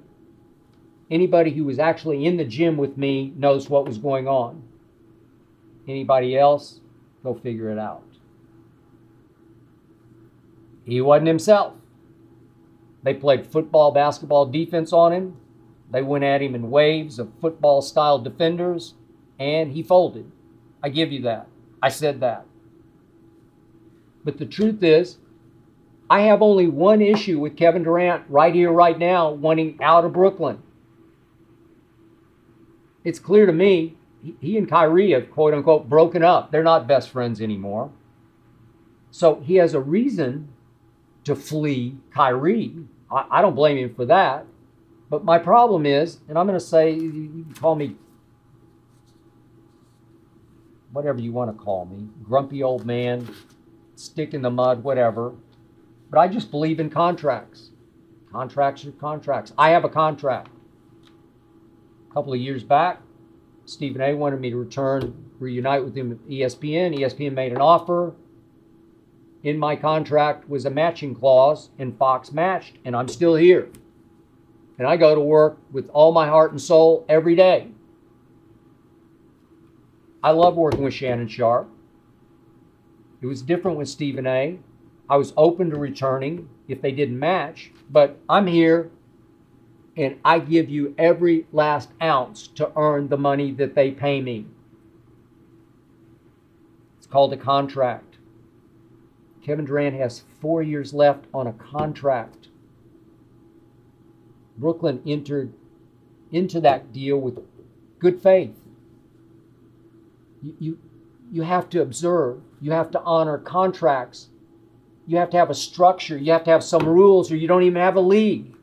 Anybody 1.11 1.51
who 1.51 1.65
was 1.65 1.77
actually 1.77 2.25
in 2.25 2.37
the 2.37 2.45
gym 2.45 2.77
with 2.77 2.97
me 2.97 3.33
knows 3.35 3.69
what 3.69 3.85
was 3.85 3.97
going 3.97 4.29
on. 4.29 4.63
Anybody 5.85 6.37
else, 6.37 6.79
go 7.21 7.33
figure 7.35 7.69
it 7.69 7.77
out. 7.77 8.03
He 10.85 11.01
wasn't 11.01 11.27
himself. 11.27 11.73
They 13.03 13.13
played 13.13 13.45
football, 13.45 13.91
basketball 13.91 14.45
defense 14.45 14.93
on 14.93 15.11
him. 15.11 15.37
They 15.91 16.01
went 16.01 16.23
at 16.23 16.41
him 16.41 16.55
in 16.55 16.71
waves 16.71 17.19
of 17.19 17.33
football 17.41 17.81
style 17.81 18.17
defenders, 18.17 18.93
and 19.37 19.73
he 19.73 19.83
folded. 19.83 20.31
I 20.81 20.87
give 20.89 21.11
you 21.11 21.21
that. 21.23 21.47
I 21.81 21.89
said 21.89 22.21
that. 22.21 22.45
But 24.23 24.37
the 24.37 24.45
truth 24.45 24.81
is, 24.81 25.17
I 26.09 26.21
have 26.21 26.41
only 26.41 26.67
one 26.67 27.01
issue 27.01 27.39
with 27.39 27.57
Kevin 27.57 27.83
Durant 27.83 28.23
right 28.29 28.55
here, 28.55 28.71
right 28.71 28.97
now, 28.97 29.31
wanting 29.31 29.77
out 29.81 30.05
of 30.05 30.13
Brooklyn. 30.13 30.61
It's 33.03 33.19
clear 33.19 33.45
to 33.45 33.53
me 33.53 33.95
he, 34.39 34.57
and 34.57 34.69
Kyrie 34.69 35.11
have 35.11 35.31
quote 35.31 35.53
unquote 35.53 35.89
broken 35.89 36.23
up. 36.23 36.51
They're 36.51 36.63
not 36.63 36.87
best 36.87 37.09
friends 37.09 37.41
anymore. 37.41 37.91
So 39.09 39.41
he 39.41 39.55
has 39.55 39.73
a 39.73 39.79
reason 39.79 40.49
to 41.23 41.35
flee 41.35 41.97
Kyrie. 42.13 42.75
I, 43.11 43.25
I 43.29 43.41
don't 43.41 43.55
blame 43.55 43.77
him 43.77 43.93
for 43.93 44.05
that. 44.05 44.45
But 45.09 45.25
my 45.25 45.37
problem 45.37 45.85
is, 45.85 46.19
and 46.29 46.37
I'm 46.37 46.47
going 46.47 46.57
to 46.57 46.65
say, 46.65 46.91
you 46.91 47.45
can 47.45 47.55
call 47.59 47.75
me 47.75 47.95
whatever 50.93 51.19
you 51.19 51.33
want 51.33 51.51
to 51.51 51.63
call 51.63 51.85
me, 51.85 52.07
grumpy 52.23 52.63
old 52.63 52.85
man, 52.85 53.29
stick 53.95 54.33
in 54.33 54.41
the 54.41 54.49
mud, 54.49 54.83
whatever. 54.83 55.33
But 56.09 56.19
I 56.19 56.27
just 56.27 56.51
believe 56.51 56.79
in 56.79 56.89
contracts. 56.89 57.71
Contracts 58.31 58.85
are 58.85 58.91
contracts. 58.91 59.51
I 59.57 59.69
have 59.69 59.83
a 59.83 59.89
contract. 59.89 60.49
A 62.11 62.13
couple 62.13 62.33
of 62.33 62.39
years 62.41 62.61
back, 62.61 62.99
Stephen 63.65 64.01
A 64.01 64.13
wanted 64.13 64.41
me 64.41 64.49
to 64.49 64.57
return, 64.57 65.31
reunite 65.39 65.85
with 65.85 65.95
him 65.95 66.11
at 66.11 66.17
ESPN. 66.29 66.99
ESPN 66.99 67.31
made 67.31 67.53
an 67.53 67.61
offer. 67.61 68.13
In 69.43 69.57
my 69.57 69.77
contract 69.77 70.49
was 70.49 70.65
a 70.65 70.69
matching 70.69 71.15
clause, 71.15 71.69
and 71.79 71.97
Fox 71.97 72.33
matched, 72.33 72.75
and 72.83 72.97
I'm 72.97 73.07
still 73.07 73.35
here. 73.35 73.69
And 74.77 74.85
I 74.85 74.97
go 74.97 75.15
to 75.15 75.21
work 75.21 75.59
with 75.71 75.89
all 75.91 76.11
my 76.11 76.27
heart 76.27 76.51
and 76.51 76.61
soul 76.61 77.05
every 77.07 77.33
day. 77.33 77.69
I 80.21 80.31
love 80.31 80.57
working 80.57 80.83
with 80.83 80.93
Shannon 80.93 81.29
Sharpe. 81.29 81.69
It 83.21 83.25
was 83.25 83.41
different 83.41 83.77
with 83.77 83.87
Stephen 83.87 84.27
A. 84.27 84.59
I 85.09 85.15
was 85.15 85.31
open 85.37 85.69
to 85.69 85.77
returning 85.77 86.49
if 86.67 86.81
they 86.81 86.91
didn't 86.91 87.17
match, 87.17 87.71
but 87.89 88.19
I'm 88.27 88.47
here 88.47 88.91
and 89.97 90.17
I 90.23 90.39
give 90.39 90.69
you 90.69 90.95
every 90.97 91.45
last 91.51 91.89
ounce 92.01 92.47
to 92.55 92.71
earn 92.77 93.09
the 93.09 93.17
money 93.17 93.51
that 93.53 93.75
they 93.75 93.91
pay 93.91 94.21
me. 94.21 94.45
It's 96.97 97.07
called 97.07 97.33
a 97.33 97.37
contract. 97.37 98.17
Kevin 99.43 99.65
Durant 99.65 99.95
has 99.95 100.23
four 100.39 100.61
years 100.61 100.93
left 100.93 101.25
on 101.33 101.47
a 101.47 101.53
contract. 101.53 102.47
Brooklyn 104.57 105.01
entered 105.05 105.53
into 106.31 106.61
that 106.61 106.93
deal 106.93 107.17
with 107.17 107.39
good 107.99 108.21
faith. 108.21 108.55
You, 110.41 110.55
you, 110.59 110.79
you 111.31 111.41
have 111.41 111.69
to 111.71 111.81
observe, 111.81 112.41
you 112.61 112.71
have 112.71 112.91
to 112.91 113.01
honor 113.01 113.37
contracts, 113.37 114.29
you 115.07 115.17
have 115.17 115.31
to 115.31 115.37
have 115.37 115.49
a 115.49 115.55
structure, 115.55 116.17
you 116.17 116.31
have 116.31 116.43
to 116.45 116.51
have 116.51 116.63
some 116.63 116.87
rules, 116.87 117.31
or 117.31 117.35
you 117.35 117.47
don't 117.47 117.63
even 117.63 117.81
have 117.81 117.95
a 117.95 118.01
league 118.01 118.55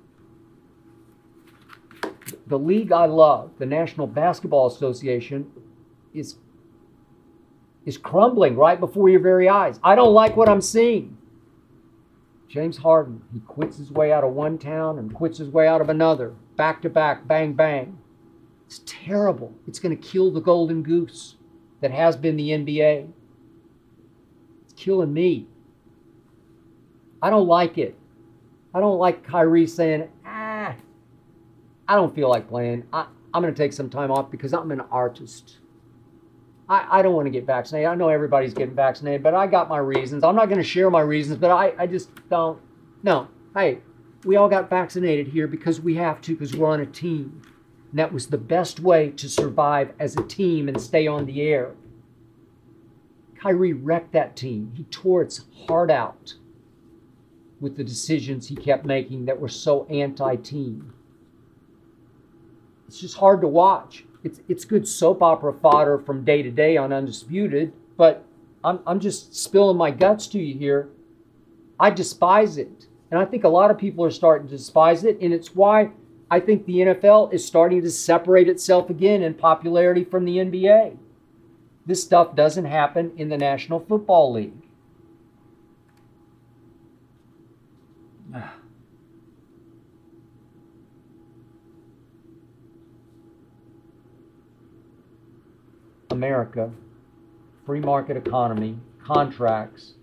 the 2.48 2.58
league 2.58 2.92
I 2.92 3.06
love, 3.06 3.52
the 3.58 3.66
National 3.66 4.06
Basketball 4.06 4.66
Association, 4.66 5.50
is 6.14 6.36
is 7.84 7.96
crumbling 7.96 8.56
right 8.56 8.78
before 8.78 9.08
your 9.08 9.20
very 9.20 9.48
eyes. 9.48 9.80
I 9.82 9.94
don't 9.94 10.12
like 10.12 10.36
what 10.36 10.48
I'm 10.48 10.60
seeing. 10.60 11.16
James 12.46 12.76
Harden, 12.76 13.22
he 13.32 13.40
quits 13.40 13.78
his 13.78 13.90
way 13.90 14.12
out 14.12 14.24
of 14.24 14.32
one 14.32 14.58
town 14.58 14.98
and 14.98 15.14
quits 15.14 15.38
his 15.38 15.48
way 15.48 15.66
out 15.66 15.80
of 15.80 15.88
another, 15.88 16.34
back 16.56 16.82
to 16.82 16.90
back, 16.90 17.26
bang, 17.26 17.54
bang. 17.54 17.98
It's 18.66 18.82
terrible. 18.84 19.54
It's 19.66 19.78
going 19.78 19.96
to 19.96 20.08
kill 20.08 20.30
the 20.30 20.40
golden 20.40 20.82
goose 20.82 21.36
that 21.80 21.90
has 21.90 22.16
been 22.16 22.36
the 22.36 22.50
NBA. 22.50 23.08
It's 24.64 24.74
killing 24.74 25.12
me. 25.12 25.46
I 27.22 27.30
don't 27.30 27.46
like 27.46 27.78
it. 27.78 27.98
I 28.74 28.80
don't 28.80 28.98
like 28.98 29.24
Kyrie 29.24 29.66
saying, 29.66 30.08
I 31.88 31.94
don't 31.94 32.14
feel 32.14 32.28
like 32.28 32.48
playing. 32.48 32.84
I, 32.92 33.06
I'm 33.32 33.42
going 33.42 33.52
to 33.52 33.58
take 33.58 33.72
some 33.72 33.88
time 33.88 34.10
off 34.10 34.30
because 34.30 34.52
I'm 34.52 34.70
an 34.70 34.82
artist. 34.90 35.58
I, 36.68 36.98
I 36.98 37.02
don't 37.02 37.14
want 37.14 37.26
to 37.26 37.30
get 37.30 37.46
vaccinated. 37.46 37.88
I 37.88 37.94
know 37.94 38.10
everybody's 38.10 38.52
getting 38.52 38.74
vaccinated, 38.74 39.22
but 39.22 39.34
I 39.34 39.46
got 39.46 39.70
my 39.70 39.78
reasons. 39.78 40.22
I'm 40.22 40.36
not 40.36 40.46
going 40.46 40.60
to 40.60 40.66
share 40.66 40.90
my 40.90 41.00
reasons, 41.00 41.38
but 41.38 41.50
I, 41.50 41.72
I 41.78 41.86
just 41.86 42.10
don't. 42.28 42.60
No. 43.02 43.28
Hey, 43.54 43.78
we 44.24 44.36
all 44.36 44.48
got 44.48 44.68
vaccinated 44.68 45.28
here 45.28 45.46
because 45.46 45.80
we 45.80 45.94
have 45.94 46.20
to, 46.22 46.34
because 46.34 46.54
we're 46.54 46.68
on 46.68 46.80
a 46.80 46.86
team. 46.86 47.42
And 47.90 47.98
that 47.98 48.12
was 48.12 48.26
the 48.26 48.38
best 48.38 48.80
way 48.80 49.10
to 49.10 49.28
survive 49.28 49.92
as 49.98 50.14
a 50.16 50.22
team 50.22 50.68
and 50.68 50.78
stay 50.78 51.06
on 51.06 51.24
the 51.24 51.40
air. 51.40 51.74
Kyrie 53.40 53.72
wrecked 53.72 54.12
that 54.12 54.36
team. 54.36 54.72
He 54.76 54.84
tore 54.84 55.22
its 55.22 55.44
heart 55.66 55.90
out 55.90 56.34
with 57.60 57.76
the 57.76 57.84
decisions 57.84 58.48
he 58.48 58.56
kept 58.56 58.84
making 58.84 59.24
that 59.24 59.40
were 59.40 59.48
so 59.48 59.86
anti 59.86 60.36
team 60.36 60.92
it's 62.88 62.98
just 62.98 63.18
hard 63.18 63.42
to 63.42 63.48
watch. 63.48 64.04
It's 64.24 64.40
it's 64.48 64.64
good 64.64 64.88
soap 64.88 65.22
opera 65.22 65.52
fodder 65.52 65.98
from 65.98 66.24
day 66.24 66.42
to 66.42 66.50
day 66.50 66.76
on 66.76 66.92
Undisputed, 66.92 67.72
but 67.96 68.24
I'm 68.64 68.80
I'm 68.86 68.98
just 68.98 69.36
spilling 69.36 69.76
my 69.76 69.90
guts 69.90 70.26
to 70.28 70.38
you 70.38 70.58
here. 70.58 70.88
I 71.78 71.90
despise 71.90 72.56
it. 72.56 72.86
And 73.10 73.18
I 73.18 73.24
think 73.24 73.44
a 73.44 73.48
lot 73.48 73.70
of 73.70 73.78
people 73.78 74.04
are 74.04 74.10
starting 74.10 74.48
to 74.48 74.56
despise 74.56 75.04
it, 75.04 75.18
and 75.20 75.32
it's 75.32 75.54
why 75.54 75.92
I 76.30 76.40
think 76.40 76.66
the 76.66 76.78
NFL 76.78 77.32
is 77.32 77.44
starting 77.44 77.80
to 77.82 77.90
separate 77.90 78.48
itself 78.48 78.90
again 78.90 79.22
in 79.22 79.32
popularity 79.32 80.04
from 80.04 80.26
the 80.26 80.36
NBA. 80.36 80.98
This 81.86 82.02
stuff 82.02 82.34
doesn't 82.34 82.66
happen 82.66 83.12
in 83.16 83.30
the 83.30 83.38
National 83.38 83.80
Football 83.80 84.32
League. 84.32 84.57
America, 96.18 96.68
free 97.64 97.78
market 97.78 98.16
economy, 98.16 98.76
contracts. 99.04 99.94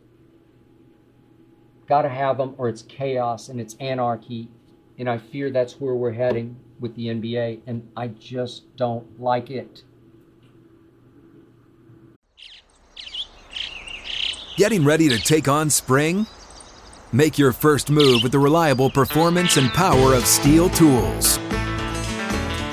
Got 1.90 2.04
to 2.04 2.10
have 2.10 2.38
them 2.38 2.56
or 2.58 2.70
it's 2.70 2.84
chaos 2.84 3.50
and 3.50 3.60
it's 3.60 3.76
anarchy. 3.82 4.48
And 4.98 5.10
I 5.10 5.18
fear 5.18 5.52
that's 5.52 5.74
where 5.74 5.94
we're 5.94 6.14
heading 6.14 6.56
with 6.80 6.96
the 6.96 7.08
NBA. 7.08 7.64
And 7.68 7.92
I 7.98 8.08
just 8.08 8.74
don't 8.78 9.20
like 9.20 9.52
it. 9.52 9.84
Getting 14.56 14.86
ready 14.86 15.10
to 15.10 15.20
take 15.20 15.50
on 15.50 15.70
spring? 15.70 16.28
Make 17.12 17.38
your 17.38 17.52
first 17.52 17.90
move 17.90 18.24
with 18.24 18.32
the 18.32 18.40
reliable 18.40 18.90
performance 18.90 19.58
and 19.58 19.70
power 19.72 20.14
of 20.14 20.24
STIHL 20.24 20.70
tools. 20.70 21.40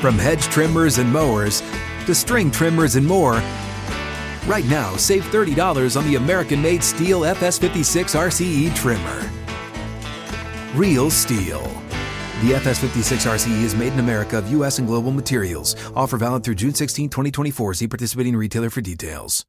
From 0.00 0.16
hedge 0.16 0.44
trimmers 0.44 0.98
and 0.98 1.12
mowers 1.12 1.60
to 2.06 2.14
string 2.14 2.50
trimmers 2.50 2.96
and 2.96 3.06
more. 3.06 3.42
Right 4.46 4.64
now, 4.66 4.96
save 4.96 5.24
$30 5.24 5.96
on 5.96 6.04
the 6.06 6.16
American 6.16 6.60
made 6.60 6.82
STIHL 6.82 7.20
FS56 7.34 8.16
RCE 8.16 8.74
trimmer. 8.74 9.30
Real 10.74 11.10
STIHL. 11.10 11.62
The 12.42 12.54
FS56 12.54 13.30
RCE 13.30 13.62
is 13.62 13.76
made 13.76 13.92
in 13.92 14.00
America 14.00 14.36
of 14.36 14.50
U.S. 14.50 14.80
and 14.80 14.88
global 14.88 15.12
materials. 15.12 15.76
Offer 15.94 16.16
valid 16.16 16.42
through 16.42 16.56
June 16.56 16.74
16, 16.74 17.08
2024. 17.08 17.74
See 17.74 17.86
participating 17.86 18.34
retailer 18.34 18.68
for 18.68 18.80
details. 18.80 19.46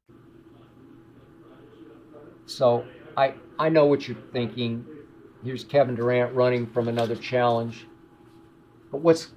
So 2.46 2.84
I, 3.16 3.34
I 3.58 3.68
know 3.68 3.86
what 3.86 4.06
you're 4.06 4.16
thinking. 4.32 4.86
Here's 5.42 5.64
Kevin 5.64 5.96
Durant 5.96 6.34
running 6.34 6.66
from 6.68 6.86
another 6.86 7.16
challenge. 7.16 7.86
But 8.92 9.00
what's 9.00 9.32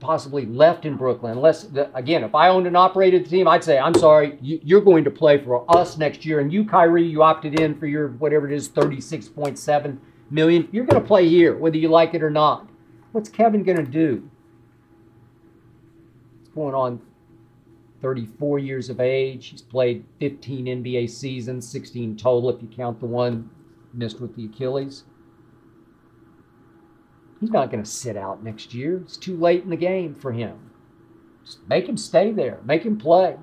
possibly 0.00 0.46
left 0.46 0.84
in 0.84 0.96
Brooklyn. 0.96 1.32
Unless, 1.32 1.68
again, 1.94 2.24
if 2.24 2.34
I 2.34 2.48
owned 2.48 2.66
and 2.66 2.76
operated 2.76 3.24
the 3.24 3.28
team, 3.28 3.48
I'd 3.48 3.64
say, 3.64 3.78
I'm 3.78 3.94
sorry, 3.94 4.38
you, 4.40 4.76
are 4.76 4.80
going 4.80 5.04
to 5.04 5.10
play 5.10 5.42
for 5.42 5.64
us 5.74 5.98
next 5.98 6.24
year. 6.24 6.40
And 6.40 6.52
you, 6.52 6.64
Kyrie, 6.64 7.06
you 7.06 7.22
opted 7.22 7.60
in 7.60 7.78
for 7.78 7.86
your 7.86 8.08
whatever 8.08 8.50
it 8.50 8.54
is, 8.54 8.68
36.7 8.68 9.98
million. 10.30 10.68
You're 10.72 10.86
going 10.86 11.00
to 11.00 11.06
play 11.06 11.28
here, 11.28 11.56
whether 11.56 11.76
you 11.76 11.88
like 11.88 12.14
it 12.14 12.22
or 12.22 12.30
not. 12.30 12.68
What's 13.12 13.28
Kevin 13.28 13.62
going 13.62 13.84
to 13.84 13.90
do? 13.90 14.28
He's 16.40 16.48
going 16.48 16.74
on 16.74 17.00
34 18.02 18.58
years 18.58 18.88
of 18.88 19.00
age. 19.00 19.48
He's 19.48 19.62
played 19.62 20.04
15 20.20 20.66
NBA 20.66 21.10
seasons, 21.10 21.68
16 21.68 22.16
total 22.16 22.50
if 22.50 22.62
you 22.62 22.68
count 22.68 23.00
the 23.00 23.06
one 23.06 23.50
missed 23.92 24.20
with 24.20 24.34
the 24.36 24.46
Achilles. 24.46 25.04
He's 27.40 27.50
not 27.50 27.70
going 27.70 27.82
to 27.82 27.88
sit 27.90 28.16
out 28.16 28.44
next 28.44 28.74
year. 28.74 28.98
It's 28.98 29.16
too 29.16 29.36
late 29.36 29.64
in 29.64 29.70
the 29.70 29.76
game 29.76 30.14
for 30.14 30.32
him. 30.32 30.70
Just 31.44 31.66
make 31.68 31.88
him 31.88 31.96
stay 31.96 32.32
there. 32.32 32.60
Make 32.64 32.84
him 32.84 32.98
play. 32.98 33.36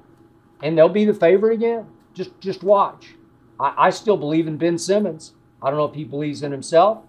And 0.62 0.78
they'll 0.78 0.88
be 0.88 1.06
the 1.06 1.14
favorite 1.14 1.54
again. 1.54 1.88
Just 2.14 2.40
just 2.40 2.64
watch. 2.64 3.16
I, 3.60 3.74
I 3.78 3.90
still 3.90 4.18
believe 4.18 4.48
in 4.48 4.58
Ben 4.58 4.78
Simmons. 4.78 5.34
I 5.62 5.70
don't 5.70 5.78
know 5.78 5.86
if 5.86 5.96
he 5.96 6.04
believes 6.04 6.44
in 6.44 6.52
himself, 6.52 7.00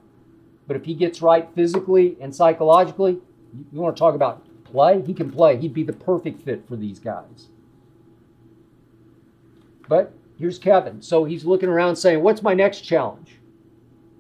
but 0.67 0.77
if 0.77 0.87
he 0.87 0.95
gets 0.95 1.21
right 1.21 1.49
physically 1.55 2.17
and 2.21 2.35
psychologically, 2.35 3.19
you, 3.73 3.81
want 3.81 3.95
to 3.95 4.01
talk 4.01 4.15
about 4.15 4.47
play? 4.65 5.03
He 5.03 5.13
can 5.13 5.31
play. 5.31 5.59
He'd 5.59 5.75
be 5.75 5.83
the 5.83 5.93
perfect 5.93 6.43
fit 6.43 6.67
for 6.67 6.77
these 6.77 6.99
guys. 6.99 7.49
But 9.89 10.13
here's 10.39 10.59
Kevin. 10.59 11.03
So 11.03 11.25
he's 11.25 11.45
looking 11.45 11.69
around 11.69 11.97
saying, 11.97 12.23
What's 12.23 12.43
my 12.43 12.55
next 12.55 12.81
challenge? 12.81 13.37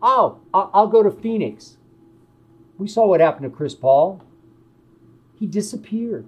Oh, 0.03 0.39
I'll 0.53 0.87
go 0.87 1.03
to 1.03 1.11
Phoenix. 1.11 1.78
We 2.79 2.89
saw 2.89 3.07
what 3.07 3.21
happened 3.21 3.51
to 3.51 3.55
Chris 3.55 3.75
Paul. 3.75 4.23
He 5.39 5.47
disappeared. 5.47 6.27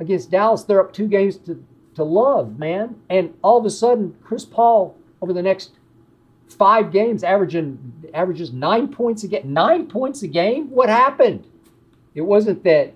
against 0.00 0.30
Dallas, 0.30 0.64
they're 0.64 0.80
up 0.80 0.92
two 0.92 1.06
games 1.06 1.36
to, 1.38 1.64
to 1.94 2.04
love, 2.04 2.58
man. 2.58 2.96
And 3.10 3.34
all 3.42 3.58
of 3.58 3.64
a 3.66 3.70
sudden, 3.70 4.16
Chris 4.22 4.44
Paul 4.44 4.96
over 5.20 5.32
the 5.32 5.42
next 5.42 5.72
five 6.48 6.90
games 6.92 7.22
averaging 7.22 8.10
averages 8.12 8.52
nine 8.52 8.88
points 8.88 9.24
a 9.24 9.28
game. 9.28 9.52
Nine 9.52 9.86
points 9.86 10.22
a 10.22 10.28
game? 10.28 10.70
What 10.70 10.88
happened? 10.88 11.46
It 12.14 12.22
wasn't 12.22 12.64
that 12.64 12.94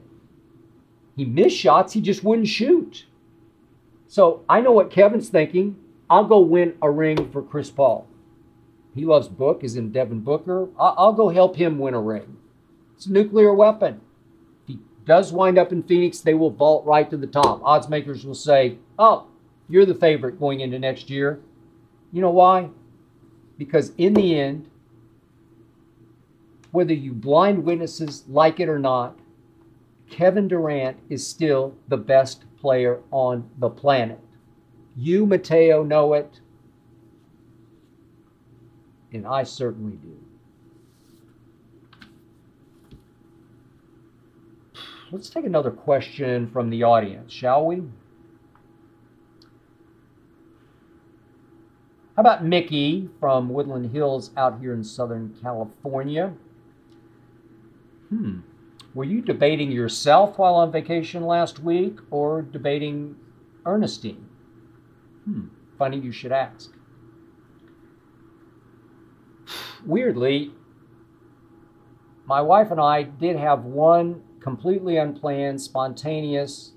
he 1.17 1.25
missed 1.25 1.57
shots, 1.57 1.93
he 1.95 2.01
just 2.01 2.23
wouldn't 2.23 2.49
shoot. 2.49 3.07
So 4.09 4.45
I 4.49 4.61
know 4.61 4.73
what 4.73 4.91
Kevin's 4.91 5.29
thinking. 5.29 5.77
I'll 6.09 6.25
go 6.25 6.41
win 6.41 6.75
a 6.83 6.91
ring 6.91 7.31
for 7.31 7.43
Chris 7.43 7.71
Paul. 7.71 8.07
He 8.97 9.05
loves 9.05 9.29
Book, 9.29 9.63
is 9.63 9.77
in 9.77 9.93
Devin 9.93 10.21
Booker. 10.21 10.71
I- 10.81 10.95
I'll 10.97 11.13
go 11.13 11.29
help 11.29 11.57
him 11.57 11.79
win 11.79 11.93
a 11.93 12.01
ring. 12.01 12.39
It's 12.97 13.05
a 13.07 13.13
nuclear 13.13 13.53
weapon. 13.55 14.01
If 14.63 14.69
he 14.69 14.79
does 15.05 15.35
wind 15.35 15.59
up 15.59 15.71
in 15.71 15.83
Phoenix, 15.83 16.21
they 16.21 16.33
will 16.33 16.51
vault 16.51 16.87
right 16.87 17.09
to 17.11 17.19
the 17.19 17.27
top. 17.27 17.61
Odds 17.63 17.91
makers 17.91 18.25
will 18.25 18.35
say, 18.35 18.79
oh, 18.99 19.27
you're 19.69 19.85
the 19.85 19.95
favorite 19.95 20.41
going 20.41 20.61
into 20.61 20.79
next 20.79 21.11
year. 21.11 21.41
You 22.11 22.23
know 22.23 22.31
why? 22.31 22.71
Because 23.59 23.93
in 23.99 24.15
the 24.15 24.39
end, 24.39 24.71
whether 26.73 26.95
you 26.95 27.13
blind 27.13 27.65
witnesses 27.65 28.25
like 28.29 28.61
it 28.61 28.69
or 28.69 28.79
not, 28.79 29.19
Kevin 30.09 30.49
Durant 30.49 30.97
is 31.11 31.27
still 31.27 31.75
the 31.89 31.97
best 31.99 32.45
player 32.57 33.01
on 33.11 33.51
the 33.59 33.69
planet. 33.69 34.21
You, 34.97 35.27
Mateo, 35.27 35.83
know 35.83 36.15
it, 36.15 36.41
and 39.13 39.27
I 39.27 39.45
certainly 39.45 39.97
do. 39.97 40.17
Let's 45.13 45.31
take 45.31 45.45
another 45.45 45.71
question 45.71 46.51
from 46.51 46.69
the 46.69 46.83
audience, 46.83 47.33
shall 47.33 47.65
we? 47.67 47.83
How 52.17 52.23
about 52.23 52.45
Mickey 52.45 53.09
from 53.21 53.51
Woodland 53.51 53.93
Hills 53.93 54.31
out 54.37 54.59
here 54.59 54.73
in 54.73 54.83
Southern 54.83 55.37
California? 55.41 56.33
Hmm. 58.09 58.41
Were 58.95 59.05
you 59.05 59.21
debating 59.21 59.71
yourself 59.71 60.39
while 60.39 60.55
on 60.55 60.73
vacation 60.73 61.27
last 61.27 61.59
week 61.59 61.99
or 62.11 62.41
debating 62.41 63.15
Ernestine? 63.67 64.27
Hmm. 65.25 65.49
Funny 65.79 65.99
you 65.99 66.11
should 66.11 66.33
ask. 66.33 66.73
Weirdly, 69.87 70.51
my 72.27 72.43
wife 72.43 72.73
and 72.73 72.81
I 72.81 73.05
did 73.05 73.37
have 73.37 73.65
one 73.65 74.23
completely 74.41 74.97
unplanned, 74.97 75.61
spontaneous, 75.63 76.73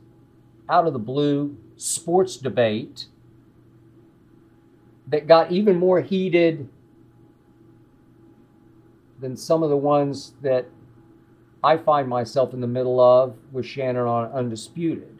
out 0.70 0.86
of 0.86 0.93
the 0.93 0.99
blue 0.99 1.57
sports 1.76 2.38
debate 2.38 3.07
that 5.07 5.26
got 5.26 5.51
even 5.51 5.76
more 5.76 6.01
heated 6.01 6.70
than 9.20 9.36
some 9.36 9.64
of 9.64 9.70
the 9.72 9.78
ones 9.78 10.34
that 10.43 10.68
I 11.64 11.78
find 11.78 12.07
myself 12.07 12.53
in 12.53 12.62
the 12.62 12.68
middle 12.68 12.99
of 12.99 13.36
with 13.51 13.66
Shannon 13.66 14.05
on 14.05 14.32
Undisputed. 14.32 15.18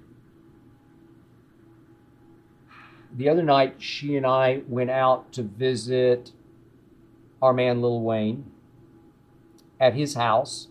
The 3.18 3.28
other 3.28 3.42
night, 3.42 3.76
she 3.80 4.16
and 4.16 4.28
I 4.28 4.62
went 4.68 4.92
out 4.92 5.32
to 5.34 5.42
visit 5.42 6.32
our 7.42 7.54
man 7.54 7.82
Lil 7.82 8.02
Wayne 8.02 8.52
at 9.80 9.94
his 9.94 10.16
house. 10.16 10.68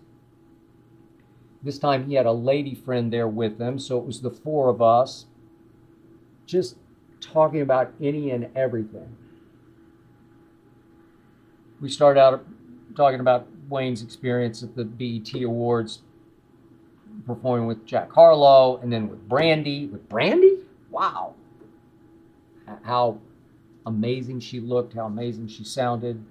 This 1.63 1.79
time 1.79 2.07
he 2.07 2.15
had 2.15 2.27
a 2.27 2.33
lady 2.33 2.75
friend 2.75 3.13
there 3.13 3.29
with 3.29 3.61
him, 3.61 3.79
so 3.79 3.99
it 3.99 4.05
was 4.05 4.21
the 4.21 4.31
four 4.31 4.69
of 4.69 4.81
us 4.81 5.27
just 6.47 6.77
talking 7.21 7.61
about 7.61 7.93
any 8.01 8.31
and 8.31 8.49
everything. 8.57 9.17
We 11.81 11.89
started 11.89 12.21
out 12.21 12.45
talking 12.97 13.21
about 13.21 13.47
Wayne's 13.69 14.03
experience 14.03 14.63
at 14.63 14.75
the 14.75 14.85
BET 14.85 15.33
Awards, 15.43 16.03
performing 17.27 17.67
with 17.67 17.85
Jack 17.87 18.11
Harlow, 18.13 18.79
and 18.79 18.93
then 18.93 19.09
with 19.09 19.29
Brandy. 19.29 19.87
With 19.87 20.09
Brandy? 20.09 20.59
Wow. 20.91 21.35
How 22.83 23.19
amazing 23.87 24.41
she 24.41 24.61
looked, 24.61 24.95
how 24.95 25.07
amazing 25.07 25.49
she 25.49 25.65
sounded. 25.65 26.25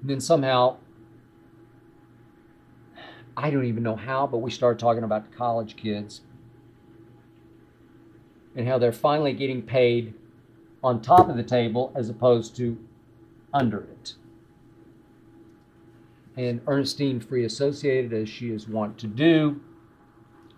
And 0.00 0.10
then 0.10 0.20
somehow, 0.20 0.76
I 3.36 3.50
don't 3.50 3.64
even 3.64 3.82
know 3.82 3.96
how, 3.96 4.26
but 4.26 4.38
we 4.38 4.50
started 4.50 4.78
talking 4.78 5.04
about 5.04 5.32
college 5.32 5.76
kids 5.76 6.22
and 8.56 8.66
how 8.66 8.78
they're 8.78 8.92
finally 8.92 9.32
getting 9.32 9.62
paid 9.62 10.14
on 10.82 11.00
top 11.00 11.28
of 11.28 11.36
the 11.36 11.42
table 11.42 11.92
as 11.94 12.08
opposed 12.08 12.56
to 12.56 12.78
under 13.52 13.80
it. 13.82 14.14
And 16.36 16.60
Ernestine, 16.66 17.20
free 17.20 17.44
associated 17.44 18.12
as 18.12 18.28
she 18.28 18.50
is 18.50 18.68
wont 18.68 18.98
to 18.98 19.06
do, 19.06 19.60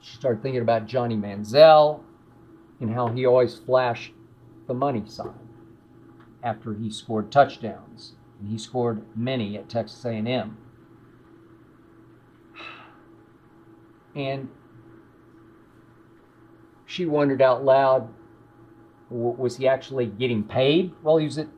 she 0.01 0.17
started 0.17 0.43
thinking 0.43 0.63
about 0.63 0.87
Johnny 0.87 1.17
Manziel 1.17 2.03
and 2.81 2.93
how 2.93 3.09
he 3.09 3.27
always 3.27 3.55
flashed 3.55 4.13
the 4.67 4.75
money 4.75 5.03
sign 5.07 5.49
after 6.43 6.75
he 6.75 6.91
scored 6.91 7.31
touchdowns, 7.31 8.15
and 8.41 8.49
he 8.49 8.59
scored 8.59 9.05
many 9.15 9.57
at 9.57 9.69
Texas 9.69 10.05
A&M. 10.05 10.57
And 14.17 14.49
she 16.91 17.07
wondered 17.07 17.41
out 17.41 17.65
loud 17.65 18.09
was 19.11 19.57
he 19.57 19.69
actually 19.69 20.07
getting 20.07 20.43
paid 20.43 20.93
while 21.03 21.17
he 21.17 21.25
was 21.25 21.39
at 21.39 21.49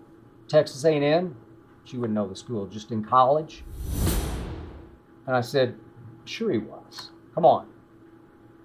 texas 0.49 0.85
a&m 0.85 1.37
she 1.85 1.97
wouldn't 1.97 2.15
know 2.15 2.29
the 2.29 2.37
school 2.37 2.67
just 2.67 2.93
in 2.93 3.05
college. 3.05 3.65
And 5.27 5.35
i 5.35 5.41
said 5.41 5.75
sure 6.25 6.53
he 6.53 6.59
was. 6.59 7.11
Come 7.35 7.45
on. 7.45 7.67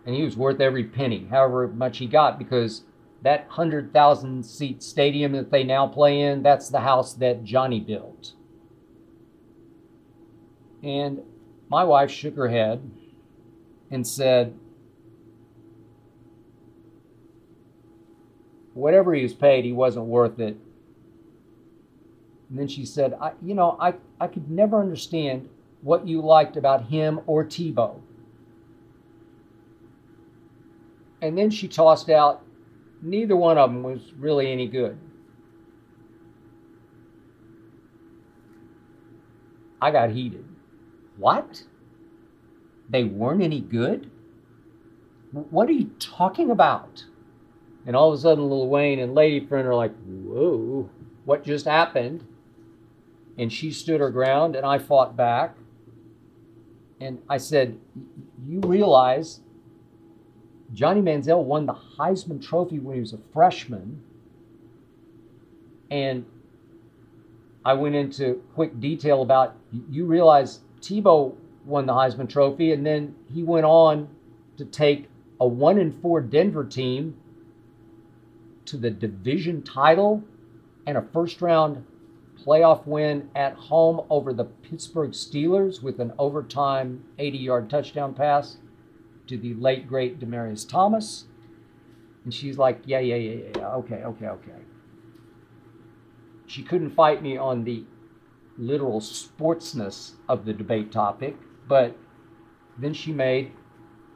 And 0.06 0.14
he 0.14 0.24
was 0.24 0.38
worth 0.38 0.62
every 0.62 0.84
penny 0.84 1.28
however 1.30 1.68
much 1.68 1.98
he 1.98 2.08
got 2.08 2.38
because 2.38 2.84
that 3.22 3.48
100000 3.48 4.46
seat 4.46 4.84
stadium 4.84 5.32
that 5.34 5.52
they 5.52 5.64
now 5.64 5.88
play 5.88 6.22
in 6.22 6.44
that's 6.44 6.70
the 6.70 6.82
house 6.82 7.14
that 7.14 7.44
johnny 7.44 7.80
built 7.80 8.34
and 10.84 11.22
my 11.70 11.84
wife 11.84 12.12
shook 12.12 12.36
her 12.36 12.48
head 12.48 12.90
and 13.92 14.08
said 14.08 14.54
whatever 18.78 19.14
he 19.14 19.24
was 19.24 19.34
paid, 19.34 19.66
he 19.66 19.74
wasn't 19.74 20.06
worth 20.06 20.40
it. 20.40 20.56
And 22.50 22.58
then 22.60 22.68
she 22.68 22.86
said, 22.86 23.18
I, 23.20 23.34
You 23.42 23.56
know, 23.56 23.76
I, 23.80 23.96
I 24.22 24.28
could 24.28 24.50
never 24.50 24.80
understand 24.80 25.50
what 25.82 26.08
you 26.08 26.22
liked 26.22 26.58
about 26.58 26.86
him 26.86 27.20
or 27.26 27.44
Tebow. 27.44 28.00
And 31.22 31.38
then 31.38 31.50
she 31.50 31.68
tossed 31.68 32.10
out, 32.10 32.44
Neither 33.02 33.36
one 33.36 33.58
of 33.58 33.72
them 33.72 33.84
was 33.84 34.14
really 34.18 34.52
any 34.52 34.68
good. 34.68 34.98
I 39.82 39.92
got 39.92 40.12
heated. 40.12 40.46
What? 41.18 41.64
They 42.90 43.04
weren't 43.04 43.44
any 43.44 43.62
good? 43.62 44.10
What 45.32 45.70
are 45.70 45.74
you 45.74 45.92
talking 46.00 46.50
about? 46.50 47.06
And 47.86 47.96
all 47.96 48.12
of 48.12 48.18
a 48.18 48.22
sudden, 48.22 48.50
Lil 48.50 48.68
Wayne 48.68 49.00
and 49.00 49.14
Lady 49.14 49.46
Friend 49.46 49.68
are 49.68 49.76
like, 49.76 49.94
whoa, 50.06 50.90
what 51.26 51.44
just 51.44 51.66
happened? 51.66 52.26
And 53.38 53.52
she 53.54 53.72
stood 53.72 54.00
her 54.00 54.10
ground, 54.10 54.56
and 54.56 54.66
I 54.66 54.80
fought 54.80 55.16
back. 55.16 55.56
And 57.00 57.22
I 57.30 57.38
said, 57.38 57.78
You 58.48 58.62
realize 58.62 59.42
Johnny 60.74 61.02
Manziel 61.02 61.44
won 61.44 61.66
the 61.66 61.74
Heisman 61.74 62.46
Trophy 62.46 62.80
when 62.80 62.96
he 62.96 63.02
was 63.02 63.14
a 63.14 63.20
freshman. 63.34 64.02
And 65.90 66.26
I 67.64 67.74
went 67.74 67.96
into 67.96 68.44
quick 68.54 68.80
detail 68.80 69.22
about 69.22 69.56
you 69.90 70.06
realize 70.06 70.60
Tebow 70.82 71.36
won 71.66 71.86
the 71.86 71.94
Heisman 71.94 72.30
Trophy, 72.30 72.72
and 72.72 72.86
then 72.86 73.16
he 73.34 73.44
went 73.44 73.66
on 73.66 74.10
to 74.58 74.66
take 74.66 75.10
a 75.40 75.48
one 75.48 75.78
and 75.78 75.94
four 76.02 76.22
Denver 76.22 76.64
team 76.66 77.16
to 78.66 78.78
the 78.78 78.90
division 78.90 79.62
title 79.62 80.24
and 80.86 80.98
a 80.98 81.02
first 81.02 81.42
round 81.42 81.86
playoff 82.38 82.86
win 82.86 83.30
at 83.36 83.54
home 83.54 84.06
over 84.10 84.34
the 84.34 84.46
Pittsburgh 84.46 85.12
Steelers 85.12 85.82
with 85.82 86.00
an 86.00 86.14
overtime 86.20 87.04
80 87.18 87.38
yard 87.38 87.70
touchdown 87.70 88.14
pass 88.14 88.58
to 89.28 89.38
the 89.38 89.54
late 89.56 89.88
great 89.88 90.20
Demaryius 90.20 90.68
Thomas. 90.68 91.26
And 92.24 92.34
she's 92.34 92.58
like, 92.58 92.82
yeah, 92.86 93.00
yeah, 93.00 93.16
yeah, 93.16 93.36
yeah, 93.36 93.50
yeah. 93.56 93.68
Okay, 93.76 94.04
okay, 94.04 94.28
okay. 94.28 94.62
She 96.46 96.64
couldn't 96.64 96.92
fight 96.92 97.22
me 97.22 97.38
on 97.38 97.64
the 97.64 97.86
literal 98.58 99.00
sportsness 99.00 100.14
of 100.28 100.46
the 100.46 100.54
debate 100.54 100.92
topic, 100.92 101.36
but 101.68 101.96
then 102.78 102.94
she 102.94 103.12
made 103.12 103.52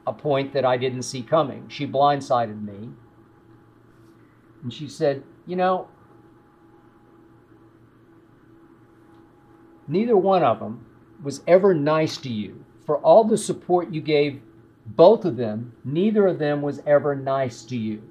a 0.06 0.12
point 0.12 0.52
that 0.52 0.64
I 0.64 0.76
didn't 0.76 1.02
see 1.02 1.22
coming. 1.22 1.68
She 1.68 1.86
blindsided 1.86 2.62
me. 2.62 2.90
And 4.62 4.72
she 4.72 4.88
said, 4.88 5.22
You 5.46 5.56
know, 5.56 5.88
neither 9.86 10.16
one 10.16 10.42
of 10.42 10.60
them 10.60 10.86
was 11.22 11.42
ever 11.46 11.74
nice 11.74 12.16
to 12.18 12.28
you. 12.28 12.64
For 12.84 12.98
all 12.98 13.24
the 13.24 13.38
support 13.38 13.92
you 13.92 14.00
gave 14.00 14.40
both 14.86 15.24
of 15.24 15.36
them, 15.36 15.74
neither 15.84 16.26
of 16.26 16.38
them 16.38 16.62
was 16.62 16.80
ever 16.86 17.14
nice 17.14 17.62
to 17.64 17.76
you. 17.76 18.02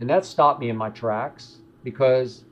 And 0.00 0.10
that 0.10 0.24
stopped 0.24 0.60
me 0.60 0.68
in 0.68 0.76
my 0.76 0.90
tracks 0.90 1.58
because 1.82 2.44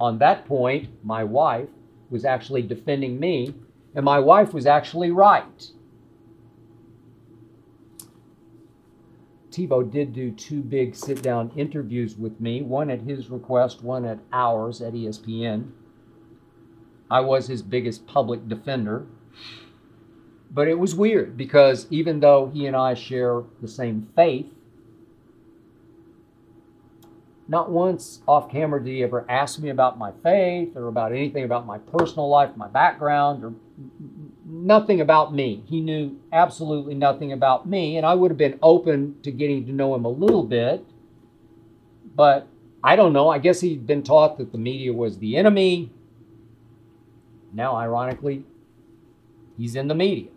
on 0.00 0.18
that 0.18 0.46
point, 0.46 0.88
my 1.04 1.22
wife 1.22 1.68
was 2.10 2.24
actually 2.24 2.62
defending 2.62 3.20
me, 3.20 3.54
and 3.94 4.04
my 4.04 4.18
wife 4.18 4.52
was 4.52 4.66
actually 4.66 5.10
right. 5.10 5.70
Tebow 9.50 9.88
did 9.88 10.12
do 10.12 10.30
two 10.30 10.62
big 10.62 10.96
sit 10.96 11.22
down 11.22 11.52
interviews 11.56 12.16
with 12.16 12.40
me, 12.40 12.62
one 12.62 12.90
at 12.90 13.02
his 13.02 13.28
request, 13.28 13.82
one 13.82 14.04
at 14.04 14.18
ours 14.32 14.80
at 14.80 14.94
ESPN. 14.94 15.70
I 17.10 17.20
was 17.20 17.46
his 17.46 17.62
biggest 17.62 18.06
public 18.06 18.48
defender. 18.48 19.06
But 20.52 20.68
it 20.68 20.78
was 20.78 20.94
weird 20.94 21.36
because 21.36 21.86
even 21.90 22.20
though 22.20 22.50
he 22.52 22.66
and 22.66 22.76
I 22.76 22.92
share 22.92 23.42
the 23.62 23.68
same 23.68 24.08
faith, 24.14 24.52
not 27.48 27.70
once 27.70 28.20
off 28.28 28.50
camera 28.50 28.82
did 28.82 28.90
he 28.90 29.02
ever 29.02 29.24
ask 29.28 29.58
me 29.58 29.70
about 29.70 29.98
my 29.98 30.12
faith 30.22 30.76
or 30.76 30.88
about 30.88 31.12
anything 31.12 31.44
about 31.44 31.66
my 31.66 31.78
personal 31.78 32.28
life, 32.28 32.50
my 32.56 32.68
background, 32.68 33.44
or 33.44 33.54
nothing 34.44 35.00
about 35.00 35.34
me. 35.34 35.62
He 35.66 35.80
knew 35.80 36.18
absolutely 36.32 36.94
nothing 36.94 37.32
about 37.32 37.68
me, 37.68 37.96
and 37.96 38.06
I 38.06 38.14
would 38.14 38.30
have 38.30 38.38
been 38.38 38.58
open 38.62 39.16
to 39.22 39.30
getting 39.30 39.66
to 39.66 39.72
know 39.72 39.94
him 39.94 40.04
a 40.04 40.10
little 40.10 40.44
bit. 40.44 40.84
But 42.14 42.46
I 42.84 42.96
don't 42.96 43.12
know. 43.12 43.28
I 43.28 43.38
guess 43.38 43.60
he'd 43.60 43.86
been 43.86 44.02
taught 44.02 44.38
that 44.38 44.52
the 44.52 44.58
media 44.58 44.92
was 44.92 45.18
the 45.18 45.36
enemy. 45.36 45.90
Now, 47.52 47.76
ironically, 47.76 48.44
he's 49.56 49.76
in 49.76 49.88
the 49.88 49.94
media. 49.94 50.31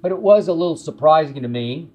But 0.00 0.12
it 0.12 0.18
was 0.18 0.48
a 0.48 0.52
little 0.52 0.76
surprising 0.76 1.42
to 1.42 1.48
me 1.48 1.88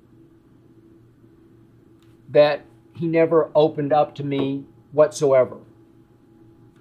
that 2.29 2.65
he 2.95 3.07
never 3.07 3.49
opened 3.55 3.93
up 3.93 4.15
to 4.15 4.23
me 4.23 4.65
whatsoever. 4.91 5.57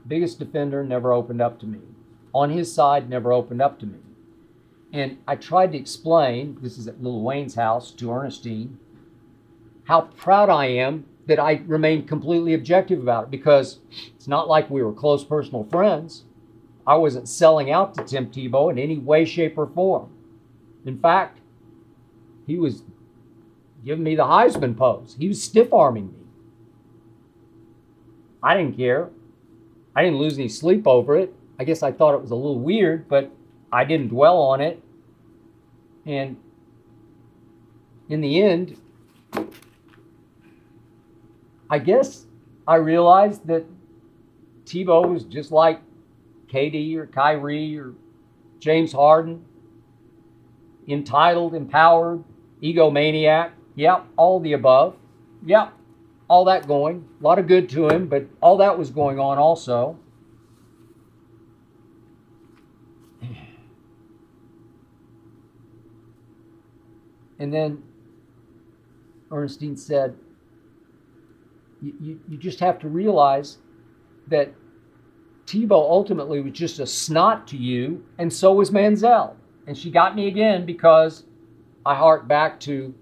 Biggest 0.06 0.38
defender 0.38 0.84
never 0.84 1.12
opened 1.12 1.40
up 1.40 1.60
to 1.60 1.66
me. 1.66 1.80
On 2.34 2.50
his 2.50 2.72
side, 2.72 3.08
never 3.08 3.32
opened 3.32 3.62
up 3.62 3.78
to 3.80 3.86
me. 3.86 3.98
And 4.92 5.18
I 5.26 5.36
tried 5.36 5.72
to 5.72 5.78
explain 5.78 6.58
this 6.60 6.76
is 6.76 6.88
at 6.88 7.02
Lil 7.02 7.22
Wayne's 7.22 7.54
house 7.54 7.90
to 7.92 8.10
Ernestine 8.10 8.78
how 9.84 10.02
proud 10.02 10.48
I 10.48 10.66
am 10.66 11.06
that 11.26 11.38
I 11.38 11.62
remained 11.66 12.08
completely 12.08 12.54
objective 12.54 13.00
about 13.00 13.24
it 13.24 13.30
because 13.30 13.78
it's 14.14 14.28
not 14.28 14.48
like 14.48 14.70
we 14.70 14.82
were 14.82 14.92
close 14.92 15.24
personal 15.24 15.64
friends. 15.64 16.24
I 16.86 16.96
wasn't 16.96 17.28
selling 17.28 17.70
out 17.70 17.94
to 17.94 18.04
Tim 18.04 18.26
Tebow 18.26 18.70
in 18.70 18.78
any 18.78 18.98
way, 18.98 19.24
shape, 19.24 19.56
or 19.56 19.66
form. 19.66 20.10
In 20.84 20.98
fact, 20.98 21.38
he 22.46 22.58
was 22.58 22.82
giving 23.84 24.04
me 24.04 24.14
the 24.14 24.24
Heisman 24.24 24.76
pose. 24.76 25.16
He 25.18 25.28
was 25.28 25.42
stiff 25.42 25.72
arming 25.72 26.08
me. 26.08 26.18
I 28.42 28.56
didn't 28.56 28.76
care. 28.76 29.10
I 29.94 30.02
didn't 30.02 30.18
lose 30.18 30.38
any 30.38 30.48
sleep 30.48 30.86
over 30.86 31.16
it. 31.16 31.34
I 31.58 31.64
guess 31.64 31.82
I 31.82 31.92
thought 31.92 32.14
it 32.14 32.20
was 32.20 32.30
a 32.30 32.36
little 32.36 32.58
weird, 32.58 33.08
but 33.08 33.30
I 33.70 33.84
didn't 33.84 34.08
dwell 34.08 34.38
on 34.38 34.60
it. 34.60 34.82
And 36.06 36.36
in 38.08 38.20
the 38.20 38.42
end, 38.42 38.76
I 41.70 41.78
guess 41.78 42.26
I 42.66 42.76
realized 42.76 43.46
that 43.46 43.64
Tebow 44.64 45.08
was 45.08 45.24
just 45.24 45.52
like 45.52 45.80
KD 46.48 46.96
or 46.96 47.06
Kyrie 47.06 47.78
or 47.78 47.94
James 48.58 48.92
Harden, 48.92 49.44
entitled, 50.88 51.54
empowered, 51.54 52.24
egomaniac. 52.62 53.52
Yep, 53.74 54.06
all 54.16 54.40
the 54.40 54.52
above. 54.52 54.96
Yep, 55.44 55.72
all 56.28 56.44
that 56.44 56.66
going. 56.66 57.08
A 57.20 57.24
lot 57.24 57.38
of 57.38 57.46
good 57.46 57.68
to 57.70 57.88
him, 57.88 58.06
but 58.06 58.26
all 58.40 58.58
that 58.58 58.78
was 58.78 58.90
going 58.90 59.18
on 59.18 59.38
also. 59.38 59.98
And 67.38 67.52
then 67.52 67.82
Ernestine 69.32 69.76
said, 69.76 70.14
you, 71.82 72.20
you, 72.28 72.36
just 72.36 72.60
have 72.60 72.78
to 72.78 72.88
realize 72.88 73.58
that 74.28 74.54
Tebow 75.46 75.72
ultimately 75.72 76.40
was 76.40 76.52
just 76.52 76.78
a 76.78 76.86
snot 76.86 77.48
to 77.48 77.56
you, 77.56 78.04
and 78.18 78.32
so 78.32 78.52
was 78.52 78.70
Manziel. 78.70 79.34
And 79.66 79.76
she 79.76 79.90
got 79.90 80.16
me 80.16 80.26
again 80.26 80.66
because 80.66 81.24
I 81.86 81.94
hark 81.94 82.26
back 82.26 82.58
to 82.60 82.94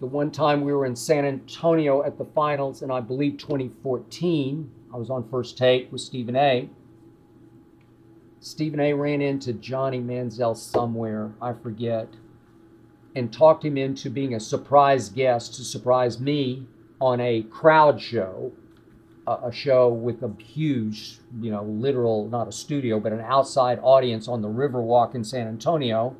the 0.00 0.06
one 0.06 0.30
time 0.30 0.60
we 0.60 0.72
were 0.72 0.86
in 0.86 0.94
San 0.94 1.24
Antonio 1.24 2.04
at 2.04 2.18
the 2.18 2.24
finals, 2.24 2.82
and 2.82 2.92
I 2.92 3.00
believe 3.00 3.38
2014. 3.38 4.70
I 4.92 4.96
was 4.96 5.10
on 5.10 5.28
first 5.28 5.58
take 5.58 5.90
with 5.90 6.00
Stephen 6.00 6.36
A. 6.36 6.68
Stephen 8.40 8.80
A. 8.80 8.92
ran 8.92 9.20
into 9.20 9.52
Johnny 9.52 9.98
Manziel 9.98 10.56
somewhere, 10.56 11.32
I 11.42 11.52
forget, 11.52 12.08
and 13.16 13.32
talked 13.32 13.64
him 13.64 13.76
into 13.76 14.08
being 14.08 14.34
a 14.34 14.40
surprise 14.40 15.08
guest 15.08 15.54
to 15.54 15.64
surprise 15.64 16.20
me 16.20 16.66
on 17.00 17.20
a 17.20 17.42
crowd 17.42 18.00
show, 18.00 18.52
a 19.44 19.52
show 19.52 19.88
with 19.88 20.22
a 20.22 20.32
huge, 20.42 21.18
you 21.40 21.50
know, 21.50 21.62
literal, 21.62 22.28
not 22.28 22.48
a 22.48 22.52
studio, 22.52 22.98
but 23.00 23.12
an 23.12 23.20
outside 23.20 23.78
audience 23.82 24.28
on 24.28 24.42
the 24.42 24.48
Riverwalk 24.48 25.14
in 25.14 25.24
San 25.24 25.46
Antonio. 25.46 26.16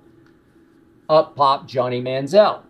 Up 1.09 1.35
popped 1.35 1.69
Johnny 1.69 2.03
Manziel. 2.03 2.63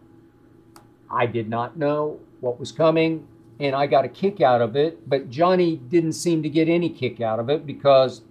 I 1.10 1.26
did 1.26 1.48
not 1.48 1.76
know 1.76 2.20
what 2.40 2.60
was 2.60 2.70
coming, 2.70 3.26
and 3.58 3.74
I 3.74 3.86
got 3.86 4.04
a 4.04 4.08
kick 4.08 4.40
out 4.40 4.60
of 4.60 4.76
it, 4.76 5.08
but 5.08 5.30
Johnny 5.30 5.76
didn't 5.76 6.12
seem 6.12 6.42
to 6.42 6.48
get 6.48 6.68
any 6.68 6.90
kick 6.90 7.20
out 7.20 7.40
of 7.40 7.50
it 7.50 7.66
because 7.66 8.22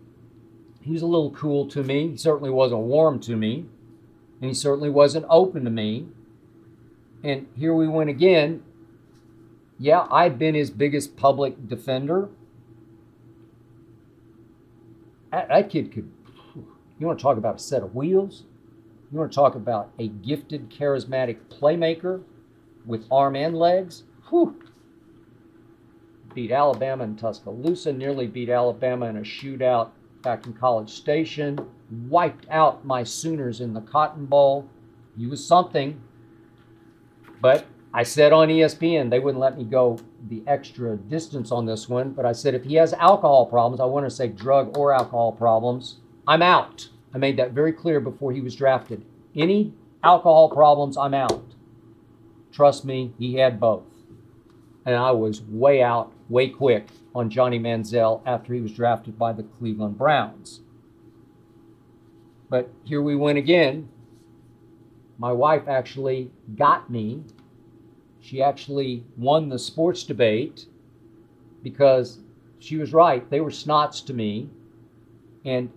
he 0.81 0.93
was 0.93 1.01
a 1.01 1.07
little 1.07 1.31
cool 1.31 1.67
to 1.69 1.83
me. 1.83 2.09
He 2.09 2.17
certainly 2.17 2.49
wasn't 2.49 2.81
warm 2.81 3.19
to 3.21 3.35
me, 3.35 3.65
and 4.39 4.49
he 4.49 4.53
certainly 4.53 4.89
wasn't 4.89 5.25
open 5.29 5.65
to 5.65 5.69
me. 5.69 6.07
And 7.23 7.47
here 7.57 7.73
we 7.73 7.87
went 7.87 8.09
again. 8.09 8.63
Yeah, 9.79 10.07
I've 10.09 10.39
been 10.39 10.55
his 10.55 10.71
biggest 10.71 11.17
public 11.17 11.67
defender. 11.67 12.29
That, 15.31 15.69
kid 15.69 15.91
could, 15.91 16.09
you 16.99 17.05
want 17.05 17.19
to 17.19 17.23
talk 17.23 17.37
about 17.37 17.57
a 17.57 17.59
set 17.59 17.83
of 17.83 17.93
wheels? 17.93 18.43
You 19.11 19.19
want 19.19 19.31
to 19.31 19.35
talk 19.35 19.55
about 19.55 19.91
a 19.99 20.07
gifted, 20.07 20.69
charismatic 20.69 21.37
playmaker 21.49 22.23
with 22.85 23.05
arm 23.11 23.35
and 23.35 23.57
legs? 23.57 24.03
Whew. 24.29 24.63
Beat 26.33 26.51
Alabama 26.51 27.03
in 27.03 27.15
Tuscaloosa, 27.15 27.93
nearly 27.93 28.27
beat 28.27 28.49
Alabama 28.49 29.05
in 29.07 29.17
a 29.17 29.21
shootout 29.21 29.91
back 30.23 30.45
in 30.45 30.53
College 30.53 30.89
Station, 30.89 31.59
wiped 32.09 32.47
out 32.49 32.83
my 32.85 33.03
Sooners 33.03 33.61
in 33.61 33.73
the 33.73 33.81
Cotton 33.81 34.25
Bowl. 34.25 34.67
He 35.17 35.27
was 35.27 35.45
something. 35.45 36.01
But 37.41 37.65
I 37.97 38.03
said 38.03 38.31
on 38.31 38.49
ESPN, 38.49 39.09
they 39.09 39.17
wouldn't 39.17 39.41
let 39.41 39.57
me 39.57 39.63
go 39.63 39.97
the 40.29 40.43
extra 40.45 40.95
distance 40.95 41.51
on 41.51 41.65
this 41.65 41.89
one, 41.89 42.11
but 42.11 42.27
I 42.27 42.31
said 42.31 42.53
if 42.53 42.63
he 42.63 42.75
has 42.75 42.93
alcohol 42.93 43.47
problems, 43.47 43.81
I 43.81 43.85
want 43.85 44.05
to 44.05 44.11
say 44.11 44.27
drug 44.27 44.77
or 44.77 44.93
alcohol 44.93 45.31
problems, 45.31 45.97
I'm 46.27 46.43
out. 46.43 46.89
I 47.15 47.17
made 47.17 47.37
that 47.37 47.53
very 47.53 47.73
clear 47.73 47.99
before 47.99 48.31
he 48.31 48.39
was 48.39 48.55
drafted. 48.55 49.03
Any 49.35 49.73
alcohol 50.03 50.47
problems, 50.51 50.95
I'm 50.95 51.15
out. 51.15 51.55
Trust 52.51 52.85
me, 52.85 53.15
he 53.17 53.33
had 53.37 53.59
both. 53.59 53.87
And 54.85 54.93
I 54.93 55.09
was 55.09 55.41
way 55.41 55.81
out, 55.81 56.13
way 56.29 56.49
quick 56.49 56.89
on 57.15 57.31
Johnny 57.31 57.57
Manziel 57.57 58.21
after 58.27 58.53
he 58.53 58.61
was 58.61 58.73
drafted 58.73 59.17
by 59.17 59.33
the 59.33 59.41
Cleveland 59.41 59.97
Browns. 59.97 60.61
But 62.47 62.69
here 62.83 63.01
we 63.01 63.15
went 63.15 63.39
again. 63.39 63.89
My 65.17 65.31
wife 65.31 65.67
actually 65.67 66.29
got 66.55 66.91
me. 66.91 67.23
She 68.27 68.43
actually 68.43 69.05
won 69.15 69.47
the 69.47 69.57
sports 69.57 70.03
debate 70.03 70.65
because 71.63 72.19
she 72.59 72.75
was 72.75 72.91
right. 72.91 73.29
They 73.29 73.39
were 73.39 73.51
snots 73.51 74.05
to 74.05 74.13
me. 74.13 74.49
And 75.45 75.71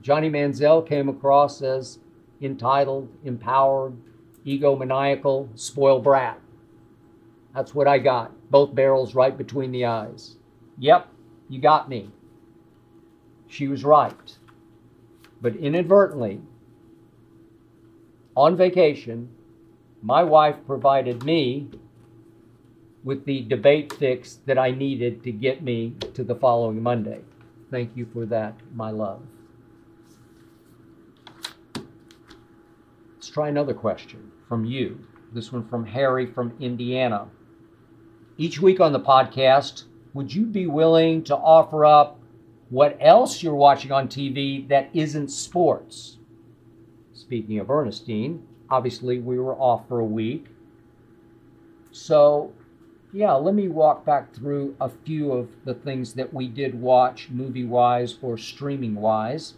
Johnny 0.00 0.30
Manziel 0.30 0.86
came 0.86 1.08
across 1.08 1.60
as 1.60 1.98
entitled, 2.40 3.08
empowered, 3.24 3.96
egomaniacal, 4.46 5.48
spoiled 5.58 6.04
brat. 6.04 6.40
That's 7.56 7.74
what 7.74 7.88
I 7.88 7.98
got. 7.98 8.30
Both 8.52 8.76
barrels 8.76 9.16
right 9.16 9.36
between 9.36 9.72
the 9.72 9.84
eyes. 9.86 10.36
Yep, 10.78 11.08
you 11.48 11.60
got 11.60 11.88
me. 11.88 12.12
She 13.48 13.66
was 13.66 13.82
right. 13.82 14.38
but 15.40 15.56
inadvertently, 15.56 16.40
on 18.36 18.56
vacation, 18.56 19.30
my 20.02 20.22
wife 20.22 20.56
provided 20.66 21.24
me 21.24 21.68
with 23.04 23.24
the 23.24 23.42
debate 23.42 23.92
fix 23.92 24.38
that 24.46 24.58
I 24.58 24.70
needed 24.70 25.22
to 25.24 25.32
get 25.32 25.62
me 25.62 25.94
to 26.14 26.24
the 26.24 26.34
following 26.34 26.82
Monday. 26.82 27.20
Thank 27.70 27.96
you 27.96 28.06
for 28.12 28.26
that, 28.26 28.54
my 28.74 28.90
love. 28.90 29.22
Let's 33.14 33.28
try 33.28 33.48
another 33.48 33.74
question 33.74 34.30
from 34.48 34.64
you. 34.64 35.04
This 35.32 35.52
one 35.52 35.66
from 35.68 35.84
Harry 35.84 36.26
from 36.26 36.56
Indiana. 36.60 37.28
Each 38.36 38.60
week 38.60 38.80
on 38.80 38.92
the 38.92 39.00
podcast, 39.00 39.84
would 40.14 40.32
you 40.32 40.46
be 40.46 40.66
willing 40.66 41.24
to 41.24 41.36
offer 41.36 41.84
up 41.84 42.20
what 42.70 42.96
else 43.00 43.42
you're 43.42 43.54
watching 43.54 43.92
on 43.92 44.08
TV 44.08 44.66
that 44.68 44.90
isn't 44.94 45.28
sports? 45.28 46.18
Speaking 47.12 47.58
of 47.58 47.70
Ernestine, 47.70 48.46
obviously 48.70 49.18
we 49.18 49.38
were 49.38 49.56
off 49.56 49.88
for 49.88 50.00
a 50.00 50.04
week. 50.04 50.46
So, 51.90 52.52
yeah, 53.12 53.32
let 53.32 53.54
me 53.54 53.68
walk 53.68 54.04
back 54.04 54.34
through 54.34 54.76
a 54.80 54.88
few 54.88 55.32
of 55.32 55.48
the 55.64 55.74
things 55.74 56.14
that 56.14 56.32
we 56.32 56.48
did 56.48 56.80
watch 56.80 57.28
movie 57.30 57.64
wise 57.64 58.16
or 58.20 58.36
streaming 58.36 58.94
wise. 58.94 59.54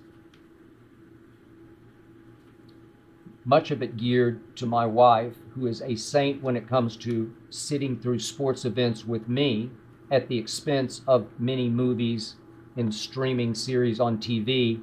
much 3.50 3.72
of 3.72 3.82
it 3.82 3.96
geared 3.96 4.54
to 4.56 4.64
my 4.64 4.86
wife, 4.86 5.34
who 5.54 5.66
is 5.66 5.82
a 5.82 5.96
saint 5.96 6.40
when 6.40 6.56
it 6.56 6.68
comes 6.68 6.96
to 6.96 7.34
sitting 7.48 7.98
through 7.98 8.18
sports 8.18 8.64
events 8.64 9.04
with 9.04 9.28
me 9.28 9.68
at 10.08 10.28
the 10.28 10.38
expense 10.38 11.02
of 11.08 11.26
many 11.36 11.68
movies 11.68 12.36
and 12.76 12.94
streaming 12.94 13.52
series 13.52 13.98
on 13.98 14.18
TV 14.18 14.80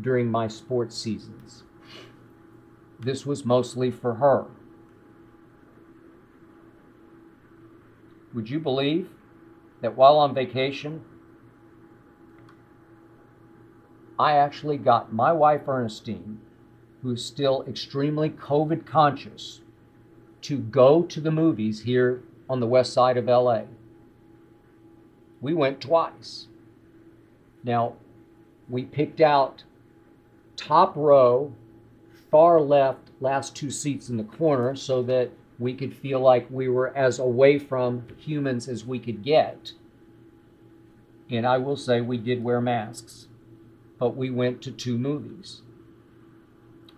during 0.00 0.30
my 0.30 0.48
sports 0.48 0.96
seasons. 0.96 1.64
This 2.98 3.26
was 3.26 3.44
mostly 3.44 3.90
for 3.90 4.14
her. 4.14 4.46
Would 8.34 8.50
you 8.50 8.58
believe 8.58 9.10
that 9.80 9.96
while 9.96 10.18
on 10.18 10.34
vacation, 10.34 11.02
I 14.18 14.32
actually 14.32 14.78
got 14.78 15.12
my 15.12 15.32
wife 15.32 15.68
Ernestine 15.68 16.40
who 17.06 17.12
is 17.12 17.24
still 17.24 17.64
extremely 17.68 18.28
COVID 18.30 18.84
conscious 18.84 19.60
to 20.42 20.58
go 20.58 21.02
to 21.02 21.20
the 21.20 21.30
movies 21.30 21.82
here 21.82 22.22
on 22.48 22.58
the 22.58 22.66
west 22.66 22.92
side 22.92 23.16
of 23.16 23.26
LA. 23.26 23.62
We 25.40 25.54
went 25.54 25.80
twice. 25.80 26.48
Now, 27.62 27.94
we 28.68 28.84
picked 28.84 29.20
out 29.20 29.62
top 30.56 30.96
row, 30.96 31.52
far 32.30 32.60
left, 32.60 33.10
last 33.20 33.56
two 33.56 33.70
seats 33.70 34.08
in 34.08 34.16
the 34.16 34.24
corner 34.24 34.76
so 34.76 35.02
that 35.04 35.30
we 35.58 35.74
could 35.74 35.94
feel 35.94 36.20
like 36.20 36.46
we 36.50 36.68
were 36.68 36.96
as 36.96 37.18
away 37.18 37.58
from 37.58 38.06
humans 38.18 38.68
as 38.68 38.84
we 38.84 38.98
could 38.98 39.22
get. 39.22 39.72
And 41.30 41.46
I 41.46 41.58
will 41.58 41.76
say 41.76 42.00
we 42.00 42.18
did 42.18 42.44
wear 42.44 42.60
masks, 42.60 43.28
but 43.98 44.16
we 44.16 44.30
went 44.30 44.62
to 44.62 44.70
two 44.70 44.98
movies 44.98 45.62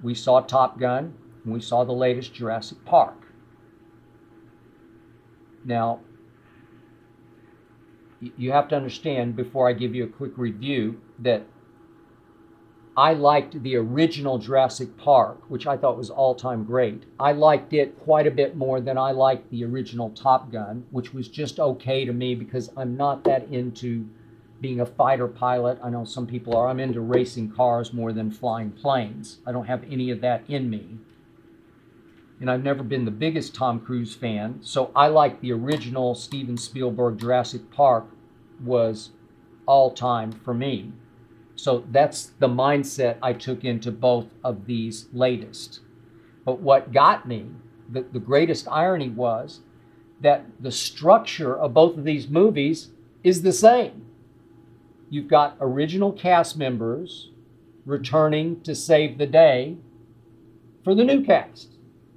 we 0.03 0.14
saw 0.14 0.41
Top 0.41 0.79
Gun 0.79 1.14
and 1.45 1.53
we 1.53 1.61
saw 1.61 1.85
the 1.85 1.93
latest 1.93 2.35
Jurassic 2.35 2.85
Park. 2.85 3.26
Now, 5.64 6.01
you 8.20 8.53
have 8.53 8.68
to 8.68 8.76
understand 8.76 9.37
before 9.37 9.68
I 9.68 9.72
give 9.72 9.95
you 9.95 10.05
a 10.05 10.09
quick 10.09 10.37
review 10.37 11.01
that 11.20 11.45
I 12.99 13.12
liked 13.12 13.62
the 13.62 13.76
original 13.76 14.38
Jurassic 14.38 14.96
Park, 14.96 15.49
which 15.49 15.68
I 15.68 15.76
thought 15.76 15.96
was 15.96 16.11
all 16.11 16.34
time 16.34 16.64
great. 16.64 17.05
I 17.20 17.30
liked 17.30 17.72
it 17.72 17.96
quite 18.01 18.26
a 18.26 18.32
bit 18.32 18.57
more 18.57 18.80
than 18.80 18.99
I 18.99 19.12
liked 19.12 19.53
the 19.53 19.64
original 19.64 20.11
Top 20.11 20.51
Gun, 20.51 20.84
which 20.90 21.14
was 21.14 21.28
just 21.28 21.61
okay 21.61 22.05
to 22.05 22.12
me 22.12 22.34
because 22.34 22.72
I'm 22.76 22.96
not 22.96 23.22
that 23.22 23.46
into 23.53 24.09
being 24.61 24.80
a 24.80 24.84
fighter 24.84 25.28
pilot. 25.28 25.78
I 25.80 25.90
know 25.90 26.05
some 26.05 26.26
people 26.26 26.57
are. 26.57 26.66
I'm 26.66 26.80
into 26.80 27.01
racing 27.01 27.53
cars 27.53 27.92
more 27.92 28.12
than 28.12 28.32
flying 28.32 28.72
planes. 28.72 29.38
I 29.46 29.53
don't 29.53 29.66
have 29.66 29.84
any 29.88 30.11
of 30.11 30.20
that 30.22 30.42
in 30.49 30.68
me. 30.68 30.99
And 32.40 32.51
I've 32.51 32.64
never 32.64 32.82
been 32.82 33.05
the 33.05 33.12
biggest 33.12 33.55
Tom 33.55 33.78
Cruise 33.78 34.16
fan, 34.16 34.59
so 34.61 34.90
I 34.96 35.07
like 35.07 35.40
the 35.40 35.53
original 35.53 36.16
Steven 36.16 36.57
Spielberg 36.57 37.18
Jurassic 37.18 37.70
Park 37.70 38.07
was 38.61 39.11
all 39.66 39.92
time 39.92 40.32
for 40.32 40.53
me. 40.53 40.94
So 41.59 41.85
that's 41.91 42.27
the 42.39 42.49
mindset 42.49 43.19
I 43.21 43.33
took 43.33 43.65
into 43.65 43.91
both 43.91 44.27
of 44.45 44.67
these 44.67 45.09
latest. 45.13 45.81
But 46.45 46.61
what 46.61 46.93
got 46.93 47.27
me, 47.27 47.47
the, 47.91 48.03
the 48.13 48.21
greatest 48.21 48.69
irony 48.69 49.09
was 49.09 49.61
that 50.21 50.47
the 50.61 50.71
structure 50.71 51.59
of 51.59 51.75
both 51.75 51.99
of 51.99 52.05
these 52.05 52.29
movies 52.29 52.91
is 53.25 53.43
the 53.43 53.53
same 53.53 54.07
you've 55.11 55.29
got 55.29 55.57
original 55.61 56.13
cast 56.13 56.57
members 56.57 57.31
returning 57.85 58.61
to 58.63 58.75
save 58.75 59.19
the 59.19 59.27
day 59.27 59.77
for 60.85 60.95
the 60.95 61.05
new 61.05 61.25
cast, 61.25 61.73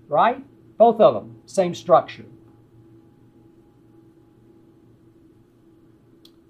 right? 0.08 0.44
Both 0.78 1.00
of 1.00 1.14
them, 1.14 1.38
same 1.46 1.74
structure. 1.74 2.26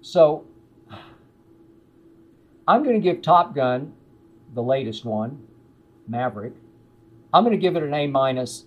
So 0.00 0.44
I'm 2.66 2.82
going 2.82 2.94
to 2.94 3.00
give 3.00 3.22
Top 3.22 3.54
Gun, 3.54 3.92
the 4.54 4.62
latest 4.62 5.04
one, 5.04 5.42
Maverick, 6.06 6.54
I'm 7.32 7.44
going 7.44 7.56
to 7.56 7.60
give 7.60 7.76
it 7.76 7.82
an 7.82 7.94
A 7.94 8.06
minus, 8.06 8.66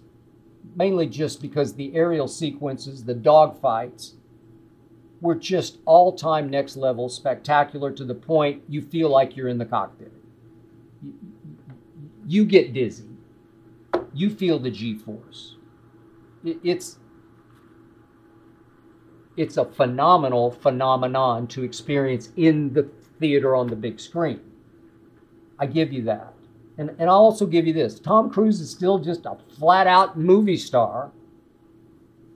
mainly 0.75 1.07
just 1.07 1.41
because 1.41 1.75
the 1.75 1.95
aerial 1.95 2.27
sequences, 2.27 3.03
the 3.03 3.13
dogfights, 3.13 4.13
were 5.21 5.35
just 5.35 5.77
all 5.85 6.13
time 6.13 6.49
next 6.49 6.75
level 6.75 7.09
spectacular 7.09 7.91
to 7.91 8.03
the 8.03 8.15
point 8.15 8.63
you 8.67 8.81
feel 8.81 9.09
like 9.09 9.35
you're 9.35 9.47
in 9.47 9.57
the 9.57 9.65
cockpit. 9.65 10.11
You 12.27 12.45
get 12.45 12.73
dizzy. 12.73 13.05
You 14.13 14.29
feel 14.29 14.59
the 14.59 14.71
G 14.71 14.95
force. 14.95 15.55
It's 16.43 16.99
it's 19.37 19.57
a 19.57 19.65
phenomenal 19.65 20.51
phenomenon 20.51 21.47
to 21.47 21.63
experience 21.63 22.29
in 22.37 22.73
the 22.73 22.89
theater 23.19 23.55
on 23.55 23.67
the 23.67 23.75
big 23.75 23.99
screen. 23.99 24.41
I 25.59 25.65
give 25.65 25.93
you 25.93 26.03
that. 26.03 26.33
And, 26.77 26.89
and 26.99 27.09
I'll 27.09 27.17
also 27.17 27.45
give 27.45 27.65
you 27.65 27.73
this 27.73 27.99
Tom 27.99 28.29
Cruise 28.29 28.59
is 28.59 28.69
still 28.69 28.99
just 28.99 29.25
a 29.25 29.37
flat 29.57 29.87
out 29.87 30.17
movie 30.17 30.57
star 30.57 31.11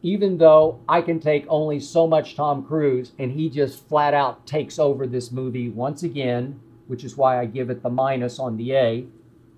even 0.02 0.38
though 0.38 0.80
I 0.88 1.02
can 1.02 1.20
take 1.20 1.46
only 1.50 1.80
so 1.80 2.08
much 2.08 2.36
Tom 2.36 2.64
Cruise 2.64 3.12
and 3.20 3.32
he 3.32 3.50
just 3.50 3.88
flat 3.88 4.14
out 4.14 4.48
takes 4.48 4.80
over 4.80 5.06
this 5.06 5.32
movie 5.32 5.70
once 5.70 6.04
again, 6.04 6.60
which 6.88 7.04
is 7.04 7.18
why 7.18 7.40
I 7.40 7.46
give 7.46 7.70
it 7.70 7.84
the 7.84 7.90
minus 7.90 8.40
on 8.40 8.56
the 8.56 8.74
A, 8.74 9.06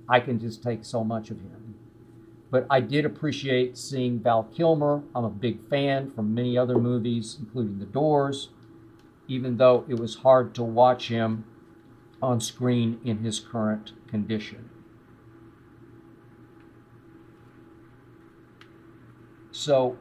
I 0.09 0.19
can 0.19 0.39
just 0.39 0.63
take 0.63 0.83
so 0.83 1.03
much 1.03 1.29
of 1.29 1.39
him. 1.39 1.75
But 2.49 2.65
I 2.69 2.81
did 2.81 3.05
appreciate 3.05 3.77
seeing 3.77 4.19
Val 4.19 4.43
Kilmer. 4.43 5.03
I'm 5.15 5.23
a 5.23 5.29
big 5.29 5.69
fan 5.69 6.09
from 6.09 6.33
many 6.33 6.57
other 6.57 6.77
movies, 6.77 7.37
including 7.39 7.79
The 7.79 7.85
Doors, 7.85 8.49
even 9.27 9.57
though 9.57 9.85
it 9.87 9.99
was 9.99 10.15
hard 10.15 10.53
to 10.55 10.63
watch 10.63 11.07
him 11.07 11.45
on 12.21 12.39
screen 12.39 12.99
in 13.03 13.19
his 13.19 13.39
current 13.39 13.93
condition. 14.07 14.69
So 19.51 19.97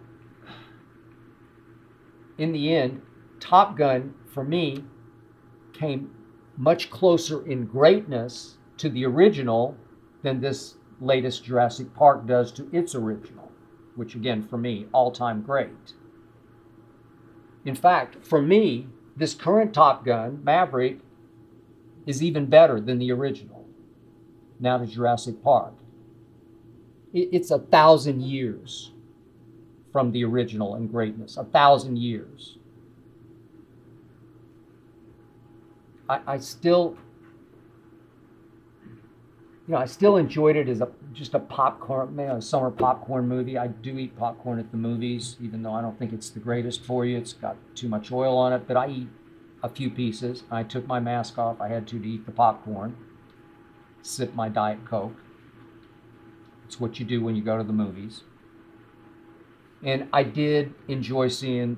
in 2.39 2.53
the 2.53 2.75
end, 2.75 3.03
Top 3.39 3.77
Gun, 3.77 4.15
for 4.27 4.45
me, 4.45 4.85
came 5.73 6.11
much 6.57 6.91
closer 6.91 7.47
in 7.47 7.67
greatness 7.67 8.59
to 8.79 8.89
the 8.89 9.05
original 9.05 9.77
than 10.23 10.41
this 10.41 10.77
latest 11.01 11.45
Jurassic 11.45 11.93
Park 11.95 12.27
does 12.27 12.53
to 12.53 12.69
its 12.73 12.95
original, 12.95 13.51
which 13.97 14.15
again, 14.15 14.43
for 14.43 14.59
me, 14.59 14.87
all 14.93 15.11
time 15.11 15.43
great. 15.43 15.95
In 17.65 17.75
fact, 17.75 18.25
for 18.25 18.41
me, 18.41 18.89
this 19.21 19.35
current 19.35 19.75
Top 19.75 20.03
Gun, 20.05 20.41
Maverick, 20.43 20.99
is 22.07 22.23
even 22.23 22.47
better 22.47 22.81
than 22.81 22.99
the 22.99 23.13
original, 23.13 23.67
now 24.59 24.79
to 24.79 24.87
Jurassic 24.87 25.43
Park. 25.45 25.75
It's 27.13 27.51
a 27.51 27.59
thousand 27.59 28.23
years 28.23 28.93
from 29.93 30.13
the 30.13 30.25
original 30.25 30.75
in 30.75 30.87
greatness, 30.87 31.37
a 31.37 31.45
thousand 31.45 31.99
years. 31.99 32.57
I, 36.09 36.21
I 36.27 36.39
still, 36.39 36.97
you 39.67 39.75
know, 39.75 39.79
I 39.79 39.87
still 39.87 40.17
enjoyed 40.17 40.57
it 40.57 40.69
as 40.69 40.81
a 40.81 40.89
just 41.13 41.35
a 41.35 41.39
popcorn, 41.39 42.19
you 42.19 42.27
know, 42.27 42.41
summer 42.41 42.71
popcorn 42.71 43.29
movie. 43.29 43.59
I 43.59 43.69
do 43.69 43.99
eat 43.99 44.17
popcorn 44.17 44.59
at 44.59 44.71
the 44.71 44.77
movies, 44.77 45.37
even 45.41 45.63
though 45.63 45.75
I 45.75 45.83
don't 45.83 45.99
think 45.99 46.13
it's 46.13 46.31
the 46.31 46.41
greatest 46.41 46.85
for 46.85 47.05
you. 47.05 47.19
It's 47.19 47.33
got 47.33 47.57
too 47.75 47.89
much 47.89 48.11
oil 48.11 48.37
on 48.37 48.53
it, 48.53 48.67
but 48.67 48.77
I 48.77 48.89
eat 48.89 49.09
a 49.63 49.69
few 49.69 49.91
pieces. 49.91 50.43
I 50.51 50.63
took 50.63 50.87
my 50.87 51.01
mask 51.01 51.39
off. 51.39 51.61
I 51.61 51.69
had 51.69 51.87
to 51.89 51.99
to 51.99 52.09
eat 52.09 52.27
the 52.27 52.33
popcorn. 52.33 52.97
sip 54.03 54.35
my 54.35 54.49
Diet 54.49 54.85
Coke. 54.87 55.17
It's 56.65 56.81
what 56.81 56.99
you 56.99 57.05
do 57.05 57.23
when 57.23 57.37
you 57.37 57.43
go 57.43 57.59
to 57.59 57.65
the 57.65 57.73
movies. 57.73 58.23
And 59.83 60.09
I 60.13 60.23
did 60.23 60.75
enjoy 60.89 61.29
seeing 61.29 61.77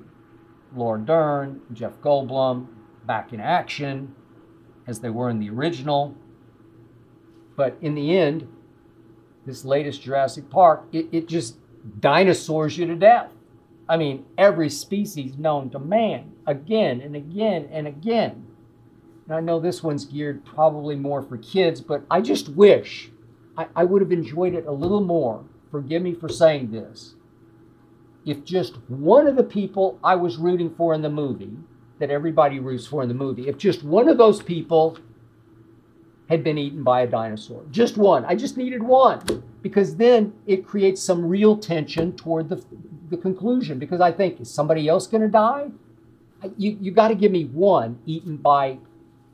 Laura 0.75 0.99
Dern, 0.99 1.61
Jeff 1.73 1.99
Goldblum 1.99 2.67
back 3.05 3.33
in 3.33 3.39
action 3.39 4.15
as 4.87 4.99
they 4.99 5.09
were 5.09 5.29
in 5.29 5.39
the 5.39 5.49
original. 5.49 6.15
But 7.55 7.77
in 7.81 7.95
the 7.95 8.17
end, 8.17 8.47
this 9.45 9.65
latest 9.65 10.01
Jurassic 10.01 10.49
Park, 10.49 10.85
it, 10.91 11.07
it 11.11 11.27
just 11.27 11.57
dinosaurs 11.99 12.77
you 12.77 12.87
to 12.87 12.95
death. 12.95 13.31
I 13.87 13.97
mean, 13.97 14.25
every 14.37 14.69
species 14.69 15.37
known 15.37 15.69
to 15.71 15.79
man, 15.79 16.31
again 16.47 17.01
and 17.01 17.15
again 17.15 17.69
and 17.71 17.87
again. 17.87 18.47
And 19.25 19.35
I 19.35 19.39
know 19.39 19.59
this 19.59 19.83
one's 19.83 20.05
geared 20.05 20.45
probably 20.45 20.95
more 20.95 21.21
for 21.21 21.37
kids, 21.37 21.81
but 21.81 22.03
I 22.09 22.21
just 22.21 22.49
wish 22.49 23.11
I, 23.57 23.67
I 23.75 23.83
would 23.83 24.01
have 24.01 24.11
enjoyed 24.11 24.53
it 24.53 24.65
a 24.65 24.71
little 24.71 25.03
more. 25.03 25.43
Forgive 25.71 26.01
me 26.01 26.13
for 26.13 26.29
saying 26.29 26.71
this. 26.71 27.15
If 28.25 28.45
just 28.45 28.77
one 28.89 29.27
of 29.27 29.35
the 29.35 29.43
people 29.43 29.99
I 30.03 30.15
was 30.15 30.37
rooting 30.37 30.73
for 30.75 30.93
in 30.93 31.01
the 31.01 31.09
movie, 31.09 31.57
that 31.99 32.09
everybody 32.09 32.59
roots 32.59 32.87
for 32.87 33.01
in 33.01 33.09
the 33.09 33.13
movie, 33.13 33.47
if 33.47 33.57
just 33.57 33.83
one 33.83 34.07
of 34.07 34.17
those 34.17 34.41
people 34.41 34.97
had 36.29 36.43
been 36.43 36.57
eaten 36.57 36.83
by 36.83 37.01
a 37.01 37.07
dinosaur, 37.07 37.63
just 37.69 37.97
one, 37.97 38.25
I 38.25 38.35
just 38.35 38.57
needed 38.57 38.81
one, 38.81 39.43
because 39.61 39.95
then 39.95 40.33
it 40.47 40.65
creates 40.65 41.01
some 41.01 41.25
real 41.25 41.57
tension 41.57 42.15
toward 42.15 42.49
the, 42.49 42.63
the 43.09 43.17
conclusion. 43.17 43.79
Because 43.79 44.01
I 44.01 44.11
think, 44.11 44.41
is 44.41 44.49
somebody 44.49 44.87
else 44.87 45.07
going 45.07 45.21
to 45.21 45.29
die? 45.29 45.67
You, 46.57 46.77
you 46.81 46.91
got 46.91 47.09
to 47.09 47.15
give 47.15 47.31
me 47.31 47.45
one 47.45 47.99
eaten 48.05 48.37
by 48.37 48.77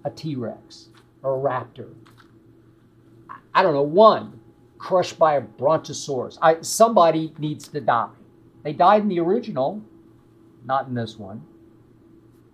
a 0.06 0.10
T 0.10 0.36
Rex 0.36 0.90
or 1.24 1.36
a 1.36 1.42
raptor. 1.42 1.94
I 3.54 3.64
don't 3.64 3.74
know, 3.74 3.82
one 3.82 4.40
crushed 4.78 5.20
by 5.20 5.36
a 5.36 5.42
brontosaurus. 5.42 6.38
I, 6.42 6.62
somebody 6.62 7.34
needs 7.38 7.68
to 7.70 7.82
die. 7.82 8.10
They 8.64 8.74
died 8.74 9.04
in 9.04 9.10
the 9.10 9.20
original, 9.20 9.82
not 10.66 10.88
in 10.88 10.94
this 10.94 11.18
one. 11.18 11.44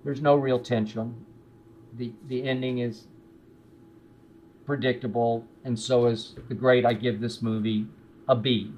There's 0.04 0.22
no 0.22 0.36
real 0.36 0.60
tension. 0.60 1.26
The, 1.98 2.14
the 2.28 2.48
ending 2.48 2.80
is 2.80 3.08
predictable, 4.66 5.46
and 5.64 5.80
so 5.80 6.08
is 6.08 6.36
the 6.48 6.56
grade 6.56 6.86
I 6.86 6.94
give 6.94 7.20
this 7.20 7.42
movie 7.42 7.88
a 8.28 8.36
B. 8.36 8.72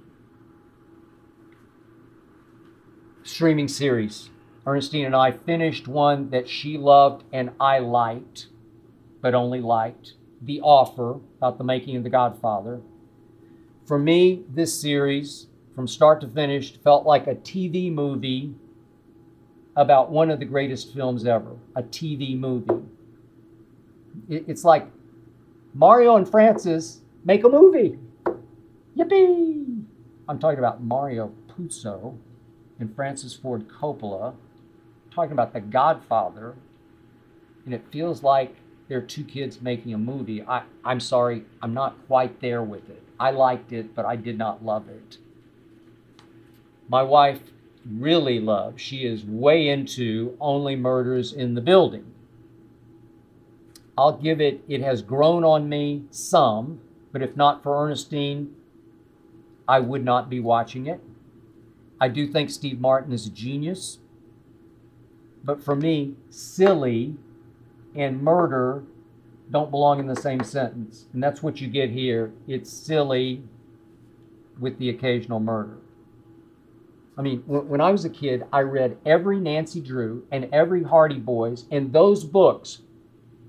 Streaming 3.24 3.68
series. 3.68 4.30
Ernestine 4.66 5.06
and 5.06 5.16
I 5.16 5.32
finished 5.32 5.88
one 5.88 6.30
that 6.32 6.50
she 6.50 6.78
loved 6.78 7.24
and 7.32 7.52
I 7.60 7.80
liked, 7.80 8.48
but 9.22 9.34
only 9.34 9.62
liked 9.62 10.14
The 10.42 10.60
Offer 10.62 11.20
about 11.38 11.58
the 11.58 11.64
making 11.64 11.96
of 11.96 12.04
The 12.04 12.10
Godfather. 12.10 12.82
For 13.86 13.98
me, 13.98 14.44
this 14.50 14.80
series, 14.80 15.48
from 15.74 15.88
start 15.88 16.20
to 16.22 16.28
finish, 16.28 16.78
felt 16.78 17.06
like 17.06 17.28
a 17.28 17.36
TV 17.36 17.92
movie 17.94 18.54
about 19.78 20.10
one 20.10 20.30
of 20.30 20.40
the 20.40 20.46
greatest 20.46 20.94
films 20.94 21.26
ever 21.26 21.56
a 21.76 21.84
TV 21.84 22.38
movie. 22.38 22.84
It's 24.28 24.66
like 24.66 24.88
Mario 25.74 26.16
and 26.16 26.30
Francis 26.30 27.02
make 27.24 27.44
a 27.44 27.50
movie. 27.50 28.00
Yippee! 28.98 29.84
I'm 30.28 30.40
talking 30.40 30.60
about 30.60 30.84
Mario 30.84 31.32
Puzo 31.48 32.18
and 32.80 32.96
Francis 32.96 33.34
Ford 33.36 33.68
Coppola. 33.68 34.34
I'm 34.34 35.12
talking 35.12 35.32
about 35.32 35.54
The 35.54 35.62
Godfather. 35.62 36.56
And 37.66 37.74
it 37.74 37.84
feels 37.92 38.24
like 38.24 38.56
there 38.88 38.98
are 38.98 39.02
two 39.02 39.24
kids 39.24 39.62
making 39.62 39.94
a 39.94 39.98
movie. 39.98 40.42
I, 40.44 40.64
I'm 40.84 41.00
sorry, 41.00 41.44
I'm 41.62 41.74
not 41.74 41.96
quite 42.08 42.40
there 42.40 42.64
with 42.64 42.90
it. 42.90 43.04
I 43.20 43.32
liked 43.32 43.74
it, 43.74 43.94
but 43.94 44.06
I 44.06 44.16
did 44.16 44.38
not 44.38 44.64
love 44.64 44.88
it. 44.88 45.18
My 46.90 47.04
wife 47.04 47.40
really 47.86 48.40
loves, 48.40 48.82
she 48.82 49.06
is 49.06 49.26
way 49.26 49.68
into 49.68 50.38
Only 50.40 50.76
Murders 50.76 51.34
in 51.34 51.54
the 51.54 51.62
Building. 51.62 52.14
I'll 53.98 54.18
give 54.18 54.40
it, 54.40 54.62
it 54.68 54.82
has 54.82 55.02
grown 55.02 55.44
on 55.44 55.68
me 55.68 56.04
some, 56.12 56.80
but 57.12 57.24
if 57.24 57.36
not 57.36 57.64
for 57.64 57.84
Ernestine, 57.84 58.54
I 59.68 59.80
would 59.80 60.06
not 60.06 60.30
be 60.30 60.40
watching 60.40 60.86
it. 60.86 61.02
I 62.00 62.08
do 62.10 62.28
think 62.28 62.50
Steve 62.50 62.80
Martin 62.80 63.12
is 63.12 63.26
a 63.26 63.32
genius, 63.32 63.98
but 65.44 65.64
for 65.64 65.76
me, 65.76 66.14
silly 66.30 67.16
and 67.96 68.22
murder 68.22 68.84
don't 69.50 69.72
belong 69.72 70.00
in 70.00 70.08
the 70.08 70.16
same 70.16 70.44
sentence. 70.44 71.06
And 71.14 71.24
that's 71.24 71.42
what 71.42 71.60
you 71.60 71.68
get 71.68 71.90
here. 71.90 72.32
It's 72.48 72.72
silly 72.72 73.44
with 74.60 74.78
the 74.78 74.90
occasional 74.90 75.40
murder. 75.40 75.78
I 77.18 77.24
mean, 77.24 77.42
when, 77.48 77.82
I 77.82 77.90
was 77.90 78.06
a 78.06 78.10
kid, 78.10 78.44
I 78.54 78.60
read 78.60 78.98
every 79.06 79.40
Nancy 79.40 79.82
Drew 79.82 80.24
and 80.32 80.48
every 80.54 80.84
Hardy 80.84 81.18
Boys, 81.18 81.66
and 81.72 81.92
those 81.92 82.24
books 82.24 82.82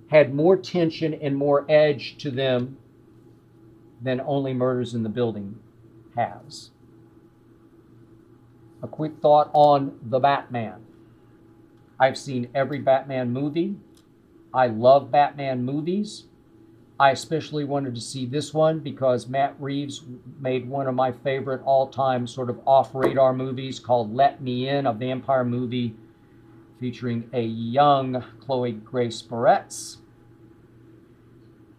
had 0.09 0.35
more 0.35 0.57
tension 0.57 1.15
and 1.15 1.37
more 1.37 1.67
edge 1.69 2.17
to 2.19 2.31
them 2.31 2.79
than 4.01 4.21
Only 4.21 4.55
Murders 4.55 4.95
in 4.95 5.03
the 5.03 5.09
Building 5.09 5.59
has. 6.17 6.71
A 8.83 8.89
quick 8.89 9.19
thought 9.21 9.51
on 9.53 9.99
The 10.03 10.19
Batman. 10.19 10.85
I've 12.01 12.17
seen 12.17 12.49
every 12.55 12.79
Batman 12.79 13.33
movie. 13.33 13.77
I 14.55 14.69
love 14.69 15.11
Batman 15.11 15.65
movies. 15.65 16.25
I 17.01 17.11
especially 17.11 17.65
wanted 17.65 17.95
to 17.95 18.01
see 18.01 18.27
this 18.27 18.53
one 18.53 18.81
because 18.81 19.29
Matt 19.29 19.55
Reeves 19.61 20.03
made 20.41 20.69
one 20.69 20.89
of 20.89 20.95
my 20.95 21.13
favorite 21.13 21.63
all 21.65 21.89
time 21.89 22.27
sort 22.27 22.51
of 22.51 22.61
off 22.67 22.93
radar 22.93 23.33
movies 23.33 23.79
called 23.79 24.15
Let 24.15 24.41
Me 24.43 24.69
In, 24.69 24.87
a 24.87 24.93
vampire 24.93 25.45
movie 25.45 25.95
featuring 26.81 27.29
a 27.33 27.43
young 27.43 28.25
Chloe 28.41 28.73
Grace 28.73 29.23
Moretz. 29.23 29.98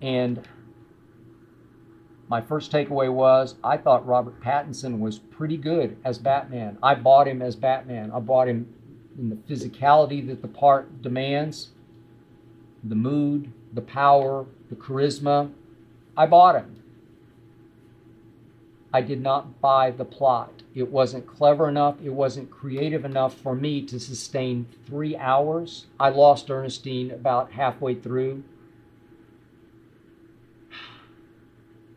And 0.02 0.48
my 2.30 2.42
first 2.42 2.72
takeaway 2.72 3.12
was 3.12 3.56
I 3.64 3.78
thought 3.78 4.06
Robert 4.06 4.40
Pattinson 4.42 5.00
was 5.00 5.20
pretty 5.20 5.58
good 5.58 5.98
as 6.06 6.18
Batman. 6.18 6.78
I 6.82 6.96
bought 6.96 7.28
him 7.28 7.42
as 7.42 7.56
Batman. 7.56 8.12
I 8.12 8.20
bought 8.20 8.48
him 8.48 8.74
in 9.18 9.30
the 9.30 9.36
physicality 9.36 10.26
that 10.28 10.42
the 10.42 10.48
part 10.48 11.02
demands, 11.02 11.70
the 12.84 12.96
mood, 12.96 13.52
the 13.74 13.82
power, 13.82 14.46
the 14.70 14.76
charisma. 14.76 15.52
I 16.16 16.26
bought 16.26 16.56
him. 16.56 16.76
I 18.94 19.02
did 19.02 19.22
not 19.22 19.62
buy 19.62 19.92
the 19.92 20.06
plot. 20.06 20.64
It 20.74 20.90
wasn't 20.90 21.28
clever 21.28 21.68
enough. 21.68 21.98
It 22.04 22.14
wasn't 22.14 22.50
creative 22.50 23.06
enough 23.06 23.36
for 23.36 23.56
me 23.56 23.82
to 23.84 24.00
sustain 24.00 24.66
three 24.86 25.16
hours. 25.16 25.88
I 26.00 26.10
lost 26.10 26.50
Ernestine 26.50 27.12
about 27.12 27.52
halfway 27.52 27.96
through. 27.96 28.44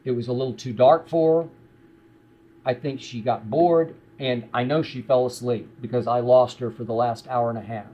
It 0.05 0.13
was 0.13 0.29
a 0.29 0.33
little 0.33 0.55
too 0.55 0.73
dark 0.73 1.09
for 1.09 1.45
her. 1.45 1.49
I 2.65 2.75
think 2.75 3.01
she 3.01 3.21
got 3.21 3.51
bored, 3.51 3.95
and 4.19 4.49
I 4.53 4.65
know 4.65 4.83
she 4.83 5.03
fell 5.03 5.27
asleep 5.27 5.69
because 5.81 6.07
I 6.07 6.21
lost 6.21 6.59
her 6.61 6.71
for 6.71 6.85
the 6.85 6.93
last 6.93 7.27
hour 7.29 7.51
and 7.51 7.59
a 7.59 7.63
half. 7.63 7.87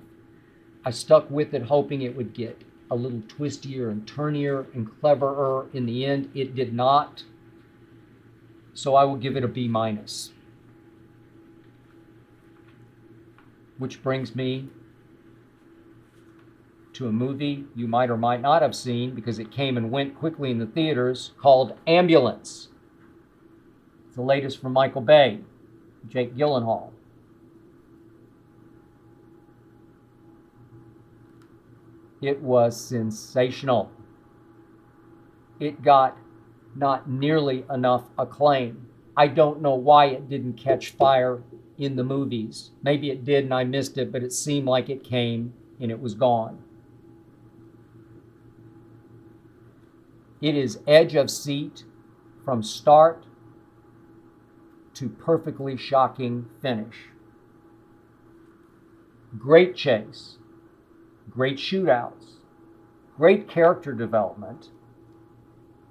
I 0.85 0.90
stuck 0.90 1.30
with 1.30 1.55
it, 1.55 1.62
hoping 1.62 2.02
it 2.02 2.16
would 2.16 2.35
get 2.35 2.62
a 2.90 2.97
little 2.97 3.22
twistier 3.28 3.90
and 3.90 4.06
turnier 4.06 4.66
and 4.74 4.89
cleverer. 5.01 5.66
In 5.72 5.86
the 5.86 6.06
end, 6.06 6.30
it 6.35 6.55
did 6.55 6.72
not. 6.72 7.24
So 8.74 8.94
I 8.94 9.05
will 9.05 9.16
give 9.16 9.36
it 9.36 9.44
a 9.44 9.48
B 9.48 9.68
minus. 9.68 10.32
Which 13.76 14.02
brings 14.02 14.35
me 14.35 14.68
to 16.99 17.07
a 17.07 17.12
movie 17.12 17.65
you 17.77 17.87
might 17.87 18.11
or 18.11 18.16
might 18.16 18.41
not 18.41 18.61
have 18.61 18.75
seen 18.75 19.15
because 19.15 19.39
it 19.39 19.53
came 19.53 19.77
and 19.77 19.89
went 19.89 20.19
quickly 20.19 20.51
in 20.51 20.59
the 20.59 20.66
theaters 20.66 21.31
called 21.41 21.79
Ambulance. 21.87 22.70
It's 24.09 24.16
the 24.16 24.23
latest 24.23 24.61
from 24.61 24.73
Michael 24.73 25.03
Bay, 25.03 25.39
Jake 26.09 26.35
Gyllenhaal. 26.35 26.91
It 32.20 32.43
was 32.43 32.77
sensational. 32.77 33.93
It 35.61 35.83
got 35.83 36.16
not 36.75 37.09
nearly 37.09 37.65
enough 37.73 38.07
acclaim. 38.19 38.89
I 39.16 39.29
don't 39.29 39.62
know 39.62 39.77
why 39.77 40.07
it 40.07 40.29
didn't 40.29 40.55
catch 40.55 40.91
fire 40.91 41.45
in 41.77 41.95
the 41.95 42.03
movies. 42.03 42.73
Maybe 42.83 43.11
it 43.11 43.25
did 43.25 43.45
and 43.45 43.55
I 43.55 43.62
missed 43.62 43.99
it, 43.99 44.11
but 44.11 44.25
it 44.25 44.33
seemed 44.33 44.66
like 44.66 44.91
it 44.91 45.05
came 45.05 45.55
and 45.81 45.93
it 45.93 46.01
was 46.01 46.15
gone. 46.15 46.65
It 50.40 50.56
is 50.56 50.81
edge 50.86 51.15
of 51.16 51.31
seat 51.31 51.85
from 52.44 52.62
start 52.62 53.24
to 54.94 55.09
perfectly 55.09 55.77
shocking 55.77 56.47
finish. 56.62 57.09
Great 59.36 59.74
chase, 59.74 60.36
great 61.28 61.56
shootouts, 61.56 62.36
great 63.16 63.48
character 63.48 63.93
development, 63.93 64.70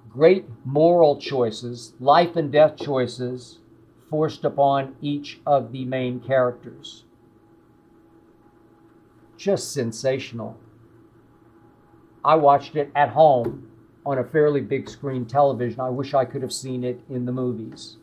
great 0.08 0.46
moral 0.64 1.20
choices, 1.20 1.92
life 2.00 2.34
and 2.34 2.50
death 2.50 2.76
choices 2.76 3.58
forced 4.08 4.44
upon 4.44 4.96
each 5.02 5.40
of 5.46 5.72
the 5.72 5.84
main 5.84 6.20
characters. 6.20 7.04
Just 9.36 9.72
sensational. 9.72 10.56
I 12.24 12.34
watched 12.34 12.74
it 12.74 12.90
at 12.94 13.10
home 13.10 13.67
on 14.08 14.16
a 14.16 14.24
fairly 14.24 14.62
big 14.62 14.88
screen 14.88 15.26
television. 15.26 15.80
I 15.80 15.90
wish 15.90 16.14
I 16.14 16.24
could 16.24 16.40
have 16.40 16.52
seen 16.52 16.82
it 16.82 16.98
in 17.10 17.26
the 17.26 17.32
movies. 17.32 17.98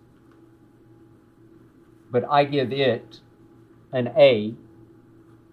But 2.12 2.26
I 2.30 2.46
give 2.46 2.72
it 2.72 3.22
an 3.92 4.14
A 4.16 4.54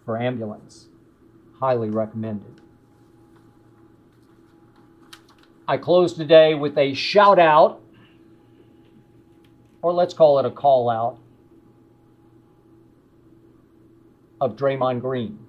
for 0.05 0.19
ambulance. 0.19 0.89
Highly 1.59 1.89
recommended. 1.89 2.61
I 5.66 5.79
close 5.79 6.12
today 6.12 6.55
with 6.55 6.77
a 6.77 6.93
shout 6.93 7.39
out, 7.39 7.81
or 9.81 9.95
let's 9.95 10.12
call 10.12 10.39
it 10.39 10.45
a 10.45 10.51
call 10.51 10.91
out, 10.91 11.19
of 14.39 14.57
Draymond 14.57 15.01
Green. 15.01 15.41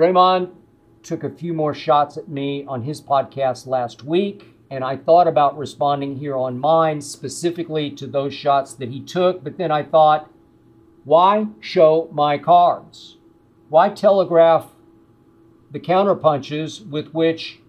Draymond 0.00 0.52
took 1.02 1.24
a 1.24 1.28
few 1.28 1.52
more 1.52 1.74
shots 1.74 2.16
at 2.16 2.26
me 2.26 2.64
on 2.66 2.80
his 2.80 3.02
podcast 3.02 3.66
last 3.66 4.02
week, 4.02 4.46
and 4.70 4.82
I 4.82 4.96
thought 4.96 5.28
about 5.28 5.58
responding 5.58 6.16
here 6.16 6.38
on 6.38 6.58
mine 6.58 7.02
specifically 7.02 7.90
to 7.90 8.06
those 8.06 8.32
shots 8.32 8.72
that 8.76 8.88
he 8.88 9.02
took, 9.02 9.44
but 9.44 9.58
then 9.58 9.70
I 9.70 9.82
thought, 9.82 10.30
why 11.04 11.48
show 11.60 12.08
my 12.12 12.38
cards? 12.38 13.18
Why 13.68 13.90
telegraph 13.90 14.70
the 15.70 15.80
counterpunches 15.80 16.88
with 16.88 17.12
which 17.12 17.60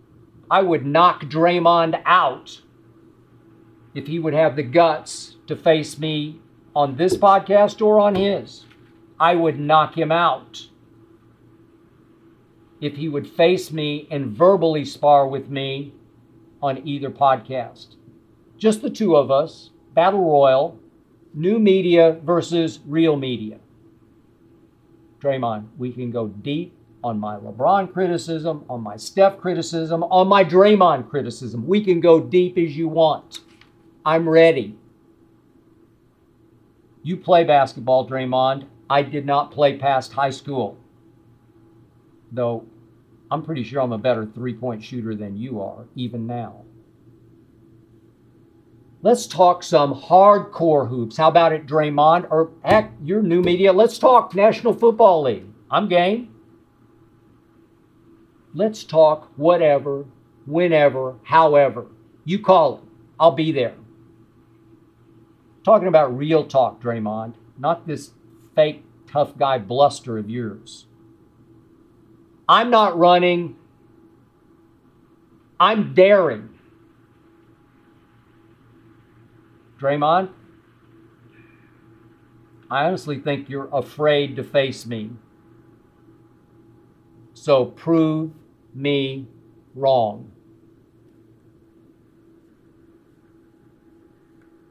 I 0.50 0.62
would 0.62 0.86
knock 0.86 1.24
Draymond 1.24 2.02
out 2.06 2.62
if 3.94 4.08
he 4.08 4.20
would 4.20 4.34
have 4.34 4.56
the 4.56 4.64
guts 4.64 5.36
to 5.48 5.58
face 5.58 6.00
me 6.00 6.40
on 6.74 6.96
this 6.96 7.18
podcast 7.18 7.86
or 7.86 8.00
on 8.00 8.16
his? 8.16 8.64
I 9.20 9.36
would 9.36 9.60
knock 9.60 9.98
him 9.98 10.14
out 10.14 10.68
if 12.82 12.96
he 12.96 13.08
would 13.08 13.28
face 13.28 13.72
me 13.72 14.08
and 14.12 14.28
verbally 14.28 14.84
spar 14.84 15.28
with 15.28 15.50
me 15.50 15.94
on 16.62 16.86
either 16.86 17.10
podcast. 17.10 17.96
Just 18.58 18.82
the 18.82 18.90
two 18.90 19.16
of 19.16 19.32
us, 19.32 19.70
Battle 19.94 20.24
Royal, 20.24 20.78
new 21.34 21.60
media 21.60 22.20
versus 22.24 22.80
real 22.86 23.16
media. 23.16 23.60
Draymond, 25.20 25.68
we 25.78 25.92
can 25.92 26.12
go 26.12 26.28
deep 26.28 26.76
on 27.04 27.20
my 27.20 27.36
LeBron 27.36 27.92
criticism, 27.92 28.66
on 28.70 28.82
my 28.82 28.98
Steph 28.98 29.38
criticism, 29.40 30.04
on 30.04 30.28
my 30.28 30.44
Draymond 30.44 31.10
criticism. 31.10 31.68
We 31.68 31.84
can 31.84 32.00
go 32.00 32.20
deep 32.20 32.58
as 32.58 32.76
you 32.76 32.88
want. 32.88 33.40
I'm 34.06 34.28
ready. 34.28 34.78
You 37.04 37.18
play 37.18 37.44
basketball, 37.44 38.08
Draymond. 38.08 38.66
I 38.90 39.04
did 39.04 39.26
not 39.26 39.52
play 39.52 39.78
past 39.78 40.14
high 40.14 40.30
school. 40.30 40.78
Though 42.32 42.66
I'm 43.30 43.44
pretty 43.44 43.64
sure 43.64 43.82
I'm 43.82 43.94
a 43.94 43.98
better 43.98 44.26
three 44.26 44.54
point 44.54 44.84
shooter 44.84 45.16
than 45.16 45.38
you 45.38 45.62
are, 45.62 45.86
even 45.96 46.28
now. 46.28 46.64
Let's 49.04 49.26
talk 49.26 49.64
some 49.64 49.96
hardcore 49.96 50.88
hoops. 50.88 51.18
How 51.18 51.28
about 51.30 51.54
it, 51.54 51.66
Draymond? 51.66 52.28
Or 52.30 52.52
heck, 52.64 52.92
your 53.04 53.24
new 53.24 53.42
media. 53.42 53.74
Let's 53.74 53.98
talk 53.98 54.36
National 54.36 54.74
Football 54.74 55.24
League. 55.24 55.48
I'm 55.72 55.88
game. 55.88 56.36
Let's 58.54 58.84
talk 58.84 59.32
whatever, 59.38 60.06
whenever, 60.46 61.16
however. 61.24 61.88
You 62.26 62.40
call 62.40 62.78
it. 62.78 62.84
I'll 63.20 63.32
be 63.32 63.52
there. 63.52 63.76
Talking 65.64 65.88
about 65.88 66.16
real 66.18 66.44
talk, 66.44 66.82
Draymond, 66.82 67.34
not 67.58 67.88
this 67.88 68.12
fake 68.56 68.84
tough 69.08 69.38
guy 69.38 69.58
bluster 69.58 70.18
of 70.18 70.30
yours. 70.30 70.86
I'm 72.52 72.70
not 72.70 73.00
running. 73.00 73.56
I'm 75.58 75.94
daring. 75.94 76.50
Draymond, 79.80 80.32
I 82.70 82.84
honestly 82.88 83.20
think 83.20 83.48
you're 83.48 83.70
afraid 83.72 84.36
to 84.36 84.44
face 84.44 84.86
me. 84.86 85.12
So 87.34 87.64
prove 87.64 88.32
me 88.74 89.28
wrong. 89.74 90.34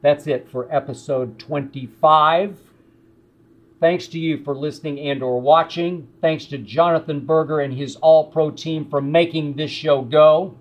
That's 0.02 0.27
it 0.27 0.51
for 0.51 0.70
episode 0.70 1.39
25. 1.39 2.59
Thanks 3.81 4.09
to 4.09 4.19
you 4.19 4.44
for 4.44 4.55
listening 4.55 5.01
and 5.01 5.23
or 5.23 5.40
watching. 5.40 6.07
Thanks 6.20 6.44
to 6.47 6.59
Jonathan 6.59 7.20
Berger 7.20 7.61
and 7.61 7.73
his 7.73 7.97
all-pro 7.97 8.51
team 8.51 8.89
for 8.90 9.01
making 9.01 9.55
this 9.55 9.70
show 9.70 10.02
go. 10.02 10.55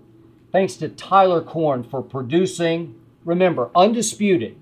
Thanks 0.52 0.76
to 0.76 0.88
Tyler 0.88 1.42
Korn 1.42 1.84
for 1.84 2.02
producing. 2.02 2.94
Remember, 3.26 3.70
undisputed 3.76 4.56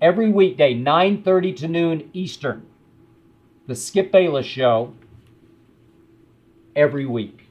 every 0.00 0.30
weekday 0.30 0.72
9:30 0.72 1.56
to 1.56 1.68
noon 1.68 2.10
Eastern. 2.12 2.64
The 3.66 3.74
Skip 3.74 4.12
Bayless 4.12 4.46
show 4.46 4.92
every 6.76 7.06
week. 7.06 7.43